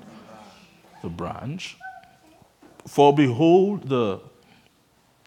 [1.01, 1.77] the branch.
[2.87, 4.19] For behold, the,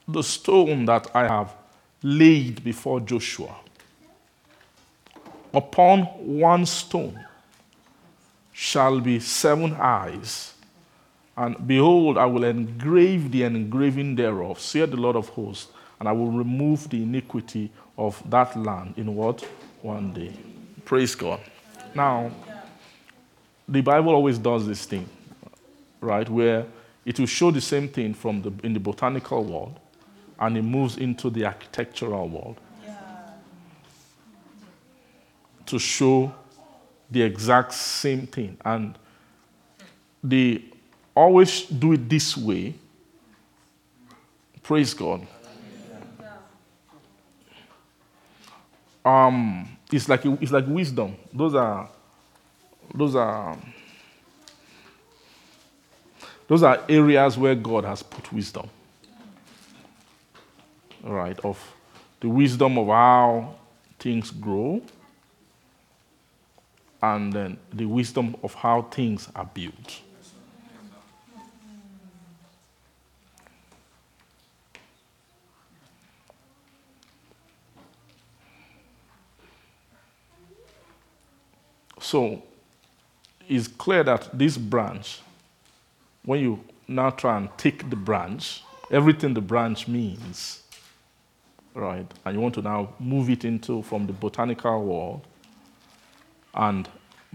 [0.06, 1.54] the stone that I have
[2.02, 3.54] laid before Joshua.
[5.52, 7.24] Upon one stone
[8.58, 10.54] shall be seven eyes.
[11.36, 15.70] And behold, I will engrave the engraving thereof, saith the Lord of hosts,
[16.00, 19.42] and I will remove the iniquity of that land in what?
[19.82, 20.32] One day.
[20.86, 21.40] Praise God.
[21.94, 22.30] Now,
[23.68, 25.06] the Bible always does this thing,
[26.00, 26.26] right?
[26.26, 26.64] Where
[27.04, 29.78] it will show the same thing from the, in the botanical world,
[30.40, 32.56] and it moves into the architectural world
[35.66, 36.32] to show
[37.10, 38.56] the exact same thing.
[38.64, 38.98] And
[40.22, 40.62] they
[41.14, 42.74] always do it this way.
[44.62, 45.26] Praise God.
[49.04, 51.16] Um, it's like it's like wisdom.
[51.32, 51.88] Those are
[52.92, 53.56] those are
[56.48, 58.68] those are areas where God has put wisdom.
[61.04, 61.62] Right, of
[62.18, 63.54] the wisdom of how
[64.00, 64.82] things grow,
[67.02, 70.00] and then the wisdom of how things are built.
[82.00, 82.40] So
[83.48, 85.20] it's clear that this branch,
[86.24, 88.62] when you now try and take the branch,
[88.92, 90.62] everything the branch means,
[91.74, 95.26] right, and you want to now move it into from the botanical world
[96.56, 96.88] and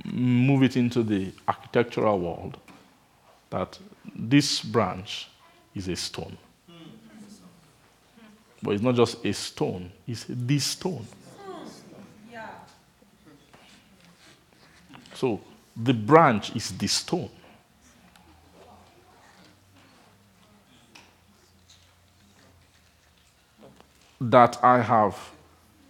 [0.05, 2.57] move it into the architectural world,
[3.49, 3.77] that
[4.15, 5.29] this branch
[5.75, 6.37] is a stone.
[8.63, 11.07] But it's not just a stone, it's this stone.
[15.13, 15.39] So
[15.75, 17.29] the branch is the stone.
[24.19, 25.17] That I have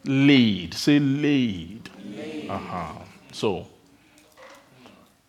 [0.05, 0.73] laid.
[0.73, 1.89] Say laid.
[2.49, 2.93] Uh-huh.
[3.31, 3.67] So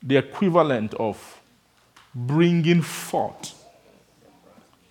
[0.03, 1.41] the equivalent of
[2.15, 3.59] bringing forth.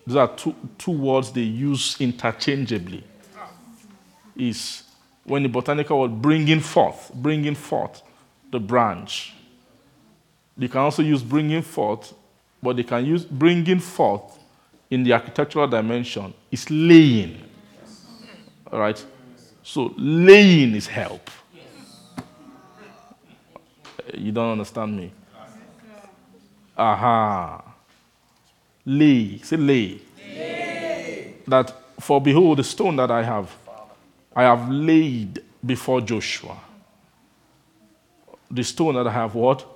[0.06, 3.04] These are two, two words they use interchangeably.
[4.34, 4.84] Is
[5.24, 8.02] when the botanical word bringing forth, bringing forth
[8.50, 9.34] the branch.
[10.56, 12.14] They can also use bringing forth,
[12.62, 14.38] but they can use bringing forth
[14.90, 17.42] in the architectural dimension is laying.
[18.70, 19.02] All right?
[19.62, 21.30] So laying is help.
[24.14, 25.12] You don't understand me?
[26.76, 27.62] Aha.
[28.86, 29.38] Lay.
[29.38, 30.00] Say lay.
[30.18, 31.34] lay.
[31.46, 33.54] That for behold the stone that I have,
[34.34, 36.56] I have laid before Joshua.
[38.50, 39.66] The stone that I have what?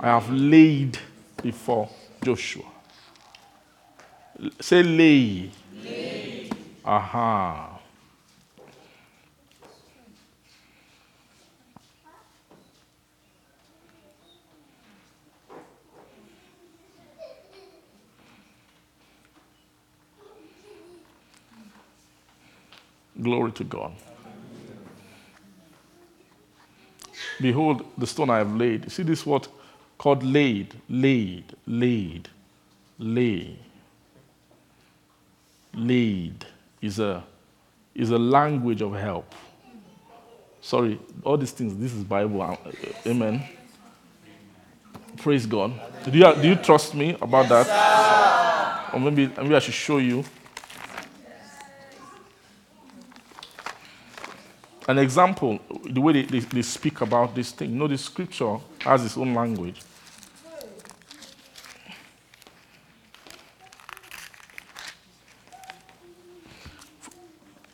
[0.00, 0.98] I have laid
[1.42, 1.88] before
[2.22, 2.64] Joshua.
[4.60, 5.50] Say lay.
[5.82, 6.50] lay.
[6.84, 7.77] Aha.
[23.20, 23.92] Glory to God.
[27.40, 28.84] Behold, the stone I have laid.
[28.84, 29.48] You see this word
[29.96, 32.28] called laid, laid, laid,
[32.98, 33.58] lay.
[35.74, 36.46] Laid
[36.80, 37.24] is a,
[37.94, 39.34] is a language of help.
[40.60, 42.42] Sorry, all these things, this is Bible.
[42.42, 42.56] uh,
[43.06, 43.42] Amen.
[45.18, 45.72] Praise God.
[46.04, 48.94] Do you, do you trust me about that?
[48.94, 50.24] Or maybe, maybe I should show you.
[54.88, 57.72] An example, the way they, they, they speak about this thing.
[57.72, 59.82] You know, the scripture has its own language.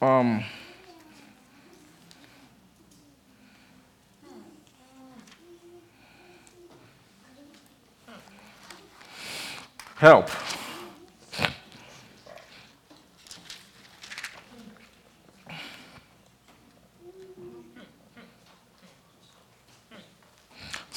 [0.02, 0.44] Um,
[9.94, 10.28] help.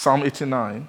[0.07, 0.87] Psalm 89.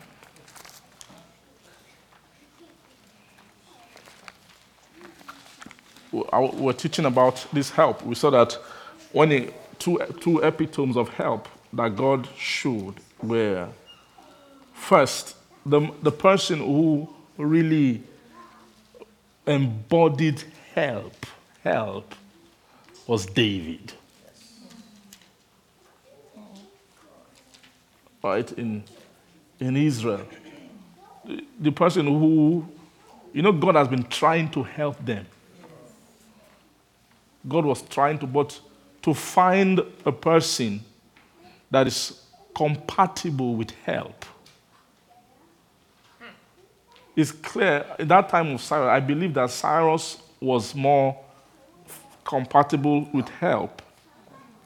[6.13, 8.05] We- I- We're teaching about this help.
[8.05, 8.53] We saw that
[9.11, 13.71] when the two, two epitomes of help that God showed were
[14.73, 15.35] first,
[15.67, 18.05] the, the person who really
[19.49, 20.45] embodied
[20.77, 21.27] help,
[21.65, 22.15] help,
[23.09, 23.95] was David.
[28.23, 28.85] Right, in,
[29.61, 30.27] in Israel.
[31.59, 32.67] The, person who,
[33.33, 35.27] you know, God has been trying to help them.
[37.47, 38.59] God was trying to, but
[39.03, 40.81] to find a person
[41.71, 42.23] that is
[42.55, 44.25] compatible with help.
[47.15, 51.19] It's clear at that time of Cyrus, I believe that Cyrus was more
[52.25, 53.83] compatible with help,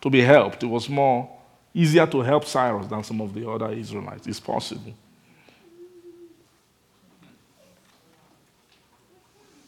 [0.00, 0.62] to be helped.
[0.62, 1.30] It was more
[1.74, 4.26] easier to help Cyrus than some of the other Israelites.
[4.26, 4.92] It's possible.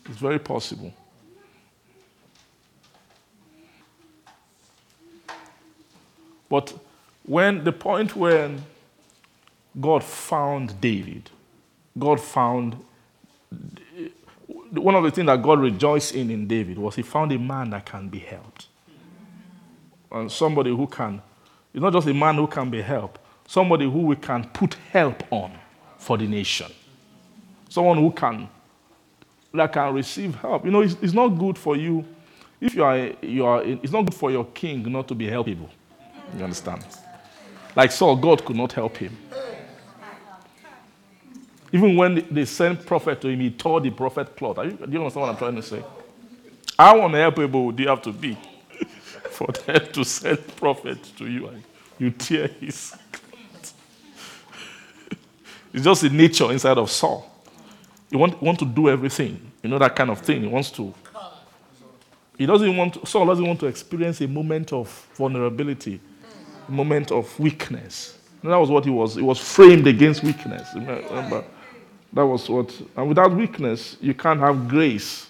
[0.06, 0.92] It's very possible.
[6.48, 6.74] But
[7.24, 8.62] when the point when
[9.80, 11.30] God found David,
[11.98, 12.76] God found
[14.70, 17.70] one of the things that God rejoiced in in David was he found a man
[17.70, 18.66] that can be helped.
[20.10, 21.22] And somebody who can,
[21.74, 25.24] it's not just a man who can be helped, somebody who we can put help
[25.32, 25.50] on
[25.98, 26.70] for the nation.
[27.68, 28.48] Someone who can,
[29.52, 30.64] that can receive help.
[30.64, 32.04] You know, it's, it's not good for you,
[32.60, 35.68] if you are, you are, it's not good for your king not to be helpable.
[36.38, 36.86] You understand?
[37.74, 39.16] Like Saul, God could not help him.
[41.72, 44.56] Even when they sent prophet to him, he tore the prophet cloth.
[44.56, 45.82] Do you understand what I'm trying to say?
[46.78, 48.38] How unhelpable do you have to be
[49.34, 51.62] for them to send prophet to you and
[51.98, 53.74] you tear his cloth?
[55.72, 57.30] It's just the nature inside of Saul.
[58.10, 59.52] He want, want to do everything.
[59.62, 60.42] You know that kind of thing.
[60.42, 60.94] He wants to.
[62.38, 66.00] He doesn't want to, Saul doesn't want to experience a moment of vulnerability,
[66.68, 68.18] a moment of weakness.
[68.42, 69.14] And that was what he was.
[69.14, 70.68] He was framed against weakness.
[70.74, 71.44] Remember?
[72.12, 72.78] That was what.
[72.96, 75.28] And without weakness, you can't have grace.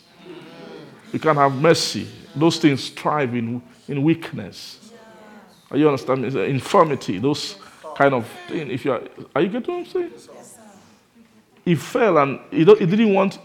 [1.13, 2.09] You can't have mercy.
[2.35, 4.93] Those things thrive in, in weakness.
[5.71, 6.27] Are you understanding?
[6.27, 7.19] It's infirmity.
[7.19, 7.57] Those
[7.97, 8.71] kind of thing.
[8.71, 9.03] If you are,
[9.35, 10.13] are you getting what I'm saying?
[11.65, 13.39] He fell and he, he didn't want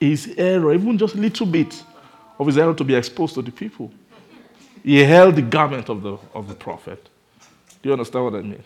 [0.00, 1.82] his error, even just a little bit
[2.38, 3.92] of his error, to be exposed to the people.
[4.82, 7.08] He held the garment of the, of the prophet.
[7.82, 8.62] Do you understand what I mean?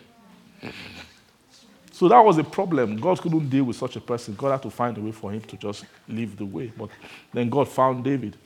[1.91, 2.95] So that was a problem.
[2.95, 4.33] God couldn't deal with such a person.
[4.35, 6.71] God had to find a way for him to just leave the way.
[6.77, 6.89] But
[7.33, 8.37] then God found David.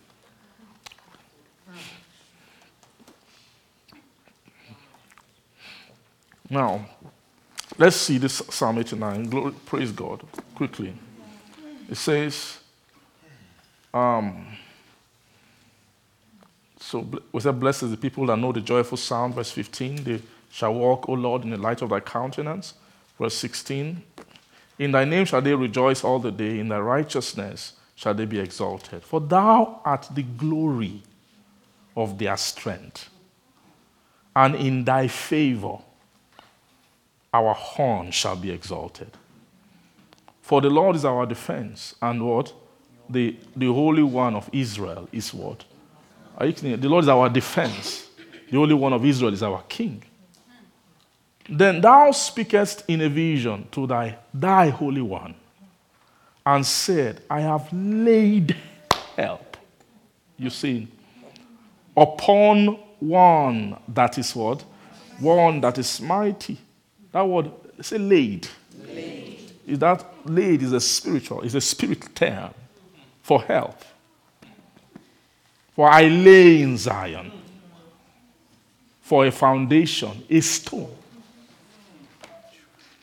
[6.53, 6.85] Now,
[7.79, 9.27] let's see this Psalm 89.
[9.27, 10.21] Glory, praise God
[10.53, 10.93] quickly.
[11.89, 12.59] It says,
[13.91, 14.55] um,
[16.79, 20.03] so we said, Blessed is the people that know the joyful sound, verse 15.
[20.03, 20.21] They
[20.51, 22.75] shall walk, O Lord, in the light of thy countenance.
[23.19, 24.03] Verse 16.
[24.77, 28.39] In thy name shall they rejoice all the day, in thy righteousness shall they be
[28.39, 29.01] exalted.
[29.01, 31.01] For thou art the glory
[31.97, 33.09] of their strength,
[34.35, 35.79] and in thy favor
[37.33, 39.09] our horn shall be exalted.
[40.41, 42.53] For the Lord is our defense, and what?
[43.09, 45.63] The, the Holy One of Israel is what?
[46.37, 48.09] Are you The Lord is our defense.
[48.49, 50.03] The Holy One of Israel is our King.
[51.49, 55.35] Then thou speakest in a vision to thy, thy Holy One,
[56.45, 58.55] and said, I have laid
[59.15, 59.57] help.
[60.37, 60.87] You see,
[61.95, 64.63] upon one that is what?
[65.19, 66.57] One that is mighty
[67.13, 68.47] that word, say laid.
[68.87, 69.39] laid.
[69.65, 72.53] Is that laid is a spiritual, is a spirit term
[73.21, 73.79] for help.
[75.73, 77.31] For I lay in Zion
[79.01, 80.93] for a foundation, a stone.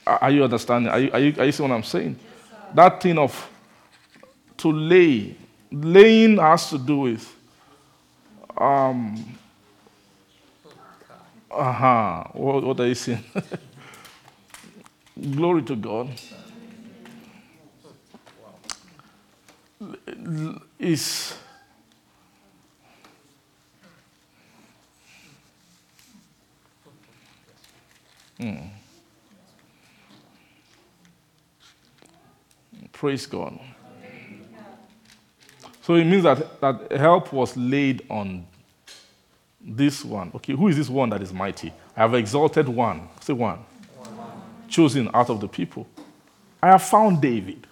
[0.06, 0.90] Are you understanding?
[0.90, 2.18] Are you, are you, are you seeing what I'm saying?
[2.74, 3.48] That thing of
[4.56, 5.36] to lay,
[5.70, 7.36] laying has to do with
[8.58, 9.38] um,
[11.50, 12.24] uh-huh.
[12.32, 13.24] What, what are you saying?
[15.20, 16.08] Glory to God.
[20.78, 21.34] Is
[28.38, 28.56] hmm.
[32.92, 33.58] Praise God.
[35.82, 38.46] So it means that, that help was laid on
[39.60, 40.30] this one.
[40.34, 41.72] Okay, who is this one that is mighty?
[41.96, 43.08] I have exalted one.
[43.20, 43.64] Say one
[44.70, 45.86] chosen out of the people.
[46.62, 47.66] I have found David,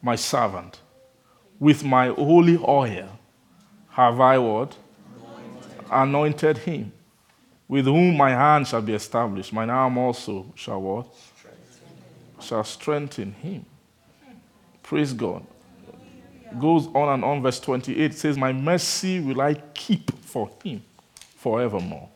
[0.00, 0.80] my servant.
[1.58, 3.08] With my holy oil
[3.90, 4.76] have I what?
[5.90, 6.92] Anointed, him.
[7.68, 9.52] With whom my hand shall be established.
[9.52, 11.06] Mine arm also shall what?
[12.40, 13.64] Shall strengthen him.
[14.82, 15.46] Praise God.
[16.58, 20.82] Goes on and on, verse 28 says, My mercy will I keep for him
[21.36, 22.08] forevermore.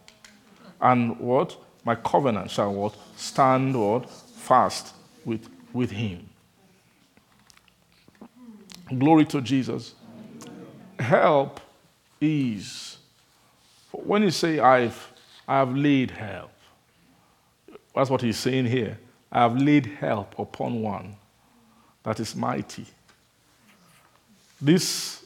[0.81, 1.57] And what?
[1.87, 2.95] my covenant shall what?
[3.17, 4.09] Stand what?
[4.09, 4.95] Fast
[5.25, 6.29] with, with him.
[8.99, 9.95] Glory to Jesus.
[10.99, 11.61] Help
[12.21, 12.99] is
[13.91, 15.13] when you say I've
[15.49, 16.51] I have laid help.
[17.95, 18.99] That's what he's saying here.
[19.31, 21.17] I have laid help upon one
[22.03, 22.87] that is mighty.
[24.61, 25.25] This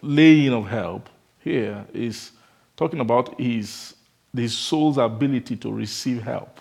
[0.00, 1.08] laying of help
[1.40, 2.32] here is
[2.76, 3.94] talking about his
[4.36, 6.60] the soul's ability to receive help.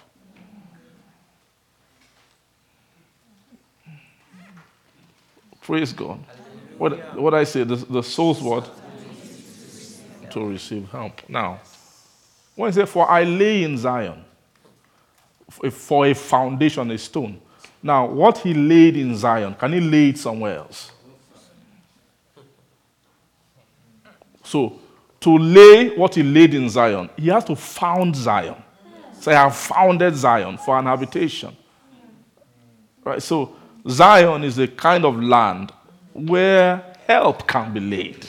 [5.61, 6.19] Praise God.
[6.77, 8.69] What, what I say, the, the soul's what?
[10.31, 11.27] To receive help.
[11.27, 11.59] Now,
[12.55, 14.23] when I say, For I lay in Zion,
[15.49, 17.41] for a foundation, a stone.
[17.81, 20.91] Now, what he laid in Zion, can he lay it somewhere else?
[24.43, 24.79] So,
[25.25, 28.61] to lay what he laid in Zion, he has to found Zion.
[29.19, 31.57] So I have founded Zion for an habitation.
[33.03, 33.23] Right?
[33.23, 33.55] So
[33.89, 35.73] Zion is a kind of land
[36.13, 38.27] where help can be laid.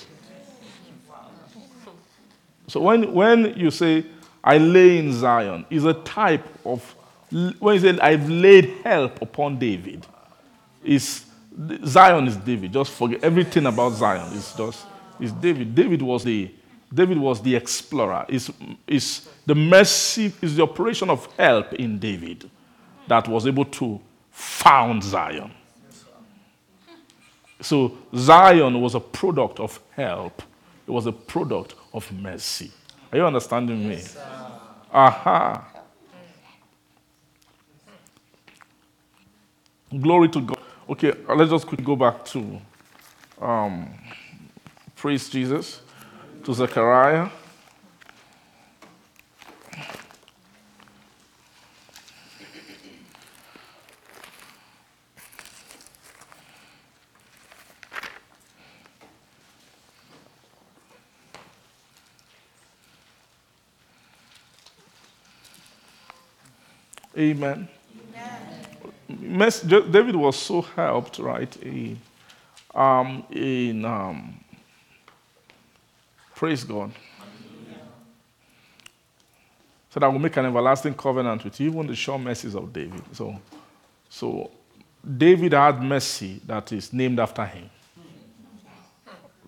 [2.67, 4.07] So when, when you say,
[4.43, 6.81] I lay in Zion, is a type of,
[7.59, 10.07] when you say, I've laid help upon David,
[10.83, 11.27] is
[11.85, 12.73] Zion is David.
[12.73, 14.35] Just forget everything about Zion.
[14.35, 14.87] It's just,
[15.21, 15.75] it's David.
[15.75, 16.51] David was the
[16.93, 18.25] David was the explorer.
[18.29, 18.53] Is
[18.87, 22.51] is the mercy, is the operation of help in David.
[23.09, 24.01] that was able to
[24.31, 25.51] found Zion.
[27.61, 30.43] So Zion was a product of help.
[30.87, 32.71] It was a product of mercy.
[33.11, 34.03] Are you understanding me?
[34.93, 35.67] Aha.
[40.01, 40.59] Glory to God.
[40.89, 42.61] Okay, uh, let's just quickly go back to
[43.41, 43.89] um,
[44.95, 45.81] praise Jesus,
[46.47, 47.29] to Zechariah.
[67.19, 67.69] Amen.
[69.67, 71.99] Jo- David was so helped, right, in,
[72.73, 74.39] um, in um,
[76.37, 76.93] praise God.
[79.91, 83.03] So that will make an everlasting covenant with you, even the sure mercies of David.
[83.13, 83.35] So,
[84.11, 84.51] so
[85.17, 87.71] David had mercy that is named after him.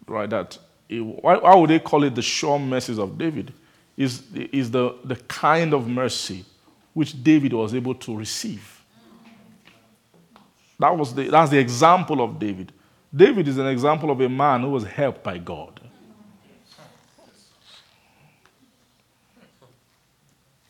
[0.06, 0.28] Right?
[0.30, 0.58] That
[0.88, 3.52] it- why, why would they call it the sure mercies of David?
[3.96, 6.44] Is is the, the kind of mercy
[6.94, 8.80] which David was able to receive.
[10.78, 12.72] That was the, that's the example of David.
[13.14, 15.77] David is an example of a man who was helped by God.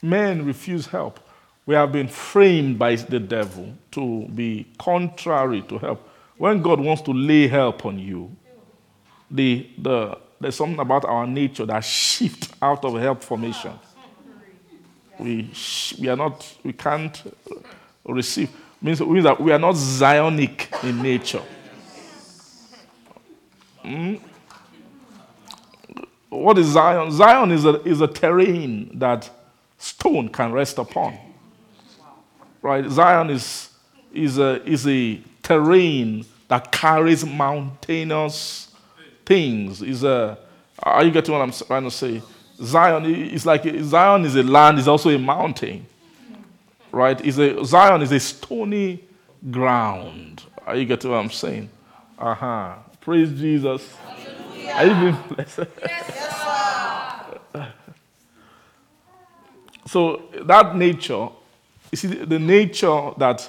[0.03, 1.21] Men refuse help.
[1.67, 6.09] We have been framed by the devil to be contrary to help.
[6.37, 8.35] When God wants to lay help on you,
[9.31, 13.73] the, the, there's something about our nature that shifts out of help formation.
[15.19, 15.51] We,
[16.01, 17.23] we are not, we can't
[18.05, 18.51] receive.
[18.81, 21.43] Means, means that we are not Zionic in nature.
[23.85, 24.21] Mm?
[26.29, 27.11] What is Zion?
[27.11, 29.29] Zion is a, is a terrain that
[29.79, 31.17] stone can rest upon.
[32.61, 32.89] Right?
[32.91, 33.71] Zion is,
[34.13, 38.75] is, a, is a terrain that carries mountainous
[39.25, 39.81] things.
[39.83, 40.37] Is a,
[40.83, 42.21] are you getting what I'm trying to say?
[42.61, 45.87] Zion is like Zion is a land, is also a mountain.
[46.91, 47.21] Right?
[47.21, 49.05] Is a Zion is a stony
[49.51, 50.43] ground.
[50.67, 51.69] Are you getting what I'm saying?
[52.19, 52.75] Uh-huh.
[53.01, 53.95] Praise Jesus.
[54.73, 55.61] Are you being blessed?
[59.89, 61.29] So that nature,
[61.91, 63.49] you see, the nature that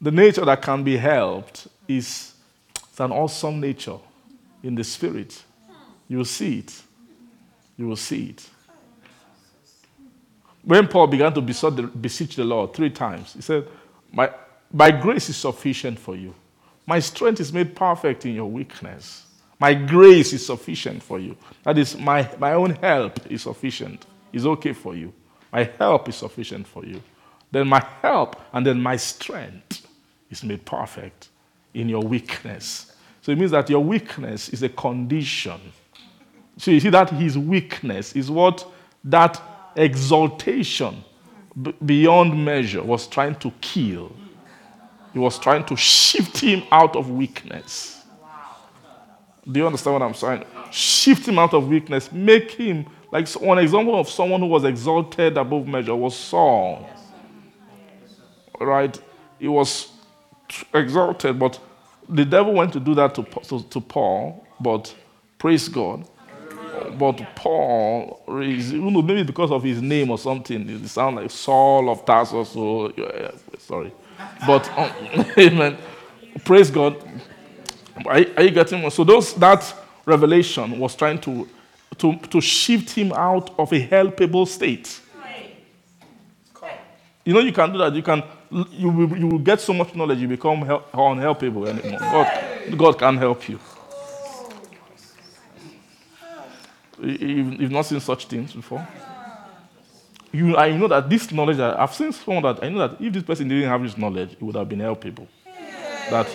[0.00, 2.34] the nature that can be helped is
[2.74, 3.98] it's an awesome nature
[4.62, 5.42] in the spirit.
[6.08, 6.82] You will see it.
[7.76, 8.48] You will see it.
[10.62, 13.68] When Paul began to beseech the Lord three times, he said,
[14.12, 14.30] my,
[14.72, 16.34] my grace is sufficient for you.
[16.86, 19.26] My strength is made perfect in your weakness.
[19.58, 21.36] My grace is sufficient for you.
[21.62, 24.06] That is, my, my own help is sufficient.
[24.32, 25.12] Is okay for you.
[25.56, 27.02] My help is sufficient for you.
[27.50, 29.86] Then my help and then my strength
[30.28, 31.30] is made perfect
[31.72, 32.92] in your weakness.
[33.22, 35.58] So it means that your weakness is a condition.
[36.58, 38.70] So you see that his weakness is what
[39.04, 39.40] that
[39.76, 41.02] exaltation
[41.62, 44.14] b- beyond measure was trying to kill.
[45.14, 48.04] He was trying to shift him out of weakness.
[49.50, 50.44] Do you understand what I'm saying?
[50.70, 55.38] Shift him out of weakness, make him like one example of someone who was exalted
[55.38, 56.88] above measure was Saul.
[58.60, 58.98] Right?
[59.38, 59.88] He was
[60.74, 61.60] exalted, but
[62.08, 64.94] the devil went to do that to, to, to Paul, but
[65.38, 66.06] praise God.
[66.98, 72.50] But Paul, maybe because of his name or something, it sounds like Saul of Tarsus.
[72.50, 73.92] So, yeah, sorry,
[74.46, 74.90] but um,
[75.38, 75.78] amen.
[76.44, 76.96] Praise God.
[78.06, 78.88] Are, you- getting?
[78.90, 79.74] So those that
[80.06, 81.48] revelation was trying to,
[81.98, 85.00] to to shift him out of a helpable state.
[87.24, 87.92] You know, you can do that.
[87.94, 88.22] You can
[88.70, 91.98] you will, you will get so much knowledge, you become help, unhelpable anymore.
[91.98, 93.58] God, God can help you.
[97.02, 98.86] You- You've, you've not seen such things before.
[100.32, 103.22] You, I know that this knowledge, I've seen someone that I know that if this
[103.22, 105.26] person didn't have this knowledge, it would have been helpable.
[106.10, 106.26] That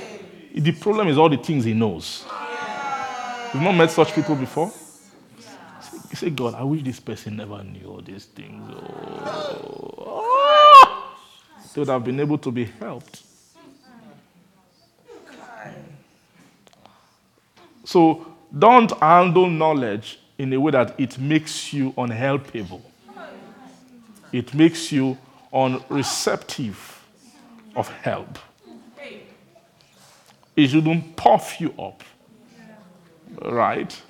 [0.53, 2.25] the problem is all the things he knows.
[3.53, 4.71] You've not met such people before?
[6.11, 8.61] You say, God, I wish this person never knew all these things.
[8.69, 10.37] Oh.
[11.73, 13.23] They would have been able to be helped.
[17.85, 18.27] So
[18.57, 22.81] don't handle knowledge in a way that it makes you unhelpable.
[24.33, 25.17] It makes you
[25.53, 26.75] unreceptive
[27.75, 28.37] of help.
[30.55, 32.03] It shouldn't puff you up.
[33.41, 34.01] Right?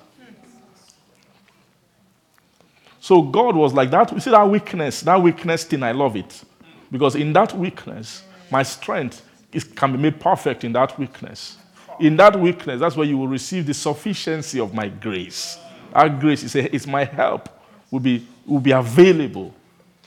[3.02, 4.12] So God was like that.
[4.12, 6.40] You see that weakness, that weakness thing, I love it.
[6.88, 11.56] Because in that weakness, my strength is, can be made perfect in that weakness.
[11.98, 15.58] In that weakness, that's where you will receive the sufficiency of my grace.
[15.92, 17.48] Our grace is, a, is my help,
[17.90, 19.52] will be, will be available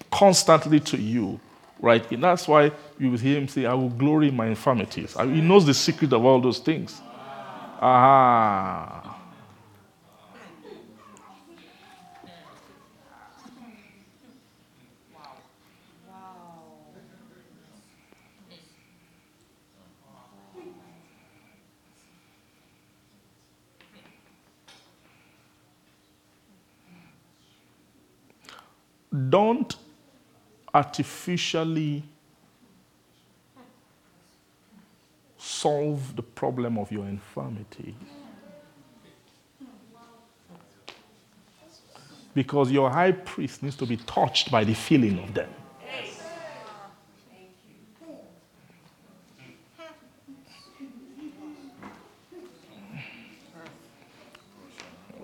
[0.10, 1.38] constantly to you.
[1.82, 2.10] Right?
[2.10, 5.18] And that's why you will hear him say, I will glory in my infirmities.
[5.20, 7.02] He knows the secret of all those things.
[7.82, 9.05] Aha.
[29.30, 29.76] Don't
[30.74, 32.04] artificially
[35.38, 37.96] solve the problem of your infirmity.
[42.34, 45.50] Because your high priest needs to be touched by the feeling of them.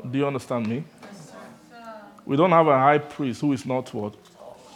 [0.09, 0.83] Do you understand me?
[2.25, 4.15] We don't have a high priest who is not what?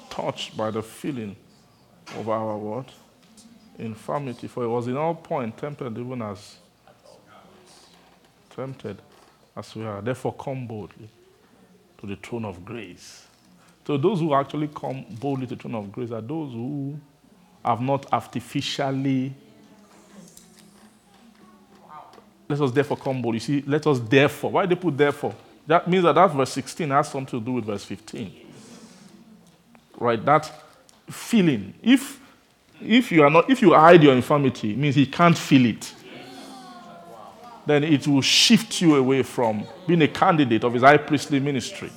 [0.10, 1.36] Touched by the feeling
[2.18, 2.90] of our what?
[3.78, 4.48] Infirmity.
[4.48, 6.58] For it was in all point tempted even as
[8.56, 9.02] tempted
[9.56, 10.02] as we are.
[10.02, 11.10] Therefore come boldly
[12.00, 13.26] to the throne of grace.
[13.86, 17.00] So those who actually come boldly to the throne of grace are those who
[17.64, 19.34] have not artificially
[22.48, 23.38] let us therefore come boldly.
[23.38, 24.52] You see, let us therefore.
[24.52, 25.34] Why they put therefore?
[25.68, 28.32] That means that that verse 16 has something to do with verse 15.
[29.98, 30.24] Right?
[30.24, 30.52] That
[31.10, 31.74] feeling.
[31.82, 32.20] If
[32.82, 35.94] if you are not if you hide your infirmity, it means he can't feel it.
[37.66, 41.90] Then it will shift you away from being a candidate of his high priestly ministry.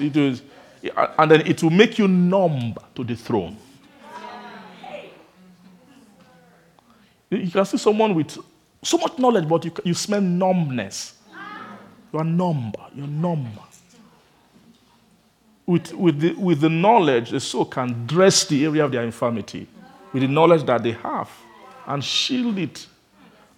[0.00, 0.42] It is,
[1.18, 3.56] and then it will make you numb to the throne.
[7.30, 8.36] You can see someone with
[8.82, 11.15] so much knowledge, but you, you smell numbness.
[12.16, 12.72] You are numb.
[12.94, 13.46] You're numb.
[15.66, 19.66] With, with, the, with the knowledge, the soul can dress the area of their infirmity
[20.14, 21.30] with the knowledge that they have
[21.86, 22.86] and shield it.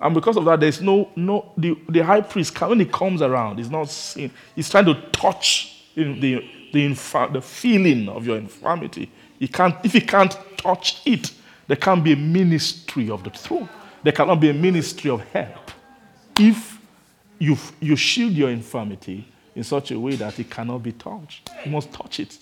[0.00, 3.58] And because of that, there's no, no the, the high priest, when he comes around,
[3.58, 9.08] he's not seeing, he's trying to touch the, the, inf- the feeling of your infirmity.
[9.38, 11.32] He can't, if he can't touch it,
[11.68, 13.68] there can't be a ministry of the throne.
[14.02, 15.70] There cannot be a ministry of help.
[16.40, 16.77] If
[17.38, 21.50] you, you shield your infirmity in such a way that it cannot be touched.
[21.64, 22.38] You must touch it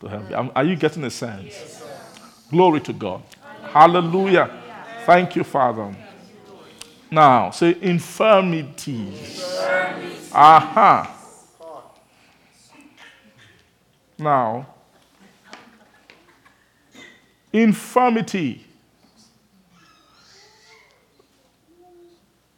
[0.00, 0.50] to help you.
[0.54, 1.82] Are you getting a sense?
[2.50, 3.22] Glory to God.
[3.62, 4.50] Hallelujah.
[5.04, 5.94] Thank you, Father.
[7.10, 9.44] Now, say infirmities.
[10.32, 11.12] Aha.
[14.18, 14.66] Now,
[17.52, 18.64] infirmity.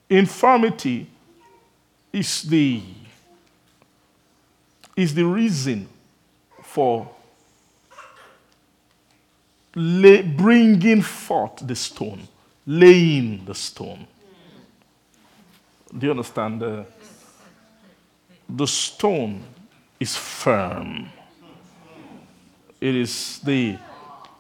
[0.09, 1.07] Infirmity
[2.19, 2.83] is the,
[4.97, 5.89] is the reason
[6.63, 7.09] for
[9.75, 12.27] lay, bringing forth the stone,
[12.67, 14.07] laying the stone.
[15.97, 16.61] Do you understand?
[16.61, 16.85] The,
[18.49, 19.45] the stone
[20.01, 21.09] is firm.
[22.81, 23.79] It is the,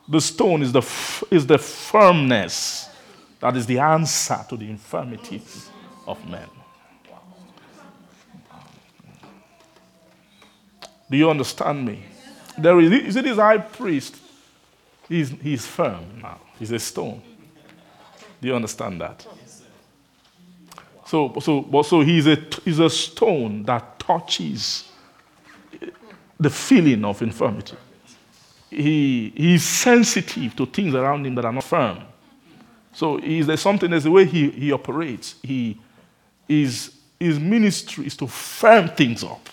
[0.08, 0.82] the stone is the,
[1.30, 2.88] is the firmness
[3.40, 5.70] that is the answer to the infirmities
[6.06, 6.48] of men.
[11.10, 12.04] Do you understand me?
[12.56, 14.16] There is, you see, this high priest,
[15.08, 16.40] he's, he's firm now.
[16.58, 17.22] He's a stone.
[18.40, 19.26] Do you understand that?
[21.06, 24.90] So, so, so he's, a, he's a stone that touches
[26.38, 27.76] the feeling of infirmity.
[28.70, 32.00] He, he's sensitive to things around him that are not firm.
[32.92, 35.36] So is there something, there's the way he, he operates.
[35.42, 35.80] He,
[36.46, 39.48] his, his ministry is to firm things up.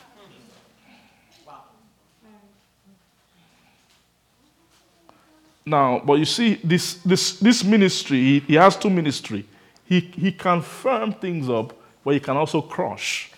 [5.66, 9.46] Now, but you see, this, this, this ministry, he, he has two ministry.
[9.86, 11.74] He, he can firm things up,
[12.04, 13.32] but he can also crush.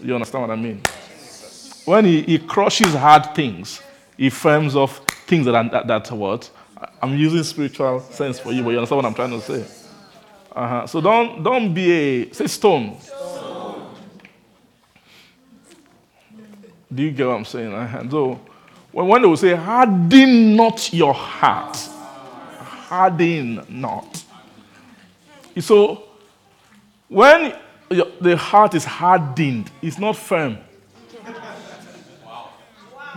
[0.00, 0.80] You understand what I mean?
[1.84, 3.82] When he, he crushes hard things,
[4.16, 4.90] he firms up
[5.26, 6.50] things that are that, that what?
[7.02, 9.66] I'm using spiritual sense for you, but you understand what I'm trying to say.
[10.52, 10.86] Uh-huh.
[10.86, 12.98] So don't don't be a say stone.
[13.00, 13.94] stone.
[16.92, 17.74] Do you get what I'm saying?
[17.74, 18.10] Uh-huh.
[18.10, 18.40] So
[19.02, 21.76] when they will say, harden not your heart.
[22.58, 24.24] Harden not.
[25.60, 26.04] So
[27.08, 27.54] when
[28.20, 30.58] the heart is hardened, it's not firm.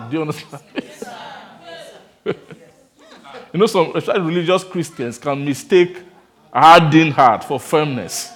[0.09, 0.63] Do you understand?
[3.53, 5.97] You know, some religious Christians can mistake
[6.51, 8.31] hardened heart for firmness.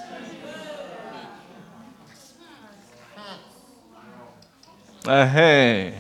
[5.06, 5.92] uh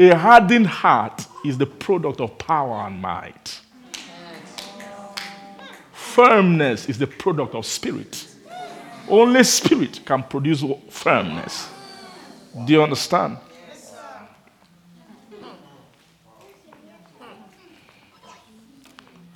[0.00, 3.60] A hardened heart is the product of power and might.
[5.92, 8.28] Firmness is the product of spirit.
[9.08, 11.68] Only spirit can produce firmness.
[12.64, 13.38] Do you understand?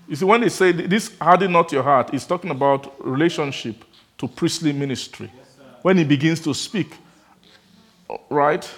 [0.09, 3.84] You see, when they say this harden not your heart, it's talking about relationship
[4.18, 5.32] to priestly ministry.
[5.80, 6.94] When he begins to speak,
[8.30, 8.70] right?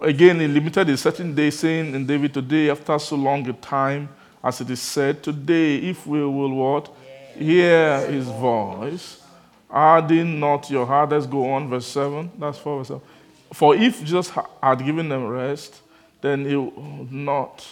[0.00, 4.08] Again, he limited a certain day, saying in David, Today, after so long a time,
[4.42, 6.94] as it is said, Today, if we will what?
[7.36, 9.22] Hear his voice.
[9.70, 11.10] Harden not your heart.
[11.10, 12.30] Let's go on, verse 7.
[12.38, 13.00] That's 4 verse 7.
[13.52, 14.30] For if Jesus
[14.62, 15.80] had given them rest,
[16.20, 17.66] then he would not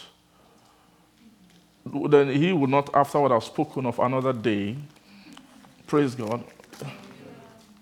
[2.11, 4.77] then he would not afterward have spoken of another day.
[5.87, 6.43] Praise God.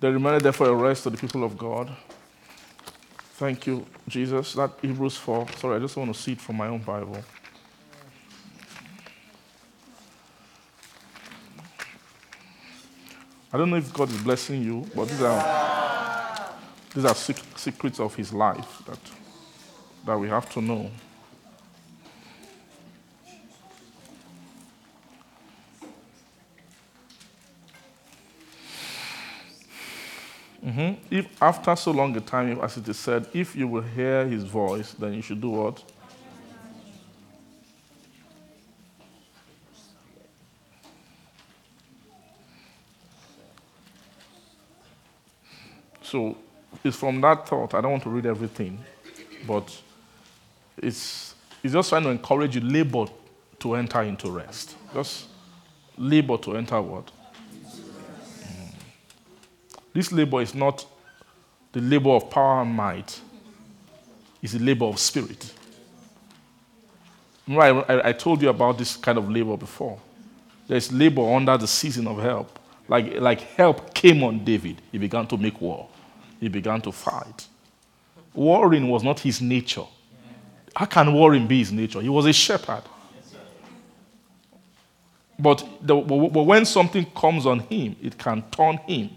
[0.01, 1.91] There remained therefore a rest to the people of God.
[3.45, 4.55] Thank you, Jesus.
[4.55, 5.47] That Hebrews 4.
[5.59, 7.23] Sorry, I just want to see it from my own Bible.
[13.53, 16.55] I don't know if God is blessing you, but these are
[16.95, 18.99] these are secrets of His life that
[20.07, 20.91] that we have to know.
[30.65, 31.15] Mm-hmm.
[31.15, 34.45] If after so long a time, as it is said, if you will hear his
[34.45, 35.83] voice, then you should do what?
[46.03, 46.37] So
[46.83, 47.75] it's from that thought.
[47.75, 48.79] I don't want to read everything,
[49.47, 49.77] but
[50.79, 53.07] it's, it's just trying to encourage you labor
[53.59, 54.77] to enter into rest.
[54.95, 55.27] Just
[55.99, 57.11] labor to enter what?
[59.95, 60.85] This labor is not
[61.73, 63.21] the labor of power and might,
[64.43, 65.55] it's the labor of spirit.
[67.47, 69.99] Remember, I, I told you about this kind of labor before.
[70.67, 72.59] There's labor under the season of help.
[72.89, 75.89] Like, like help came on David, he began to make war,
[76.41, 77.47] he began to fight.
[78.35, 79.85] Warring was not his nature.
[80.75, 82.01] How can warring be his nature?
[82.01, 82.83] He was a shepherd.
[85.39, 89.11] But, the, but when something comes on him, it can turn him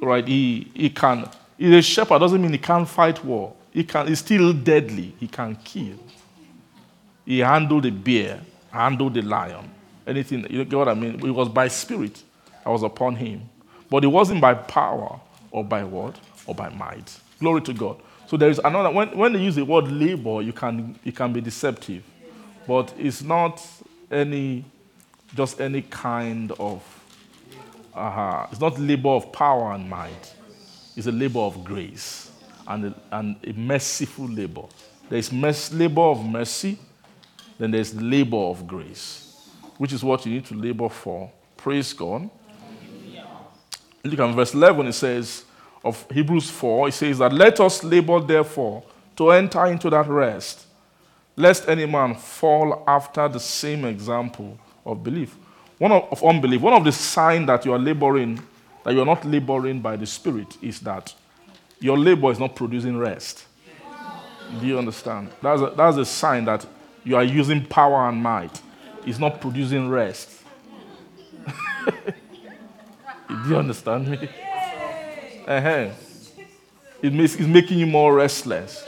[0.00, 0.26] right?
[0.26, 1.28] He, he can.
[1.58, 3.54] He's a shepherd, doesn't mean he can't fight war.
[3.72, 5.14] He can, he's still deadly.
[5.18, 5.98] He can kill.
[7.24, 8.40] He handled the bear,
[8.70, 9.70] handled the lion,
[10.06, 10.46] anything.
[10.50, 11.14] You get what I mean?
[11.26, 12.22] It was by spirit
[12.64, 13.42] that was upon him.
[13.90, 15.20] But it wasn't by power
[15.50, 16.18] or by what?
[16.46, 17.18] Or by might.
[17.40, 18.00] Glory to God.
[18.26, 21.32] So there is another, when, when they use the word labor, you can, it can
[21.32, 22.02] be deceptive.
[22.66, 23.64] But it's not
[24.10, 24.64] any,
[25.34, 26.82] just any kind of
[27.96, 28.46] uh-huh.
[28.50, 30.34] It's not labor of power and might.
[30.96, 32.30] It's a labor of grace
[32.68, 34.64] and a, and a merciful labor.
[35.08, 36.78] There's mes- labor of mercy,
[37.58, 41.30] then there's labor of grace, which is what you need to labor for.
[41.56, 42.28] Praise God.
[44.04, 45.44] Look at verse 11, it says,
[45.82, 48.82] of Hebrews 4, it says that let us labor therefore
[49.16, 50.66] to enter into that rest,
[51.34, 55.36] lest any man fall after the same example of belief.
[55.78, 58.42] One of, of unbelief, one of the signs that you are laboring,
[58.84, 61.14] that you are not laboring by the Spirit, is that
[61.80, 63.46] your labor is not producing rest.
[64.60, 65.28] Do you understand?
[65.42, 66.64] That's a, that's a sign that
[67.04, 68.60] you are using power and might.
[69.04, 70.30] It's not producing rest.
[73.28, 74.28] Do you understand me?
[75.46, 75.90] Uh-huh.
[77.02, 78.84] It makes, it's making you more restless.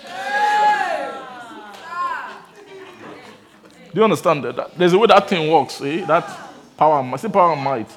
[3.92, 4.76] Do you understand that?
[4.76, 5.80] There's a way that thing works.
[5.80, 6.04] Eh?
[6.04, 6.47] That
[6.78, 7.90] Power, I say power and might.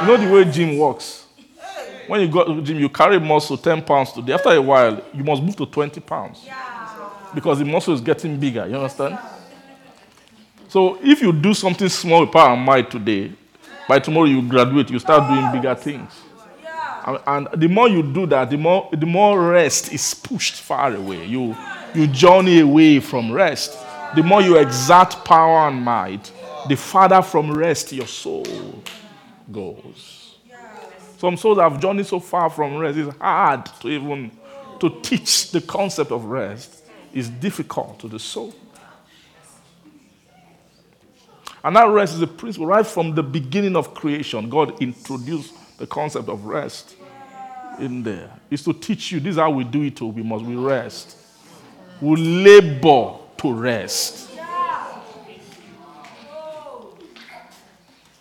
[0.00, 1.26] You know the way gym works.
[2.06, 4.32] When you go to gym, you carry muscle 10 pounds today.
[4.32, 6.48] After a while, you must move to 20 pounds.
[7.34, 8.66] Because the muscle is getting bigger.
[8.66, 9.18] You understand?
[10.68, 13.30] So if you do something small with power and might today,
[13.86, 16.10] by tomorrow you graduate, you start doing bigger things.
[17.26, 21.26] And, the more you do that, the more, the more rest is pushed far away.
[21.26, 21.54] You,
[21.94, 23.78] you journey away from rest.
[24.14, 26.32] The more you exert power and might,
[26.68, 28.82] the farther from rest your soul
[29.50, 30.36] goes.
[31.18, 34.30] Some souls have journeyed so far from rest, it's hard to even
[34.80, 36.84] to teach the concept of rest.
[37.12, 38.54] It's difficult to the soul.
[41.64, 44.48] And that rest is a principle right from the beginning of creation.
[44.48, 46.96] God introduced the concept of rest
[47.80, 48.30] in there.
[48.50, 50.00] It's to teach you this is how we do it.
[50.00, 51.16] Oh, we must we rest.
[52.00, 54.27] We labor to rest.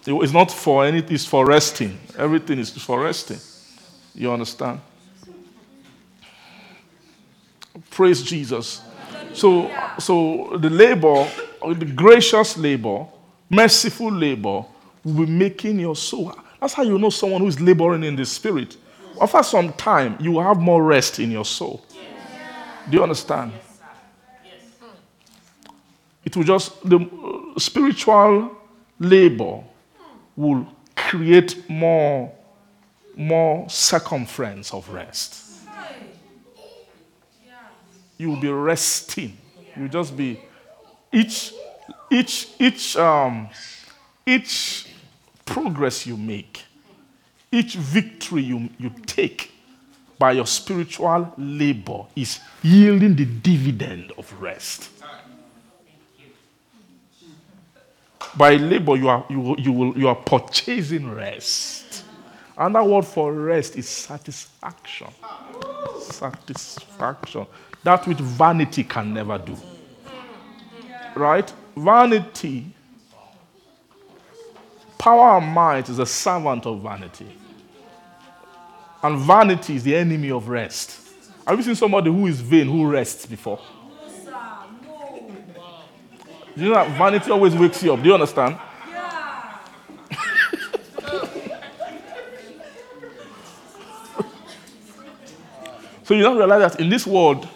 [0.07, 1.97] It's not for anything, it's for resting.
[2.17, 3.39] Everything is for resting.
[4.15, 4.79] You understand?
[7.91, 8.81] Praise Jesus.
[9.34, 9.69] So,
[9.99, 11.27] so the labor,
[11.61, 13.05] the gracious labor,
[13.49, 14.63] merciful labor,
[15.03, 16.34] will be making your soul.
[16.59, 18.77] That's how you know someone who is laboring in the spirit.
[19.21, 21.84] After some time, you will have more rest in your soul.
[22.89, 23.51] Do you understand?
[26.23, 28.55] It will just, the uh, spiritual
[28.99, 29.63] labor
[30.38, 30.65] will
[30.95, 32.31] create more,
[33.15, 35.43] more circumference of rest.
[38.18, 39.38] You will be resting.
[39.76, 40.39] You'll just be,
[41.11, 41.53] each,
[42.09, 43.49] each, each, um,
[44.26, 44.88] each
[45.45, 46.64] progress you make,
[47.51, 49.51] each victory you, you take
[50.18, 54.89] by your spiritual labor is yielding the dividend of rest.
[58.38, 62.03] By labor, you are, you, you, will, you are purchasing rest.
[62.55, 65.07] Another word for rest is satisfaction.
[66.01, 67.47] Satisfaction.
[67.84, 69.57] That which vanity can never do.
[71.15, 71.51] Right?
[71.76, 72.65] Vanity,
[74.97, 77.27] power and might is a servant of vanity.
[79.01, 81.09] And vanity is the enemy of rest.
[81.47, 83.59] Have you seen somebody who is vain who rests before?
[86.57, 88.01] Do you know that vanity always wakes you up?
[88.01, 88.57] Do you understand?
[96.03, 97.47] so you don't realize that in this world,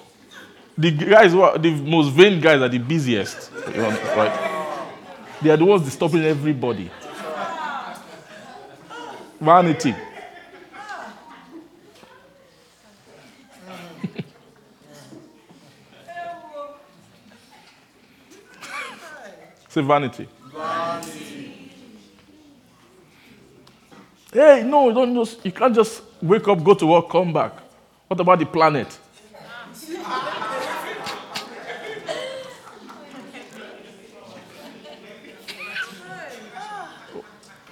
[0.77, 3.51] the guys who are the most vain guys are the busiest.
[3.75, 4.69] Right?
[5.41, 6.91] They are the ones disturbing everybody.
[9.39, 9.95] Vanity.
[19.71, 20.27] Say vanity.
[24.33, 27.53] Hey, no, you don't just you can't just wake up, go to work, come back.
[28.09, 28.99] What about the planet?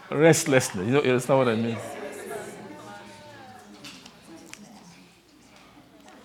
[0.10, 0.88] Restlessness.
[0.88, 1.78] You know, not what I mean.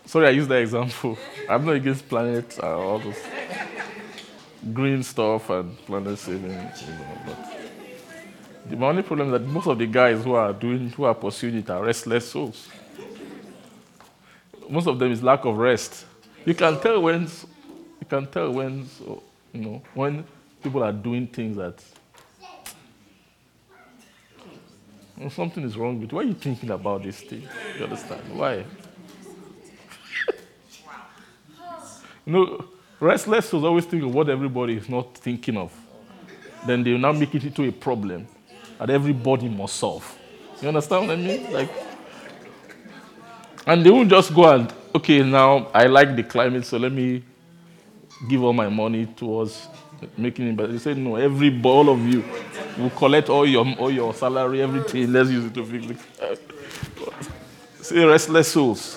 [0.06, 1.18] Sorry, I used that example.
[1.50, 3.18] I'm not against planet uh, all those
[4.72, 7.64] green stuff and planet saving, you know, but
[8.66, 11.56] the only problem is that most of the guys who are doing, who are pursuing
[11.56, 12.68] it are restless souls.
[14.68, 16.06] Most of them is lack of rest.
[16.46, 19.22] You can tell when, you can tell when, so,
[19.52, 20.24] you know, when
[20.62, 21.82] people are doing things that
[25.30, 26.16] something is wrong with you.
[26.16, 27.46] Why are you thinking about this thing?
[27.78, 28.22] You understand?
[28.32, 28.54] Why?
[32.24, 32.64] you know,
[33.00, 35.72] restless souls always think of what everybody is not thinking of.
[36.66, 38.26] Then they will now make it into a problem
[38.78, 40.18] that everybody must solve.
[40.60, 41.52] You understand what I mean?
[41.52, 41.70] Like,
[43.66, 47.22] and they won't just go and okay, now I like the climate, so let me
[48.28, 49.68] give all my money towards
[50.16, 50.56] making it.
[50.56, 52.24] But they say no, every all of you
[52.78, 55.12] will collect all your all your salary, everything.
[55.12, 55.86] Let's use it to fix
[56.20, 56.50] it.
[57.80, 58.96] Say restless souls.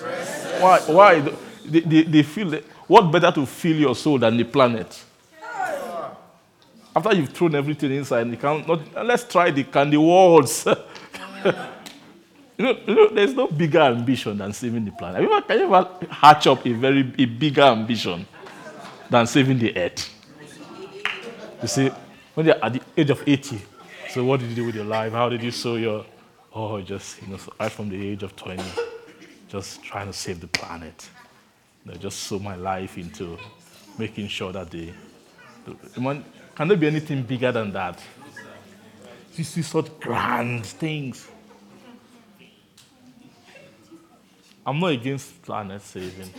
[0.60, 0.80] Why?
[0.86, 1.20] Why?
[1.64, 5.04] They, they, they feel that, what better to fill your soul than the planet?
[6.96, 8.64] After you've thrown everything inside, you can.
[9.06, 10.66] Let's try the candy walls.
[11.46, 11.52] you,
[12.58, 15.22] know, you know, there's no bigger ambition than saving the planet.
[15.22, 18.26] You ever, can you ever hatch up a very a bigger ambition
[19.08, 20.12] than saving the earth?
[21.62, 21.90] You see,
[22.34, 23.60] when you're at the age of 80,
[24.10, 25.12] so what did you do with your life?
[25.12, 26.06] How did you sow your,
[26.54, 28.62] oh, just, you know, right from the age of 20,
[29.48, 31.08] just trying to save the planet.
[31.88, 33.38] Know, just sow my life into
[33.96, 34.92] making sure that the,
[35.64, 36.22] the
[36.54, 37.98] can there be anything bigger than that?
[39.34, 41.26] You see such grand things.
[44.66, 46.30] I'm not against planet saving.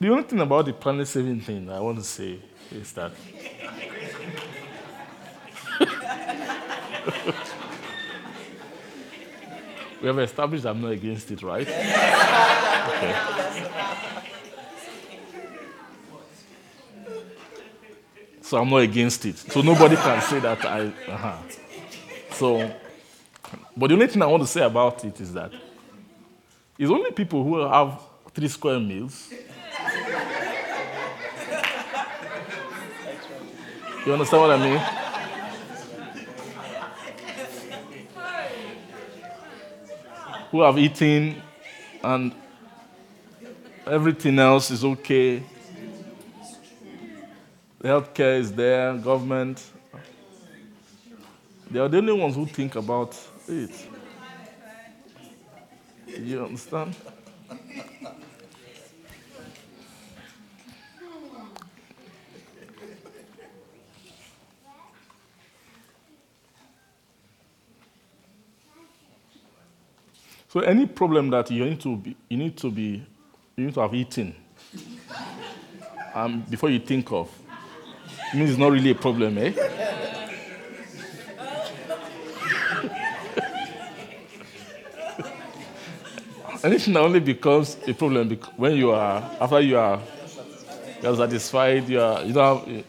[0.00, 2.38] The only thing about the planet saving thing I want to say
[2.72, 3.12] is that
[10.00, 11.68] we have established I'm not against it, right?
[12.90, 13.14] Okay.
[18.40, 19.36] So I'm not against it.
[19.36, 20.86] So nobody can say that I.
[21.06, 21.36] Uh-huh.
[22.32, 22.74] So,
[23.76, 25.52] but the only thing I want to say about it is that
[26.78, 28.00] it's only people who have
[28.34, 29.30] three square meals
[34.06, 34.80] You understand what I mean?
[40.50, 41.42] Who have eaten
[42.02, 42.34] and
[43.86, 45.42] everything else is okay.
[47.82, 49.62] Healthcare is there, government.
[51.70, 53.16] They are the only ones who think about
[53.48, 53.70] it.
[56.06, 56.96] You understand?
[70.50, 73.06] So any problem that you need to be, you need to be,
[73.54, 74.34] you need to have eaten
[76.12, 77.30] um, before you think of,
[78.32, 79.52] it means it's not really a problem, eh?
[86.64, 90.00] Anything that only becomes a problem when you are after you are
[91.00, 92.84] you are satisfied, you are you have.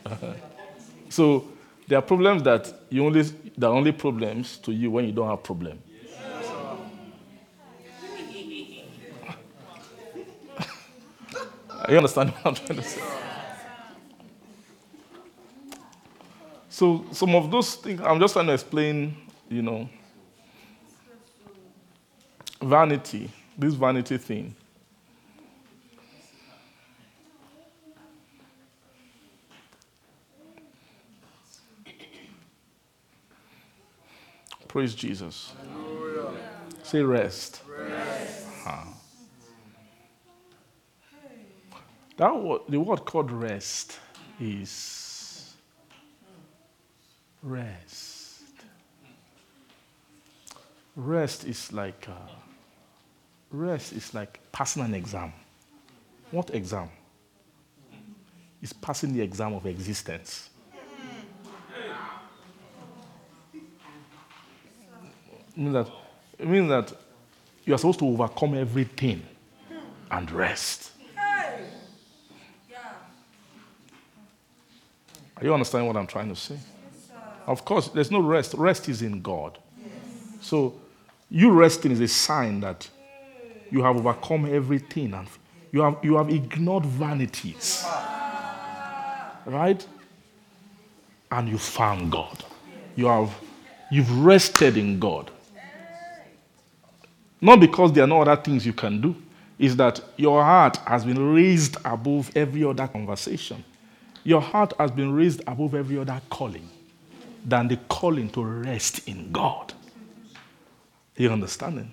[1.09, 1.47] so
[1.87, 5.29] there are problems that you only that are only problems to you when you don't
[5.29, 5.77] have problem.
[11.91, 13.01] You understand what I'm trying to say?
[16.69, 19.15] So some of those things I'm just trying to explain,
[19.49, 19.89] you know,
[22.61, 24.55] vanity, this vanity thing.
[34.67, 35.51] Praise Jesus.
[36.83, 37.61] Say rest.
[42.21, 43.97] That word, the word called rest
[44.39, 45.55] is
[47.41, 48.43] rest.
[50.95, 52.29] Rest is like uh,
[53.49, 55.33] rest is like passing an exam.
[56.29, 56.89] What exam?
[58.61, 60.51] It's passing the exam of existence.
[65.55, 65.87] It means that
[66.37, 66.93] it means that
[67.65, 69.23] you are supposed to overcome everything
[70.11, 70.91] and rest.
[75.41, 76.57] Are you understanding what I'm trying to say?
[77.47, 78.53] Of course, there's no rest.
[78.53, 79.57] Rest is in God.
[80.39, 80.75] So,
[81.29, 82.87] you resting is a sign that
[83.71, 85.27] you have overcome everything and
[85.71, 87.83] you have, you have ignored vanities.
[89.45, 89.85] Right?
[91.31, 92.43] And you found God.
[92.95, 93.33] You have
[93.89, 95.31] you've rested in God.
[97.39, 99.15] Not because there are no other things you can do,
[99.57, 103.63] is that your heart has been raised above every other conversation.
[104.23, 106.69] Your heart has been raised above every other calling
[107.45, 109.73] than the calling to rest in God.
[111.17, 111.91] You understanding?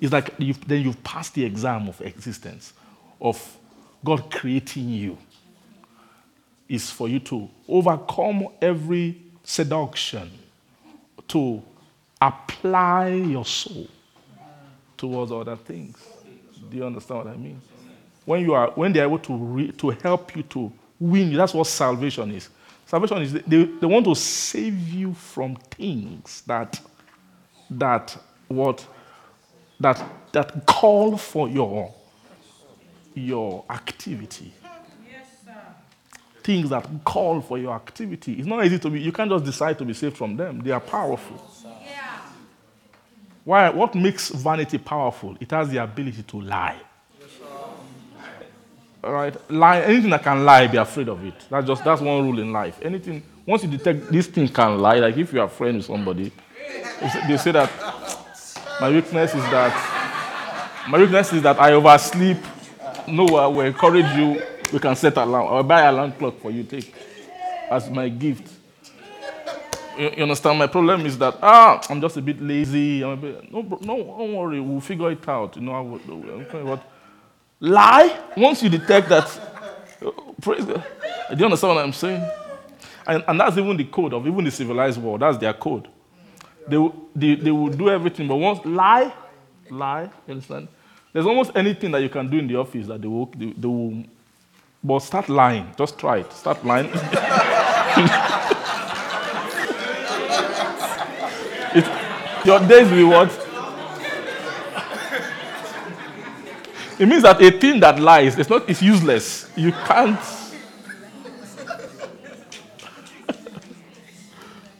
[0.00, 2.72] It's like you've, then you've passed the exam of existence,
[3.20, 3.56] of
[4.04, 5.18] God creating you.
[6.68, 10.32] Is for you to overcome every seduction,
[11.28, 11.62] to
[12.20, 13.86] apply your soul
[14.96, 15.96] towards other things.
[16.68, 17.60] Do you understand what I mean?
[18.26, 21.54] When you are, when they are able to re, to help you to win, that's
[21.54, 22.50] what salvation is.
[22.84, 26.78] Salvation is they, they want to save you from things that
[27.70, 28.16] that
[28.48, 28.86] what
[29.80, 31.94] that that call for your
[33.14, 34.52] your activity.
[36.42, 38.34] Things that call for your activity.
[38.34, 40.60] It's not easy to be, you can't just decide to be saved from them.
[40.60, 41.44] They are powerful.
[41.84, 42.20] Yeah.
[43.42, 43.70] Why?
[43.70, 45.36] What makes vanity powerful?
[45.40, 46.80] It has the ability to lie.
[49.06, 49.82] Right, lie.
[49.82, 51.34] Anything that can lie, be afraid of it.
[51.48, 52.78] That's just that's one rule in life.
[52.82, 56.32] Anything once you detect this thing can lie, like if you are friends with somebody,
[57.28, 57.70] they say- that
[58.80, 59.72] my weakness is that
[60.88, 62.38] my weakness is that I oversleep.
[63.06, 64.42] No, I will encourage you.
[64.72, 65.46] We can set alarm.
[65.46, 66.64] I'll buy alarm clock for you.
[66.64, 66.92] Take
[67.70, 68.52] as my gift.
[69.96, 70.58] You, understand?
[70.58, 73.02] My problem is that ah, I'm just a bit lazy.
[73.04, 74.60] I'm a bit, no, no, don't worry.
[74.60, 75.54] We'll figure it out.
[75.56, 76.82] You know, I about
[77.66, 78.18] lie.
[78.36, 79.24] Once you detect that,
[80.04, 80.10] uh,
[80.40, 80.84] praise God.
[81.30, 82.22] Do you understand what I'm saying?
[83.06, 85.20] And, and that's even the code of even the civilized world.
[85.20, 85.88] That's their code.
[86.68, 89.12] They, will- they, they will do everything, but once lie,
[89.70, 90.04] lie.
[90.26, 90.68] You understand?
[91.12, 93.68] There's almost anything that you can do in the office that they will, they, they
[93.68, 94.04] will
[94.82, 95.72] but start lying.
[95.76, 96.32] Just try it.
[96.32, 96.90] Start lying.
[101.74, 103.45] It- your days will what?
[106.98, 109.50] It means that a thing that lies, it's not it's useless.
[109.56, 110.20] You can't.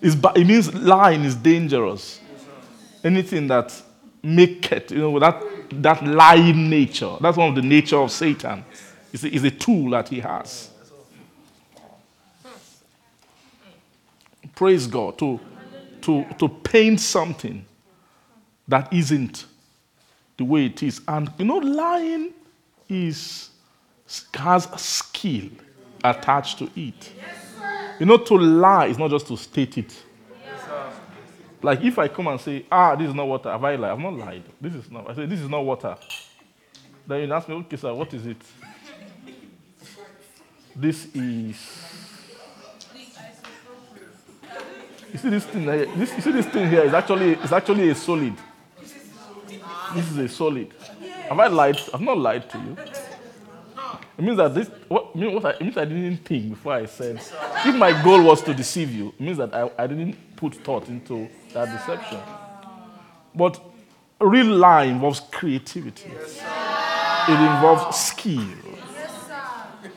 [0.02, 2.20] It means lying is dangerous.
[3.02, 3.82] Anything that
[4.22, 7.16] make it, you know, that that lying nature.
[7.20, 8.64] That's one of the nature of Satan.
[9.12, 10.70] It's a, it's a tool that he has.
[14.54, 15.18] Praise God.
[15.18, 15.38] To,
[16.02, 17.64] to, to paint something
[18.66, 19.44] that isn't
[20.36, 21.00] the way it is.
[21.08, 22.32] And you know, lying
[22.88, 23.50] is
[24.34, 25.48] has a skill
[26.04, 27.12] attached to it.
[27.98, 30.02] You know, to lie is not just to state it.
[31.62, 33.90] Like if I come and say, ah, this is not water, have I lied?
[33.90, 34.42] I've not lied.
[34.60, 35.10] This is not.
[35.10, 35.96] I say, this is not water.
[37.06, 38.36] Then you ask me, okay, sir, what is it?
[40.74, 41.56] This is.
[45.12, 45.86] You see this thing here?
[45.86, 48.34] This, you see this thing here is actually it's actually a solid.
[49.96, 50.72] This is a solid.
[51.28, 51.80] Have I lied?
[51.94, 52.76] I've not lied to you.
[54.18, 57.16] It means that this what, what I, it means I didn't think before I said.
[57.16, 60.88] If my goal was to deceive you, it means that I, I didn't put thought
[60.88, 62.20] into that deception.
[63.34, 63.60] But
[64.20, 66.10] real lie involves creativity.
[66.10, 68.46] It involves skill.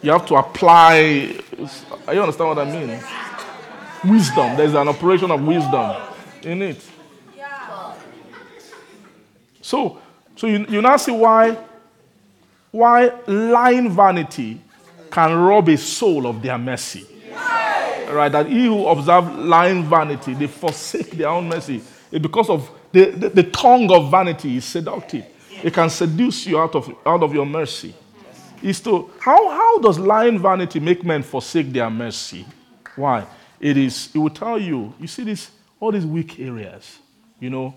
[0.02, 0.98] You have to apply.
[0.98, 3.00] You understand what I mean?
[4.06, 4.56] Wisdom.
[4.56, 5.96] There's an operation of wisdom
[6.44, 6.82] in it.
[9.70, 10.00] So,
[10.36, 11.56] so you, you now see why,
[12.72, 14.60] why lying vanity
[15.12, 17.06] can rob a soul of their mercy.
[18.10, 18.30] Right?
[18.30, 21.84] That he who observe lying vanity, they forsake their own mercy.
[22.12, 25.28] It's because of the, the, the tongue of vanity is seductive.
[25.64, 27.94] It can seduce you out of, out of your mercy.
[28.64, 32.44] Is to how, how does lying vanity make men forsake their mercy?
[32.96, 33.24] Why?
[33.60, 36.98] It is, it will tell you, you see this, all these weak areas,
[37.40, 37.76] you know,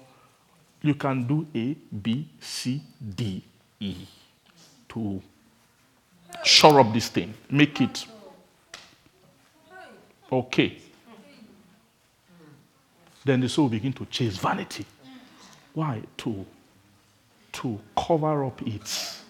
[0.83, 2.83] you can do A, B, C,
[3.15, 3.43] D,
[3.81, 3.97] E
[4.89, 5.23] to
[6.45, 8.07] shore up this thing, make it
[10.31, 10.79] okay.
[13.25, 14.85] Then the soul begin to chase vanity.
[15.75, 16.03] Why?
[16.19, 16.45] To,
[17.53, 19.23] to cover up its.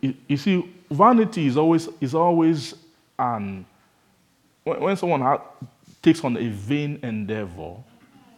[0.00, 2.74] You, you see, vanity is always, is always
[3.18, 3.66] an.
[4.64, 5.42] When, someone ha-
[6.02, 7.76] takes on a vain endeavor,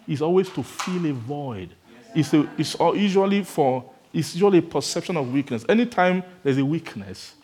[0.07, 1.75] it's always to fill a void.
[2.15, 2.49] It's, a,
[2.95, 5.65] usually for, it's usually a perception of weakness.
[5.69, 7.35] Anytime there's a weakness,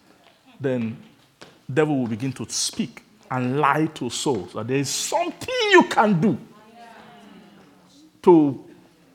[0.60, 0.96] then
[1.72, 6.20] devil will begin to speak and lie to souls that there is something you can
[6.20, 6.38] do
[8.22, 8.64] to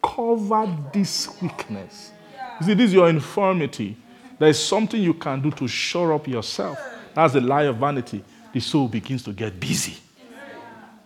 [0.02, 2.12] cover this weakness.
[2.60, 3.98] You see, this is your infirmity.
[4.38, 6.80] There is something you can do to shore up yourself.
[7.14, 8.24] That's the lie of vanity.
[8.54, 9.98] The soul begins to get busy.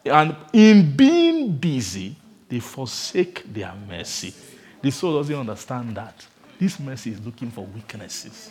[0.05, 2.15] And in being busy,
[2.55, 4.33] they forsake their mercy.
[4.81, 6.25] The soul doesn't understand that.
[6.57, 8.49] This mercy is looking for weaknesses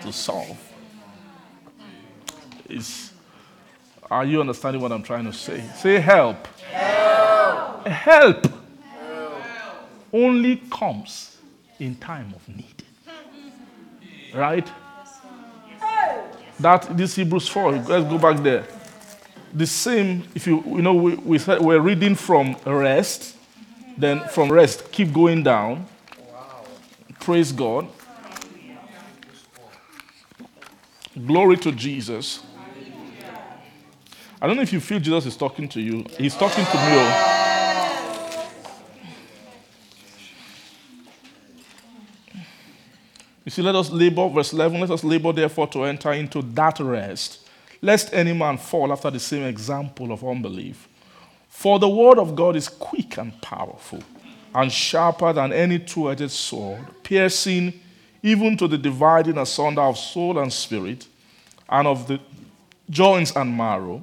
[0.00, 0.58] to solve.
[2.70, 3.12] Is,
[4.10, 5.62] are you understanding what I'm trying to say?
[5.76, 6.46] Say help.
[6.70, 7.86] Help.
[7.86, 8.46] Help
[10.10, 11.36] only comes
[11.78, 12.82] in time of need.
[14.34, 14.66] Right?
[16.58, 18.64] That this Hebrews 4, let's go back there.
[19.52, 23.36] The same, if you you know, we, we we're reading from rest,
[23.98, 25.86] then from rest, keep going down.
[27.20, 27.88] Praise God.
[31.26, 32.42] Glory to Jesus.
[34.40, 36.04] I don't know if you feel Jesus is talking to you.
[36.18, 36.82] He's talking to me.
[36.82, 37.32] oh.
[43.44, 46.80] You see, let us labor, verse 11, let us labor therefore to enter into that
[46.80, 47.41] rest,
[47.82, 50.88] lest any man fall after the same example of unbelief.
[51.48, 54.02] For the word of God is quick and powerful,
[54.54, 57.78] and sharper than any two edged sword, piercing
[58.22, 61.06] even to the dividing asunder of soul and spirit,
[61.68, 62.20] and of the
[62.88, 64.02] joints and marrow,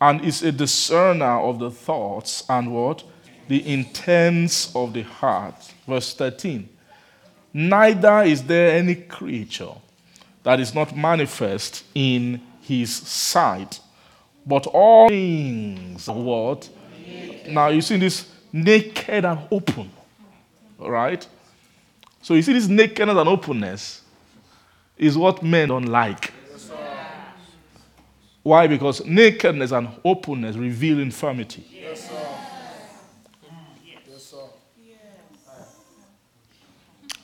[0.00, 3.04] and is a discerner of the thoughts and what?
[3.48, 5.74] The intents of the heart.
[5.86, 6.68] Verse 13.
[7.52, 9.72] Neither is there any creature
[10.44, 13.80] that is not manifest in his sight,
[14.46, 16.68] but all things are what?
[17.48, 19.90] Now you see this naked and open,
[20.78, 21.26] right?
[22.20, 24.02] So you see this nakedness and openness
[24.98, 26.32] is what men don't like.
[28.42, 28.66] Why?
[28.66, 31.64] Because nakedness and openness reveal infirmity.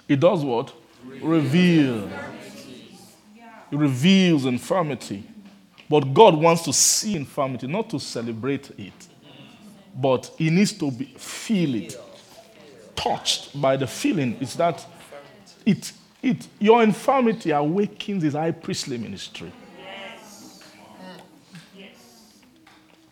[0.07, 0.73] It does what?
[1.23, 2.09] Reveal.
[3.71, 5.25] It reveals infirmity.
[5.89, 9.09] But God wants to see infirmity, not to celebrate it.
[9.95, 11.97] But He needs to be, feel it,
[12.97, 14.37] touched by the feeling.
[14.41, 14.85] It's that
[15.65, 15.93] it,
[16.23, 19.53] it, your infirmity awakens His high priestly ministry.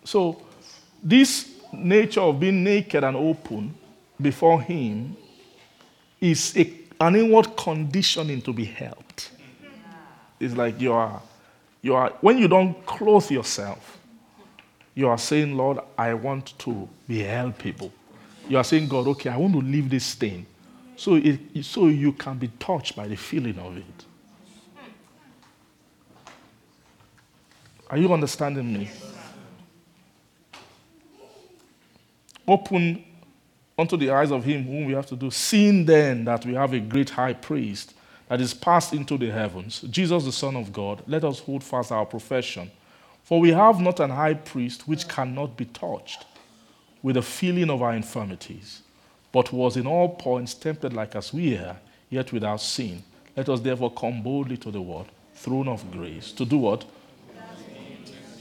[0.05, 0.43] So,
[1.03, 3.75] this nature of being naked and open
[4.21, 5.17] before Him
[6.21, 9.31] is a, an inward conditioning to be helped.
[10.39, 11.23] It's like you are,
[11.83, 13.99] you are, when you don't clothe yourself,
[14.95, 17.91] you are saying, Lord, I want to be helpable.
[18.49, 20.47] You are saying, God, okay, I want to leave this thing.
[20.97, 24.05] So, it, so you can be touched by the feeling of it.
[27.91, 28.91] Are you understanding me?
[32.47, 33.05] Open
[33.79, 36.73] unto the eyes of him whom we have to do, seeing then that we have
[36.73, 37.95] a great high priest
[38.33, 41.93] that is passed into the heavens, Jesus the Son of God, let us hold fast
[41.93, 42.71] our profession.
[43.25, 46.25] For we have not an high priest which cannot be touched
[47.03, 48.81] with the feeling of our infirmities,
[49.33, 51.77] but was in all points tempted like as we are,
[52.09, 53.03] yet without sin.
[53.37, 56.87] Let us therefore come boldly to the word, throne of grace, to do what?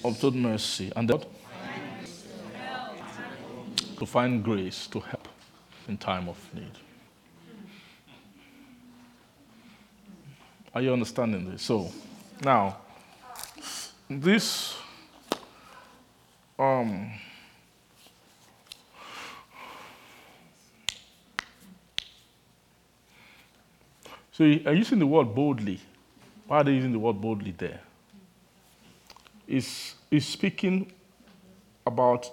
[0.06, 0.90] Obtain mercy.
[0.96, 1.26] And that?
[3.98, 5.28] To find grace to help
[5.90, 6.91] in time of need.
[10.74, 11.64] Are you understanding this?
[11.64, 11.92] So,
[12.44, 12.78] now,
[14.10, 14.76] this
[16.62, 17.12] um,
[24.32, 25.80] so are you using the word boldly.
[26.46, 27.82] Why are they using the word boldly there?
[29.48, 30.92] Is is speaking
[31.88, 32.30] about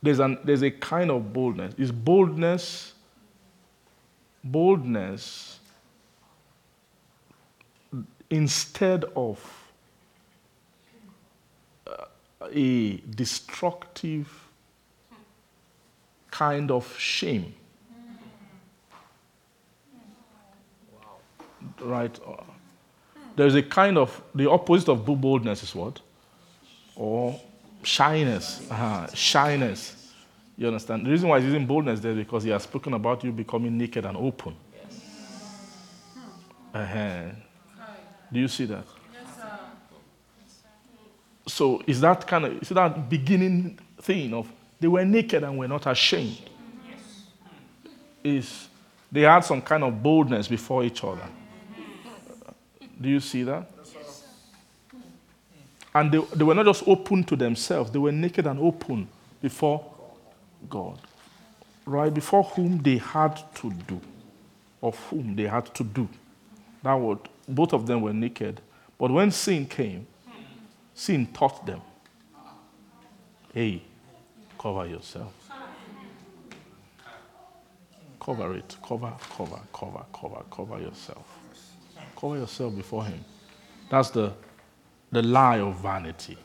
[0.00, 1.74] there's an there's a kind of boldness.
[1.76, 2.92] Is boldness
[4.44, 5.53] boldness
[8.34, 9.38] instead of
[11.86, 12.06] uh,
[12.52, 14.28] a destructive
[16.30, 17.54] kind of shame.
[21.80, 22.18] Right?
[22.26, 22.42] Uh,
[23.36, 26.00] There's a kind of, the opposite of boldness is what?
[26.96, 27.40] Or
[27.82, 28.68] shyness.
[28.70, 30.12] uh Shyness.
[30.56, 31.06] You understand?
[31.06, 33.76] The reason why he's using boldness there is because he has spoken about you becoming
[33.78, 34.54] naked and open.
[36.74, 37.43] Uh-huh.
[38.32, 38.84] Do you see that?
[41.46, 45.68] So is that kind of is that beginning thing of they were naked and were
[45.68, 46.50] not ashamed?
[48.22, 48.68] Is
[49.14, 51.22] they had some kind of boldness before each other.
[53.00, 53.70] Do you see that?
[55.94, 59.06] And they, they were not just open to themselves, they were naked and open
[59.40, 59.88] before
[60.68, 60.98] God.
[61.86, 62.12] Right?
[62.12, 64.00] Before whom they had to do,
[64.82, 66.08] of whom they had to do.
[66.82, 68.60] That word, both of them were naked.
[68.98, 70.06] But when sin came,
[70.94, 71.80] sin taught them
[73.54, 73.80] hey,
[74.58, 75.32] cover yourself.
[78.20, 78.76] Cover it.
[78.82, 81.38] Cover, cover, cover, cover, cover yourself.
[82.18, 83.24] Cover yourself before Him.
[83.90, 84.32] That's the,
[85.12, 86.36] the lie of vanity.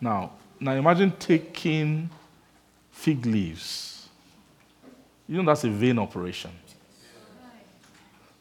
[0.00, 2.08] Now, now imagine taking
[2.90, 4.08] fig leaves.
[5.28, 6.52] You know that's a vain operation.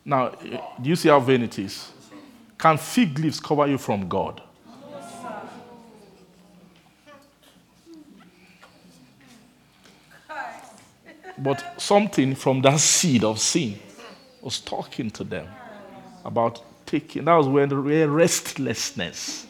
[0.07, 1.91] Now, do you see how vain it is?
[2.59, 4.41] Can fig leaves cover you from God?
[11.37, 13.77] But something from that seed of sin
[14.41, 15.47] was talking to them
[16.23, 17.25] about taking.
[17.25, 19.47] That was where the restlessness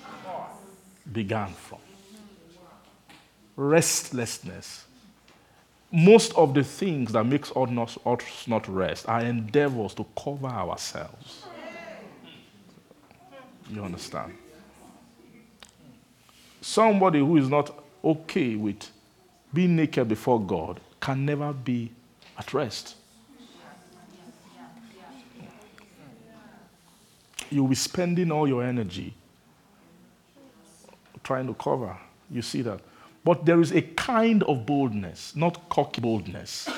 [1.12, 1.80] began from.
[3.56, 4.85] Restlessness.
[5.96, 10.48] Most of the things that makes us not, us not rest are endeavors to cover
[10.48, 11.46] ourselves.
[13.70, 14.34] You understand?
[16.60, 17.74] Somebody who is not
[18.04, 18.92] okay with
[19.54, 21.94] being naked before God can never be
[22.38, 22.96] at rest.
[27.50, 29.14] You'll be spending all your energy
[31.24, 31.96] trying to cover.
[32.30, 32.82] You see that?
[33.26, 36.70] But there is a kind of boldness, not cocky boldness.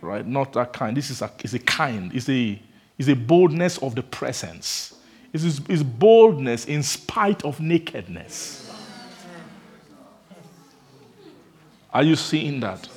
[0.00, 0.24] right?
[0.24, 0.96] Not that kind.
[0.96, 2.62] This is a, is a kind, it's a,
[2.96, 4.94] it's a boldness of the presence.
[5.32, 8.72] It's, it's boldness in spite of nakedness.
[11.92, 12.88] Are you seeing that?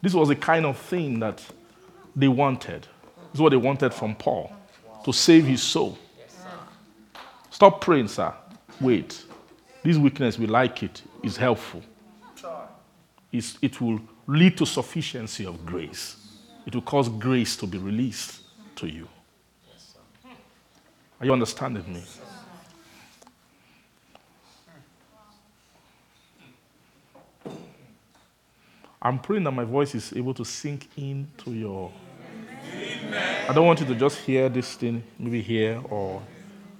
[0.00, 1.44] This was the kind of thing that
[2.14, 2.82] they wanted.
[2.82, 4.52] This is what they wanted from Paul
[5.04, 5.98] to save his soul.
[7.50, 8.32] Stop praying, sir.
[8.80, 9.24] Wait.
[9.86, 11.80] This weakness, we like it, is helpful.
[13.30, 16.16] It's, it will lead to sufficiency of grace.
[16.66, 18.40] It will cause grace to be released
[18.74, 19.06] to you.
[21.20, 22.02] Are you understanding me?
[29.00, 31.92] I'm praying that my voice is able to sink into your.
[33.48, 36.20] I don't want you to just hear this thing, maybe here, or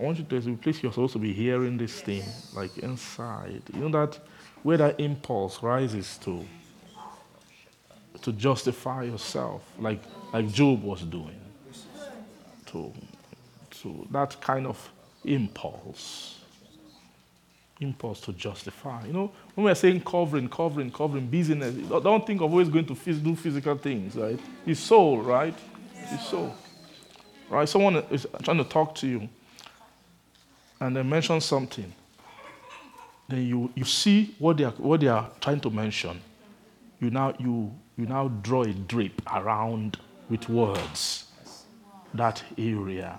[0.00, 2.24] I want you to, place you're supposed to be hearing this thing,
[2.54, 3.62] like inside.
[3.74, 4.18] You know that
[4.62, 6.44] where that impulse rises to,
[8.22, 10.02] to justify yourself, like
[10.32, 11.40] like Job was doing.
[12.66, 12.92] To,
[13.82, 14.90] to that kind of
[15.24, 16.38] impulse.
[17.80, 19.06] impulse to justify.
[19.06, 22.94] You know, when we're saying covering, covering, covering, business, don't- think of always going to
[22.94, 24.38] do physical things, right?
[24.66, 25.54] It's soul, right?
[25.96, 26.54] It's soul.
[27.50, 27.68] Right?
[27.68, 29.28] Someone is trying to talk to you
[30.80, 31.92] and they mention something.
[33.28, 36.20] Then you, you see what they, are, what they are trying to mention.
[37.00, 39.98] You now, you, you now draw a drape around
[40.28, 41.26] with words
[42.14, 43.18] that area.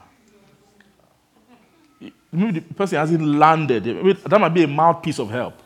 [2.31, 3.83] Maybe the person hasn't landed.
[4.23, 5.61] That might be a mouthpiece of help.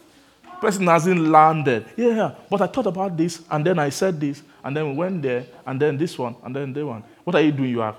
[0.59, 1.85] Person hasn't landed.
[1.97, 5.21] Yeah, but I thought about this, and then I said this, and then we went
[5.23, 7.03] there, and then this one, and then that one.
[7.23, 7.71] What are you doing?
[7.71, 7.95] You are,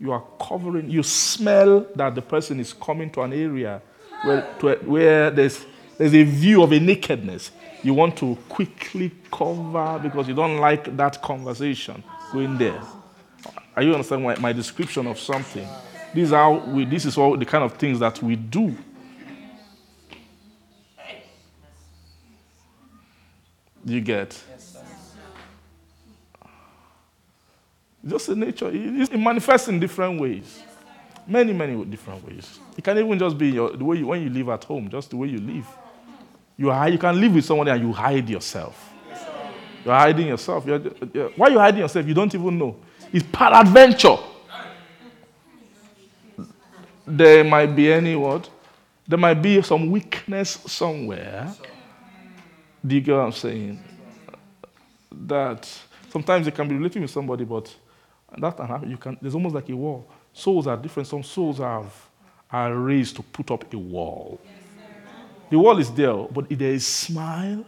[0.00, 0.90] you are covering.
[0.90, 3.82] You smell that the person is coming to an area
[4.22, 5.64] where, to, where there's,
[5.98, 7.50] there's a view of a nakedness.
[7.82, 12.02] You want to quickly cover because you don't like that conversation
[12.32, 12.80] going there.
[13.76, 15.66] Are you understanding my, my description of something?
[16.14, 18.76] Is how we, this is all the kind of things that we do.
[23.84, 24.42] You get?
[28.06, 28.70] Just the nature.
[28.72, 30.62] It, manifests in different ways.
[31.26, 32.58] Many, many different ways.
[32.76, 35.10] It can even just be your, the way you, when you live at home, just
[35.10, 35.66] the way you live.
[36.56, 38.92] You, hide, you can live with someone and you hide yourself.
[39.84, 40.66] You're hiding yourself.
[40.66, 40.80] You're,
[41.12, 42.06] you're, why are you hiding yourself?
[42.06, 42.76] You don't even know.
[43.12, 44.16] It's peradventure.
[47.06, 48.48] There might be any what?
[49.06, 51.52] There might be some weakness somewhere.
[52.86, 53.82] Do you get what I'm saying?
[55.12, 55.68] That
[56.10, 57.74] sometimes you can be relating with somebody, but
[58.38, 58.90] that can happen.
[58.90, 60.06] You can, there's almost like a wall.
[60.32, 61.08] Souls are different.
[61.08, 61.92] Some souls have,
[62.50, 64.40] are raised to put up a wall.
[65.50, 67.64] The wall is there, but there is smile,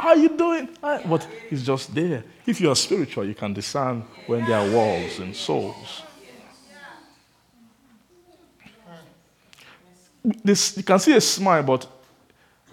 [0.00, 0.66] how are you doing?
[0.80, 1.02] Hi.
[1.06, 2.24] But it's just there.
[2.46, 6.02] If you are spiritual, you can discern when there are walls and souls.
[10.42, 11.86] This, you can see a smile, but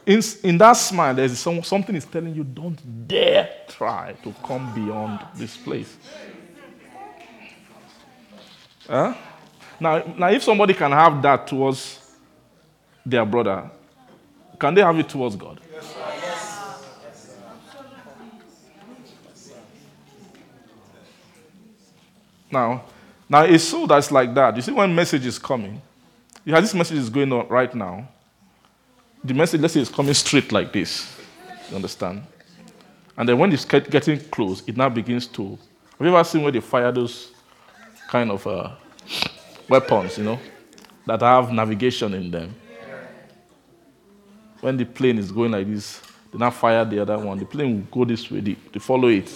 [0.06, 4.74] in, in that smile, there's some, something is telling you, don't dare try to come
[4.74, 5.98] beyond this place.
[8.88, 9.14] Huh?
[9.80, 12.00] Now, now, if somebody can have that towards
[13.06, 13.70] their brother,
[14.58, 15.60] can they have it towards God?
[22.50, 22.86] Now,
[23.30, 25.82] now a soul that's like that, you see when message is coming,
[26.46, 28.08] you have this message is going on right now.
[29.24, 31.20] The message, let's say, is coming straight like this.
[31.70, 32.24] You understand?
[33.18, 35.50] And then when it's getting close, it now begins to.
[35.50, 37.32] Have you ever seen where they fire those
[38.08, 38.72] kind of uh,
[39.70, 40.40] weapons, you know,
[41.06, 42.56] that have navigation in them?
[44.62, 47.38] When the plane is going like this, they now fire the other one.
[47.38, 49.32] The plane will go this way, they, they follow it.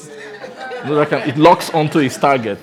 [0.85, 2.59] You know, can, it locks onto its target.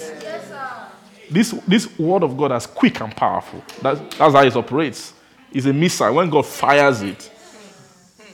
[1.31, 3.63] This, this word of God is quick and powerful.
[3.83, 5.13] That, that's how it operates.
[5.53, 6.15] It's a missile.
[6.15, 7.31] When God fires it,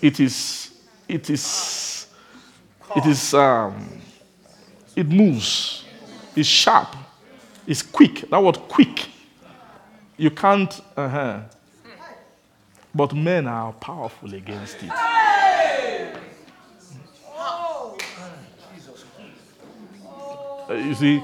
[0.00, 0.72] it is,
[1.08, 2.06] it is,
[2.96, 4.00] it is, um,
[4.96, 5.84] it moves.
[6.36, 6.96] It's sharp.
[7.66, 8.28] It's quick.
[8.30, 9.06] That word quick.
[10.16, 11.40] You can't, uh-huh.
[12.94, 14.90] But men are powerful against it.
[20.70, 21.22] Uh, you see,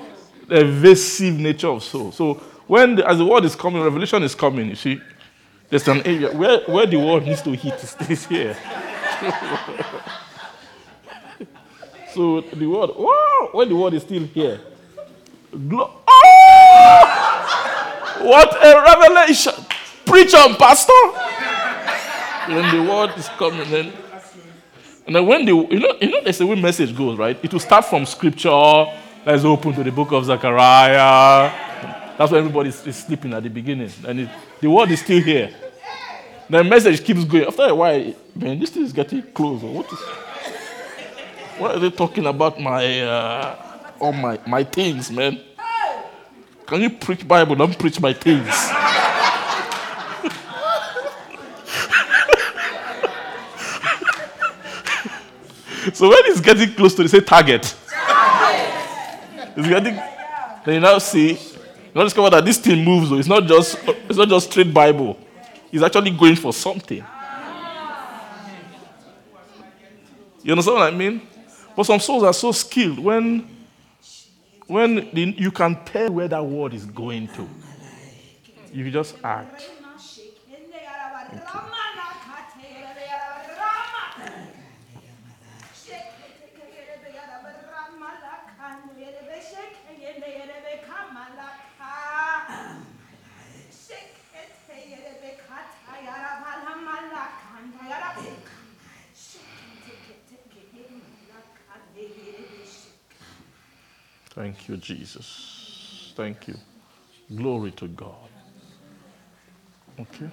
[0.48, 2.12] the evasive nature of soul.
[2.12, 2.34] So
[2.66, 4.68] when the, as the word is coming, revelation is coming.
[4.68, 5.00] You see,
[5.68, 8.56] there's an area where, where the word needs to hit stays here.
[12.12, 14.60] so the word, wow, when the word is still here,
[15.68, 16.29] glo- oh!
[18.20, 19.52] What a revelation!
[20.04, 20.92] Preach on, pastor.
[22.48, 23.92] when the word is coming, then
[25.06, 27.38] and then when the you know you know there's a way message goes right.
[27.42, 28.86] It will start from scripture.
[29.26, 31.50] Let's open to the book of Zechariah.
[32.16, 34.28] That's why everybody is sleeping at the beginning, and it,
[34.60, 35.50] the word is still here.
[36.48, 37.44] The message keeps going.
[37.44, 39.66] After a while, man, this thing is getting closer.
[39.66, 39.98] What is?
[41.58, 42.60] What are they talking about?
[42.60, 43.56] My uh,
[44.00, 45.40] all my my things, man.
[46.70, 47.56] Can you preach Bible?
[47.56, 48.46] Don't preach my things.
[55.96, 57.74] so when it's getting close to the say target,
[59.56, 59.96] it's getting.
[60.64, 61.38] Then you now see, you
[61.92, 63.10] now discover that this thing moves.
[63.10, 63.18] Though.
[63.18, 63.76] It's not just
[64.08, 65.18] it's not just straight Bible.
[65.72, 67.04] It's actually going for something.
[70.44, 71.20] You understand what I mean?
[71.74, 73.59] But some souls are so skilled when
[74.70, 77.48] when the, you can tell where that word is going to.
[78.72, 79.68] You just act.
[79.98, 80.38] Shake
[104.40, 106.14] Thank you, Jesus.
[106.16, 106.56] Thank you.
[107.36, 108.30] Glory to God.
[110.00, 110.30] Okay.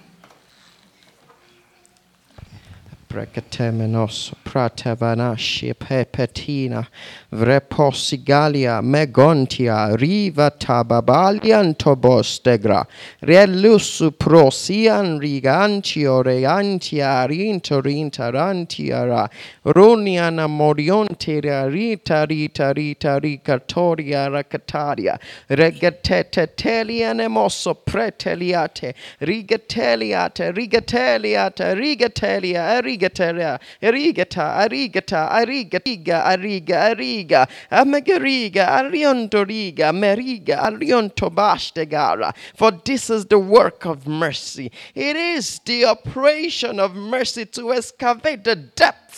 [3.08, 6.86] Precatemenos pratevanashi pepetina
[7.32, 12.84] vreposigalia megontia riva tababalian tobostegra
[13.22, 19.30] relusu prosian rigantio reantia rintorintarantiara
[19.64, 34.56] runiana morionteria rita rita rita ricatoria racataria regateteteliane mosso preteliate rigateliate rigateliate rigatelia arigatelia arigata
[34.56, 44.70] arigata arigatiga ariga ariga amagariga ariontoriga meriga ariontobastegara for this is the work of mercy.
[44.94, 48.56] It is the operation of mercy to excavate the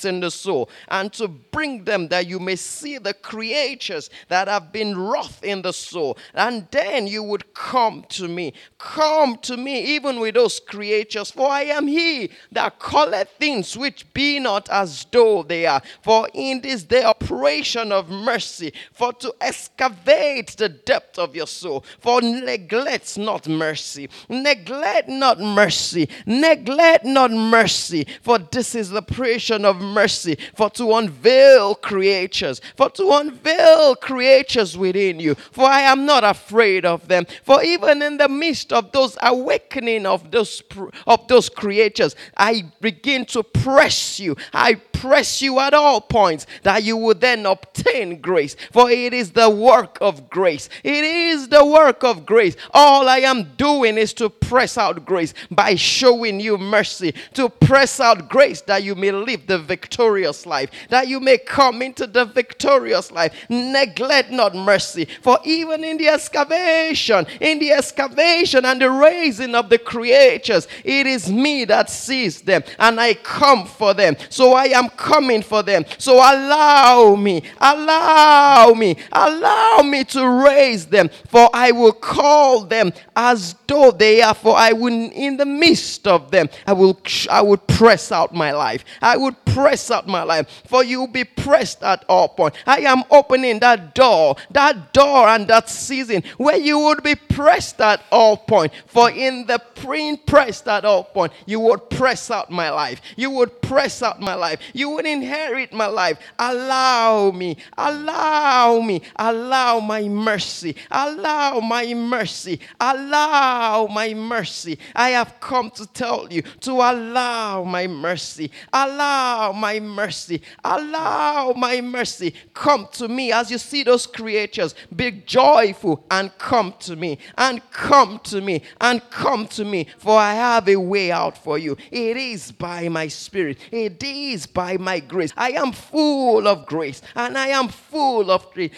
[0.04, 4.72] in the soul and to bring them that you may see the creatures that have
[4.72, 6.16] been wrought in the soul.
[6.34, 8.54] And then you would come to me.
[8.78, 14.12] Come to me even with those creatures for i am he that calleth things which
[14.12, 15.82] be not as though they are.
[16.02, 21.84] For in this the operation of mercy for to excavate the depth of your soul.
[22.00, 24.08] For neglect not mercy.
[24.28, 26.08] Neglect not mercy.
[26.26, 28.06] Neglect not mercy.
[28.22, 34.76] For this is the operation of mercy for to unveil creatures for to unveil creatures
[34.76, 35.34] within you.
[35.34, 37.26] For i am not afraid of them.
[37.42, 40.62] For even in the midst of those awakening of those
[41.06, 44.36] of those creatures i begin to press you.
[44.52, 48.54] I press you at all points that you will then obtain grace.
[48.70, 50.68] For it is the work of grace.
[50.84, 52.56] It is the work of grace.
[52.72, 58.00] All i am doing is to press out grace by showing you mercy to press
[58.00, 62.24] out grace that you may live the victorious life that you may come into the
[62.26, 63.32] victorious life.
[63.48, 69.70] Neglect not mercy for even in the excavation in the excavation and the raising of
[69.70, 74.16] the creatures it is me that sees them and i come for them.
[74.28, 75.84] So i am coming for them.
[75.98, 82.92] So allow me allow me allow me to raise them for i will call them
[83.16, 87.00] as though they are for i will in the midst of them i will
[87.30, 88.84] i would press out my life.
[89.00, 92.54] I would press out my life for you will be pressed at all point.
[92.66, 97.80] I am opening that door that door and that season where you would be pressed
[97.80, 98.72] at all point.
[98.86, 103.00] For in the pre pressed at all point you would press out my life.
[103.16, 104.60] You would press out my life.
[104.72, 106.18] You would inherit my life.
[106.38, 114.78] Allow me allow me allow my mercy allow my mercy allow my mercy.
[114.94, 120.42] I have come to tell you to allow my mercy allow my mercy.
[120.64, 122.34] Allow my mercy.
[122.54, 124.74] Come to me as you see those creatures.
[124.94, 127.18] Be joyful and come to me.
[127.36, 128.62] And come to me.
[128.80, 129.86] And come to me.
[129.98, 131.76] For i have a way out for you.
[131.90, 133.58] It is by my spirit.
[133.70, 135.32] It is by my grace.
[135.36, 137.02] I am full of grace.
[137.14, 138.70] And i am full of grace.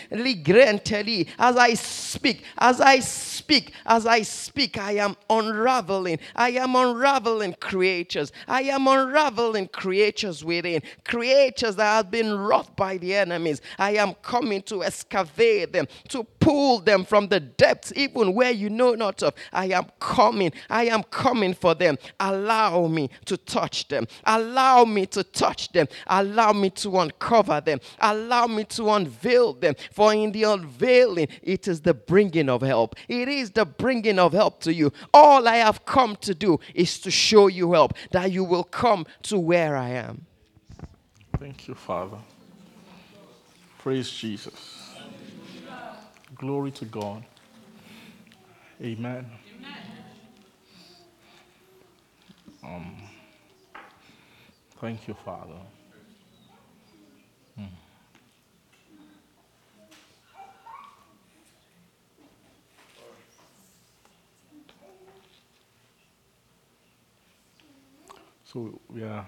[1.38, 6.18] As i speak as i speak as i speak i am unraveling.
[6.36, 8.32] I am unraveling creatures.
[8.46, 13.60] I am unraveling creatures within creatures that have been wrought by the enemies.
[13.78, 18.70] I am coming to excavate them to pull them from the depths even where you
[18.70, 19.34] know not of.
[19.52, 20.52] I am coming.
[20.70, 21.98] I am coming for them.
[22.20, 24.06] Allow me to touch them.
[24.24, 25.86] Allow me to touch them.
[26.06, 27.80] Allow me to uncover them.
[28.00, 29.74] Allow me to unveil them.
[29.92, 32.96] For in the unveiling it is the bringing of help.
[33.08, 34.92] It is the bringing of help to you.
[35.12, 39.06] All i have come to do is to show you help that you will come
[39.22, 40.26] to where i am
[41.42, 42.18] Thank you, Father.
[43.80, 44.94] Praise Jesus.
[46.36, 47.24] Glory to God.
[48.80, 49.28] Amen.
[52.62, 52.96] Um,
[54.80, 55.58] thank you, Father.
[57.56, 57.64] Hmm.
[68.44, 69.26] So we are,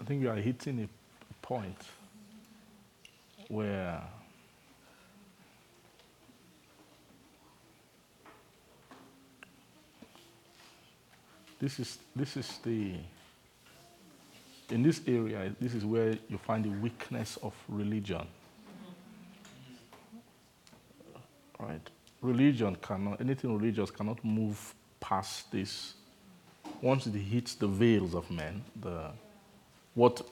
[0.00, 1.03] I think we are hitting a
[1.44, 1.76] point
[3.48, 4.00] where
[11.60, 12.94] this is this is the
[14.70, 18.26] in this area this is where you find the weakness of religion.
[21.60, 21.90] Right?
[22.22, 25.92] Religion cannot anything religious cannot move past this.
[26.80, 29.10] Once it hits the veils of men the
[29.94, 30.22] what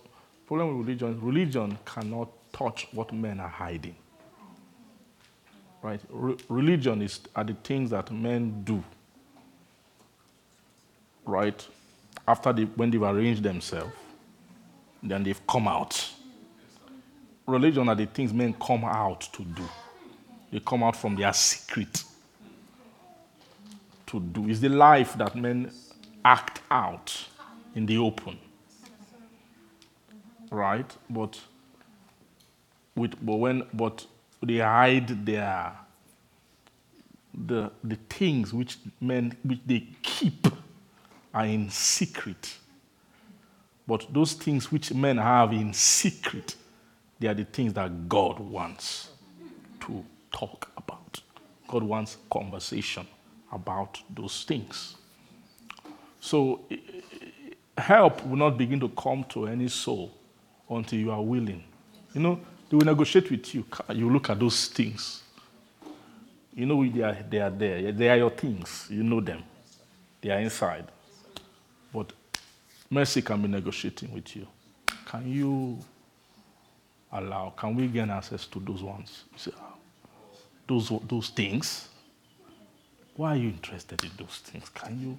[0.58, 3.96] problem with religion religion cannot touch what men are hiding
[5.82, 6.00] right?
[6.10, 8.82] Re- religion is are the things that men do,
[11.24, 11.66] right?
[12.26, 13.92] After they, when they've arranged themselves,
[15.02, 16.10] then they've come out.
[17.46, 19.64] Religion are the things men come out to do.
[20.52, 22.04] They come out from their secret
[24.06, 24.48] to do.
[24.48, 25.72] It's the life that men
[26.24, 27.26] act out
[27.74, 28.38] in the open.
[30.52, 30.96] Right?
[31.10, 31.40] But
[32.96, 34.06] with but when but
[34.42, 35.72] they hide their
[37.34, 40.46] the the things which men which they keep
[41.34, 42.58] are in secret.
[43.88, 46.56] But those things which men have in secret,
[47.20, 49.10] they are the things that God wants
[49.80, 51.20] to talk about.
[51.68, 53.06] God wants conversation
[53.52, 54.96] about those things.
[56.20, 56.74] So i-
[57.76, 60.12] i- help will not begin to come to any soul
[60.68, 61.62] until you are willing.
[62.14, 63.64] You know, they will negotiate with you.
[63.92, 65.22] You look at those things.
[66.54, 67.92] You know they are, they are there.
[67.92, 68.86] They are your things.
[68.90, 69.42] You know them.
[70.20, 70.86] They are inside.
[71.92, 72.12] But
[72.90, 74.46] mercy can be negotiating with you.
[75.06, 75.78] Can you
[77.10, 79.24] allow, can we gain access to those ones?
[79.36, 79.74] Say, "Ah,
[80.66, 81.88] those, those things?
[83.16, 84.68] Why are you interested in those things?
[84.70, 85.18] Can you,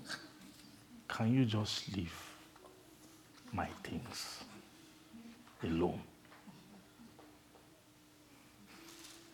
[1.08, 2.14] can you just leave
[3.52, 4.44] my things
[5.64, 6.02] alone?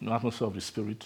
[0.01, 1.05] No atmosphere of the spirit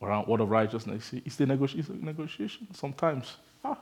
[0.00, 1.12] around word of righteousness.
[1.24, 2.68] It's the negotiation.
[2.72, 3.78] Sometimes, ah,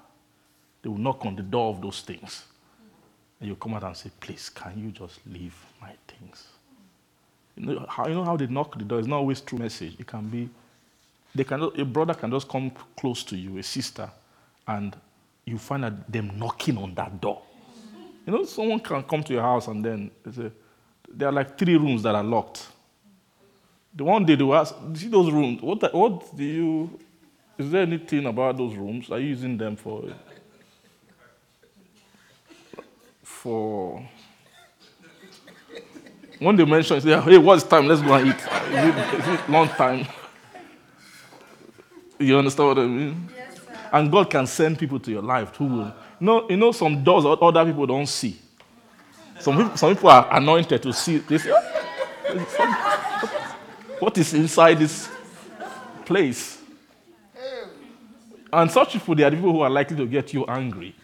[0.82, 2.44] they will knock on the door of those things.
[3.40, 6.46] And you come out and say, please, can you just leave my things?
[7.56, 8.98] You know how, you know how they knock the door?
[8.98, 9.96] It's not always through message.
[9.98, 10.48] It can be,
[11.34, 14.10] they can, a brother can just come close to you, a sister,
[14.66, 14.96] and
[15.44, 17.42] you find that them knocking on that door.
[18.26, 20.50] You know, someone can come to your house and then they say,
[21.08, 22.66] there are like three rooms that are locked.
[23.94, 25.62] The one day they will ask, "You see those rooms?
[25.62, 26.98] What, what do you,
[27.56, 29.10] is there anything about those rooms?
[29.10, 30.04] Are you using them for,
[33.22, 34.08] for,
[36.38, 37.86] when they mention, say, hey, what's time?
[37.86, 38.34] Let's go and eat.
[38.34, 40.06] Is it, is it long time?
[42.18, 43.28] You understand what I mean?
[43.36, 43.60] Yes,
[43.92, 45.80] And God can send people to your life who will.
[45.82, 46.03] Uh-huh.
[46.20, 48.38] Know, you know some doors other people don't see.
[49.40, 51.18] Some people, some people are anointed to see.
[51.18, 53.30] They say, "Oh,
[53.98, 55.08] what is inside this
[56.04, 56.58] place?
[58.52, 60.94] And such people, they are the people who are likely to get you angry.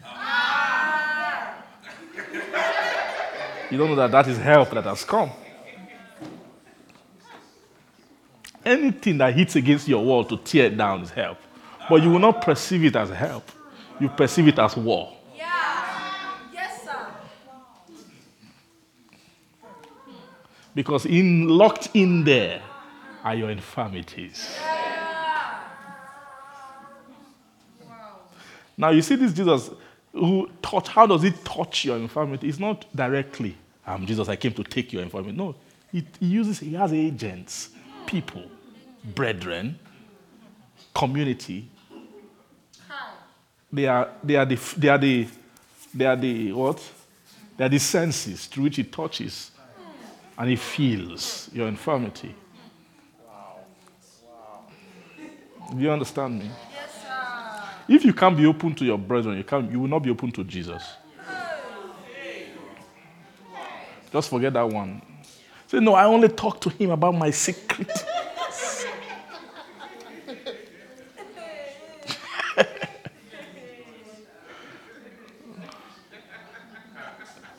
[3.69, 5.31] You don't know that that is help that has come.
[8.65, 11.37] Anything that hits against your wall to tear it down is help.
[11.89, 13.49] But you will not perceive it as help.
[14.01, 15.13] You perceive it as war.
[15.37, 15.45] Yeah.
[16.51, 17.07] Yes, sir.
[20.73, 22.63] Because in, locked in there
[23.23, 24.57] are your infirmities.
[24.59, 24.71] Yeah.
[28.75, 29.69] Now you see this Jesus
[30.11, 32.49] who touch, how does it touch your infirmity?
[32.49, 33.55] It's not directly,
[33.85, 35.37] I'm Jesus, I came to take your infirmity.
[35.37, 35.55] No,
[35.91, 37.69] he, he uses, he has agents,
[38.07, 38.43] people,
[39.13, 39.77] brethren,
[40.95, 41.69] community.
[43.73, 45.27] They are, they are the, they are the,
[45.93, 46.91] they are the, what?
[47.57, 49.51] They are the senses through which he touches
[50.37, 52.35] and he feels your infirmity.
[55.71, 56.51] Do you understand me?
[56.73, 57.63] Yes, sir.
[57.87, 60.31] If you can't be open to your brethren, you, can't, you will not be open
[60.33, 60.83] to Jesus.
[64.11, 65.01] Just forget that one.
[65.67, 68.05] Say, no, I only talk to him about my secret.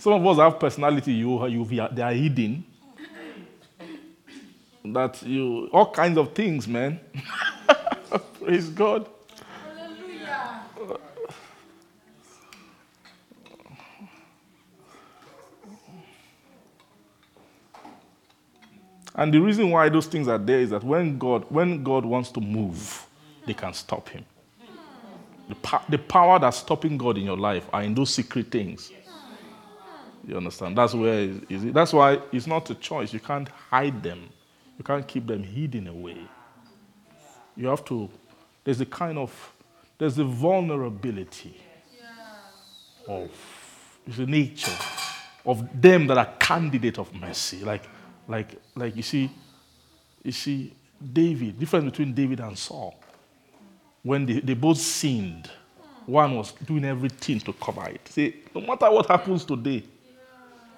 [0.02, 2.64] Some of us have personality you, you they are hidden.
[4.84, 6.98] That you all kinds of things, man.
[8.42, 9.08] Praise God.
[9.64, 10.64] Hallelujah.
[19.14, 22.32] And the reason why those things are there is that when God, when God wants
[22.32, 23.06] to move,
[23.46, 24.24] they can stop him.
[25.48, 28.90] The, the power that's stopping God in your life are in those secret things.
[30.26, 30.78] You understand?
[30.78, 31.74] That's where is, is it?
[31.74, 33.12] That's why it's not a choice.
[33.12, 34.28] You can't hide them.
[34.78, 36.18] You can't keep them hidden away.
[37.56, 38.08] You have to.
[38.64, 39.52] There's a kind of
[39.98, 41.56] there's a vulnerability
[43.08, 43.30] of
[44.06, 44.72] it's the nature
[45.44, 47.64] of them that are candidate of mercy.
[47.64, 47.88] Like
[48.28, 49.30] like like you see,
[50.22, 50.74] you see
[51.12, 52.94] David, difference between David and Saul.
[54.02, 56.12] When they, they both sinned, hmm.
[56.12, 58.06] one was doing everything to cover it.
[58.08, 59.84] See, no matter what happens today,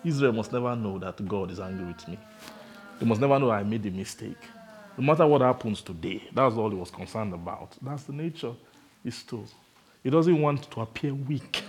[0.04, 2.18] Israel must never know that God is angry with me.
[3.00, 4.38] They must never know I made a mistake.
[4.96, 7.76] No matter what happens today, that's all he was concerned about.
[7.82, 8.52] That's the nature
[9.02, 9.44] he's to.
[10.02, 11.62] He doesn't want to appear weak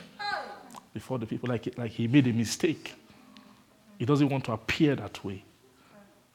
[0.93, 2.93] before the people, like, like he made a mistake.
[3.97, 5.43] He doesn't want to appear that way.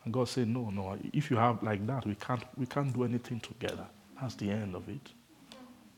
[0.04, 3.04] And God said, No, no, if you have like that, we can't, we can't do
[3.04, 3.86] anything together.
[4.20, 5.00] That's the end of it.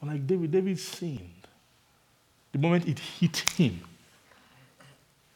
[0.01, 1.47] But like David, David sinned.
[2.53, 3.81] The moment it hit him,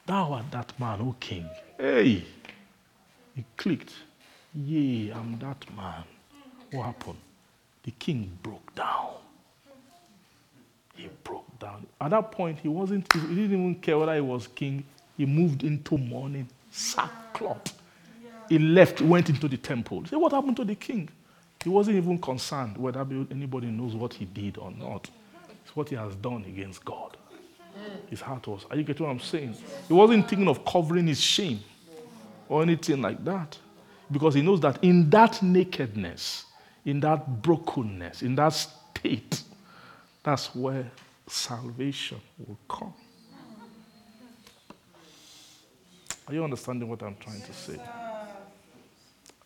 [0.06, 1.48] thou art that man, O king.
[1.78, 2.24] Hey!
[3.36, 3.92] It clicked.
[4.54, 6.04] Yea, I'm that man.
[6.70, 7.18] What happened?
[7.82, 9.14] The king broke down.
[10.94, 11.86] He broke down.
[12.00, 14.84] At that point, he wasn't, he didn't even care whether he was king.
[15.16, 17.78] He moved into mourning, sackcloth.
[18.48, 20.04] He left, went into the temple.
[20.06, 21.08] Say, what happened to the king?
[21.62, 25.10] He wasn't even concerned whether anybody knows what he did or not.
[25.64, 27.16] It's what he has done against God.
[28.08, 28.66] His heart was.
[28.70, 29.54] Are you getting what I'm saying?
[29.88, 31.60] He wasn't thinking of covering his shame
[32.48, 33.58] or anything like that.
[34.10, 36.44] Because he knows that in that nakedness,
[36.84, 39.42] in that brokenness, in that state,
[40.22, 40.90] that's where
[41.26, 42.94] salvation will come.
[46.28, 47.80] Are you understanding what I'm trying to say?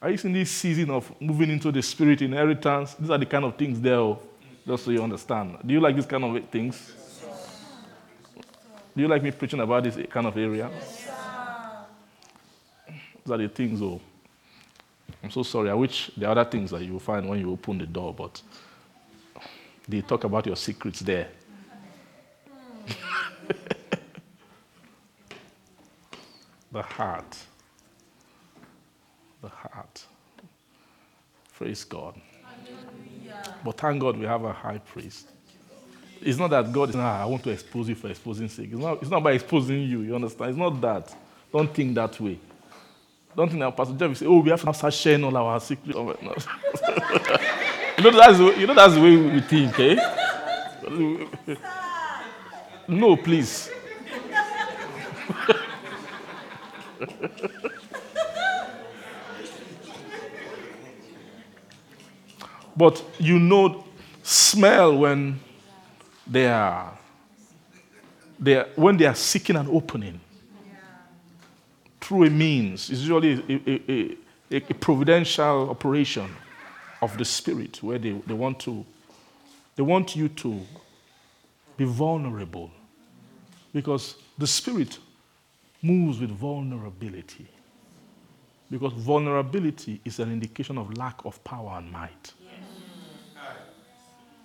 [0.03, 2.95] Are you in this season of moving into the spirit inheritance?
[2.95, 4.19] These are the kind of things there, oh,
[4.67, 5.59] just so you understand.
[5.65, 6.95] Do you like these kind of things?
[8.95, 10.69] Do you like me preaching about this kind of area?
[13.25, 14.01] These are the things, oh.
[15.23, 15.71] I'm so sorry.
[15.71, 18.43] I wish the other things that you find when you open the door, but
[19.87, 21.29] they talk about your secrets there.
[26.73, 27.37] the heart.
[29.43, 30.05] The heart.
[31.55, 32.21] Praise God.
[33.65, 35.29] But thank God we have a high priest.
[36.23, 38.69] It's not that God is not, I want to expose you for exposing sake.
[38.73, 40.51] It's not, it's not by exposing you, you understand?
[40.51, 41.15] It's not that.
[41.53, 42.39] Don't think that way.
[43.35, 45.61] Don't think that Pastor Jeff will say, oh, we have to start sharing all our
[45.61, 45.97] secrets.
[47.99, 49.97] You, know, that's, you know that's the way we think, eh?
[52.89, 53.71] No, please.
[62.77, 63.85] but you know,
[64.23, 65.39] smell when
[66.31, 66.97] they are,
[68.39, 70.21] they are when they are seeking an opening
[72.01, 72.89] through a means.
[72.91, 74.17] It's usually a, a,
[74.53, 76.31] a, a providential operation
[77.03, 78.85] of the spirit where they, they want to
[79.77, 80.61] they want you to
[81.77, 82.71] be vulnerable
[83.73, 84.99] because the spirit
[85.83, 87.47] moves with vulnerability
[88.71, 92.33] because vulnerability is an indication of lack of power and might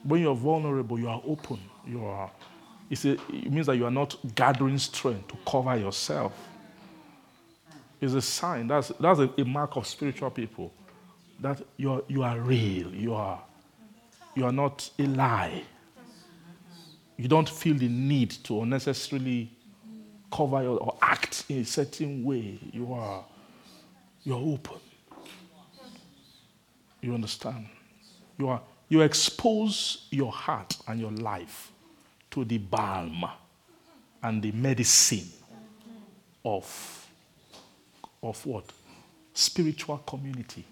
[0.04, 2.32] when you're vulnerable you are open you are
[2.92, 6.34] a, it means that you are not gathering strength to cover yourself
[8.02, 8.68] It's a sign.
[8.68, 10.74] That's, that's a, a mark of spiritual people.
[11.42, 12.94] That you are, you are real.
[12.94, 13.42] You are,
[14.36, 15.64] you are not a lie.
[17.18, 19.52] You don't feel the need to unnecessarily
[20.32, 22.60] cover your, or act in a certain way.
[22.74, 23.26] You are
[24.24, 24.80] you're open.
[27.02, 27.68] You understand?
[28.38, 31.72] You are you expose your heart and your life
[32.36, 33.24] to the balm
[34.22, 35.30] and the medicine
[36.44, 37.08] of
[38.22, 38.66] of what?
[39.34, 40.66] Spiritual community.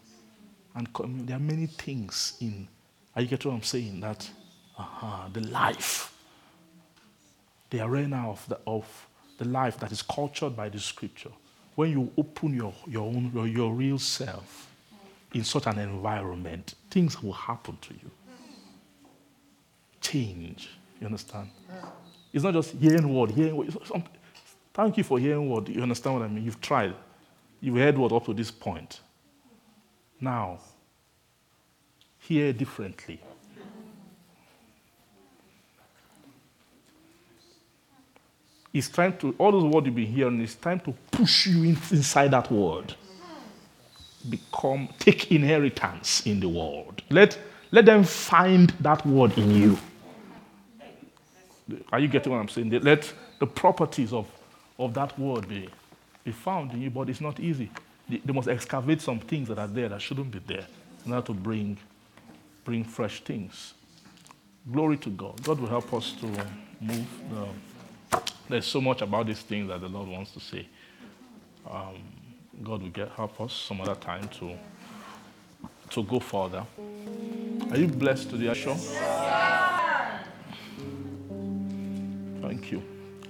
[0.75, 2.67] And commu- there are many things in,
[3.15, 4.01] are you getting what I'm saying?
[4.01, 4.29] That
[4.77, 6.13] uh the life,
[7.69, 11.31] the arena of the, of the life that is cultured by the scripture.
[11.75, 14.67] When you open your, your own, your, your real self
[15.33, 18.11] in such an environment, things will happen to you.
[20.01, 20.69] Change.
[21.03, 21.49] You understand?
[22.31, 23.75] It's not just hearing word, hearing word.
[24.73, 25.67] Thank you for hearing word.
[25.67, 26.45] You understand what I mean?
[26.45, 26.95] You've tried.
[27.59, 29.01] You've heard word up to this point.
[30.21, 30.59] Now,
[32.19, 33.19] hear differently.
[38.71, 41.77] It's time to, all those words you've been hearing, it's time to push you in,
[41.91, 42.95] inside that word.
[44.29, 47.01] Become, take inheritance in the world.
[47.09, 47.37] Let,
[47.71, 49.77] let them find that word in you.
[51.91, 52.69] Are you getting what I'm saying?
[52.81, 54.27] Let the properties of,
[54.79, 55.69] of that word be,
[56.23, 57.69] be found in you, but it's not easy.
[58.09, 60.65] They, they must excavate some things that are there that shouldn't be there
[61.05, 61.77] in order to bring,
[62.65, 63.73] bring fresh things.
[64.71, 65.41] Glory to God.
[65.43, 66.27] God will help us to
[66.81, 67.07] move.
[67.31, 67.47] The,
[68.49, 70.67] there's so much about these things that the Lord wants to say.
[71.69, 71.95] Um,
[72.63, 74.53] God will get, help us some other time to,
[75.89, 76.65] to go further.
[77.71, 78.75] Are you blessed today, Asho?
[78.75, 79.22] Thank
[82.71, 82.81] you.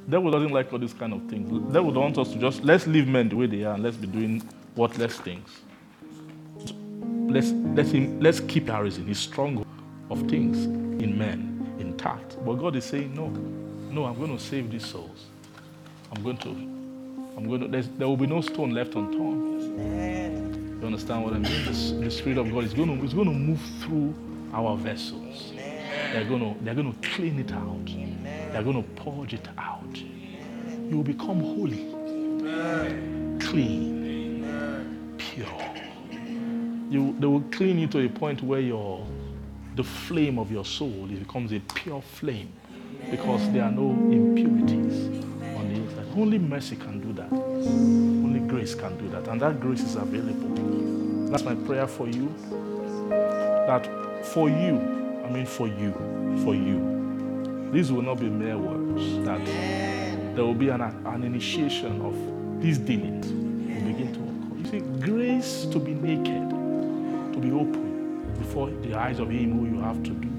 [0.10, 1.50] Devil doesn't like all these kind of things.
[1.74, 3.98] Devil don't want us to just let's leave men the way they are and let's
[3.98, 4.42] be doing
[4.76, 5.50] worthless things.
[7.30, 9.68] let's let him let's keep our reason, his stronghold
[10.10, 10.66] of things
[11.04, 12.38] in men intact.
[12.46, 13.28] But God is saying, No,
[13.92, 15.26] no, I'm going to save these souls.
[16.16, 20.80] I'm going to, I'm going to, there will be no stone left unturned.
[20.82, 21.66] You understand what I mean?
[21.66, 24.14] The, the Spirit of God is going to, is going to move through
[24.54, 25.54] our vessels.
[25.56, 27.90] They're going to, they're going to clean it out.
[28.54, 29.98] They're going to purge it out.
[29.98, 31.90] You will become holy,
[33.40, 34.46] clean,
[35.18, 35.48] pure.
[36.92, 39.08] You, they will clean you to a point where your,
[39.76, 42.54] the flame of your soul it becomes a pure flame
[43.10, 45.08] because there are no impurities
[45.58, 46.06] on the inside.
[46.16, 47.32] Only mercy can do that.
[47.34, 49.28] Only grace can do that.
[49.30, 51.32] And that grace is available.
[51.32, 52.32] That's my prayer for you.
[53.10, 53.90] That
[54.26, 54.78] for you,
[55.26, 55.92] I mean for you,
[56.44, 57.03] for you,
[57.74, 59.26] these will not be mere words.
[59.26, 59.44] That
[60.36, 64.58] there will be an, an initiation of these dealings will begin to occur.
[64.58, 66.50] You see, grace to be naked,
[67.34, 70.30] to be open before the eyes of Him who you have to do.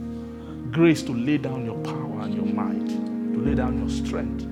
[0.71, 4.43] Grace to lay down your power and your might, to lay down your strength,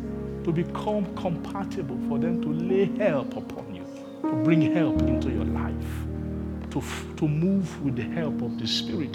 [0.44, 3.84] to become compatible for them to lay help upon you,
[4.22, 5.74] to bring help into your life,
[6.70, 9.14] to, f- to move with the help of the Spirit,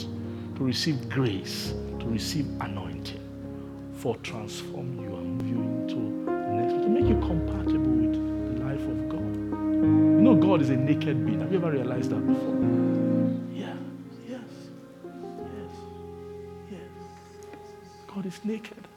[0.56, 3.20] to receive grace, to receive anointing,
[3.98, 5.96] for transform you and move you into
[6.26, 8.14] the next, to make you compatible with
[8.58, 9.20] the life of God.
[9.20, 11.40] You know, God is a naked being.
[11.40, 12.56] Have you ever realized that before?
[13.54, 13.76] Yeah,
[14.30, 14.40] yes,
[15.40, 15.72] yes,
[16.72, 16.80] yes.
[18.08, 18.88] God is naked.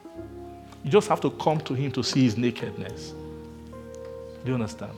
[0.83, 3.13] You just have to come to Him to see His nakedness.
[4.43, 4.93] Do you understand?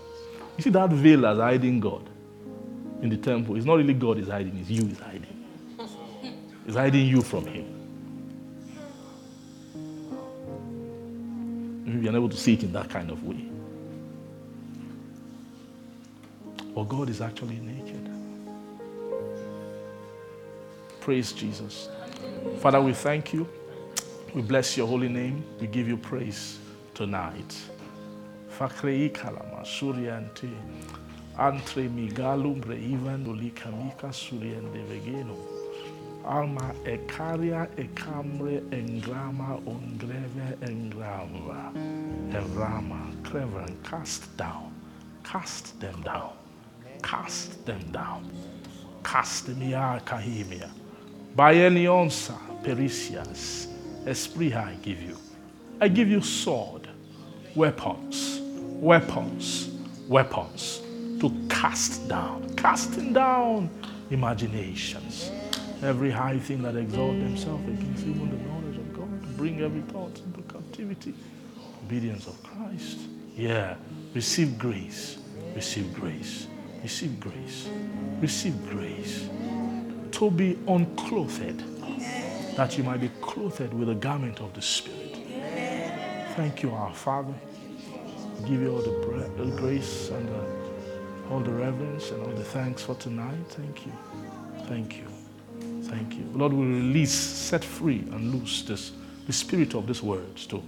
[0.57, 2.09] You see that veil that's hiding God
[3.01, 3.55] in the temple.
[3.55, 5.45] It's not really God is hiding, it's you is hiding.
[6.65, 7.82] It's hiding you from Him.
[11.93, 13.45] Maybe you're unable to see it in that kind of way.
[16.73, 18.09] But God is actually naked.
[21.01, 21.89] Praise Jesus.
[22.61, 23.47] Father, we thank you.
[24.33, 25.45] We bless your holy name.
[25.61, 26.57] We give you praise
[26.95, 27.55] tonight.
[28.57, 30.49] Fakrei kalama suriante
[31.37, 33.23] antre migalum reivan
[33.53, 35.52] kamika suriende vegeno
[36.25, 41.71] alma ekaria ekamre engrama ongreve engrama
[42.33, 44.73] evrama clever and cast down.
[45.23, 46.33] Cast them down.
[47.01, 48.29] Cast them down.
[49.03, 50.69] Cast ya kahimia.
[51.35, 53.67] By any onsa pericias
[54.05, 55.17] esprit I give you.
[55.81, 56.87] I give you sword
[57.55, 58.39] weapons,
[58.79, 59.69] weapons,
[60.07, 60.81] weapons
[61.19, 63.69] to cast down, casting down
[64.09, 65.31] imaginations,
[65.83, 70.19] every high thing that exalts themselves against even the knowledge of God, bring every thought
[70.25, 71.13] into captivity,
[71.85, 72.99] obedience of Christ.
[73.35, 73.75] Yeah,
[74.13, 75.17] receive grace,
[75.55, 76.47] receive grace,
[76.81, 77.69] receive grace,
[78.21, 79.27] receive grace
[80.11, 81.63] to be unclothed,
[82.55, 85.17] that you might be clothed with the garment of the Spirit.
[86.35, 87.33] Thank you, our Father.
[88.47, 92.83] Give you all the, the grace and the, all the reverence and all the thanks
[92.83, 93.37] for tonight.
[93.49, 93.93] Thank you.
[94.67, 95.12] Thank you.
[95.93, 96.25] Thank you.
[96.33, 98.93] Lord, we release, set free, and loose this,
[99.27, 100.63] the spirit of these words to,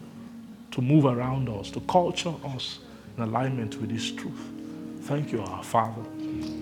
[0.70, 2.78] to move around us, to culture us
[3.18, 4.40] in alignment with this truth.
[5.02, 6.04] Thank you, our Father.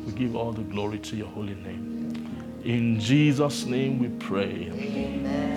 [0.05, 2.61] We give all the glory to your holy name.
[2.63, 4.71] In Jesus' name we pray.
[4.71, 5.55] Amen.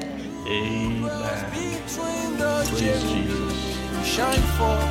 [1.53, 3.79] Between the Praise Jesus.
[4.05, 4.83] shine forth.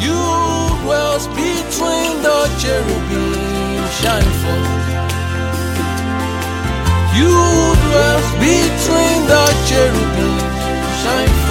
[0.00, 0.16] You
[0.82, 5.13] dwells between the cherubim, shine forth.
[7.16, 11.43] You dwell between the cherubims.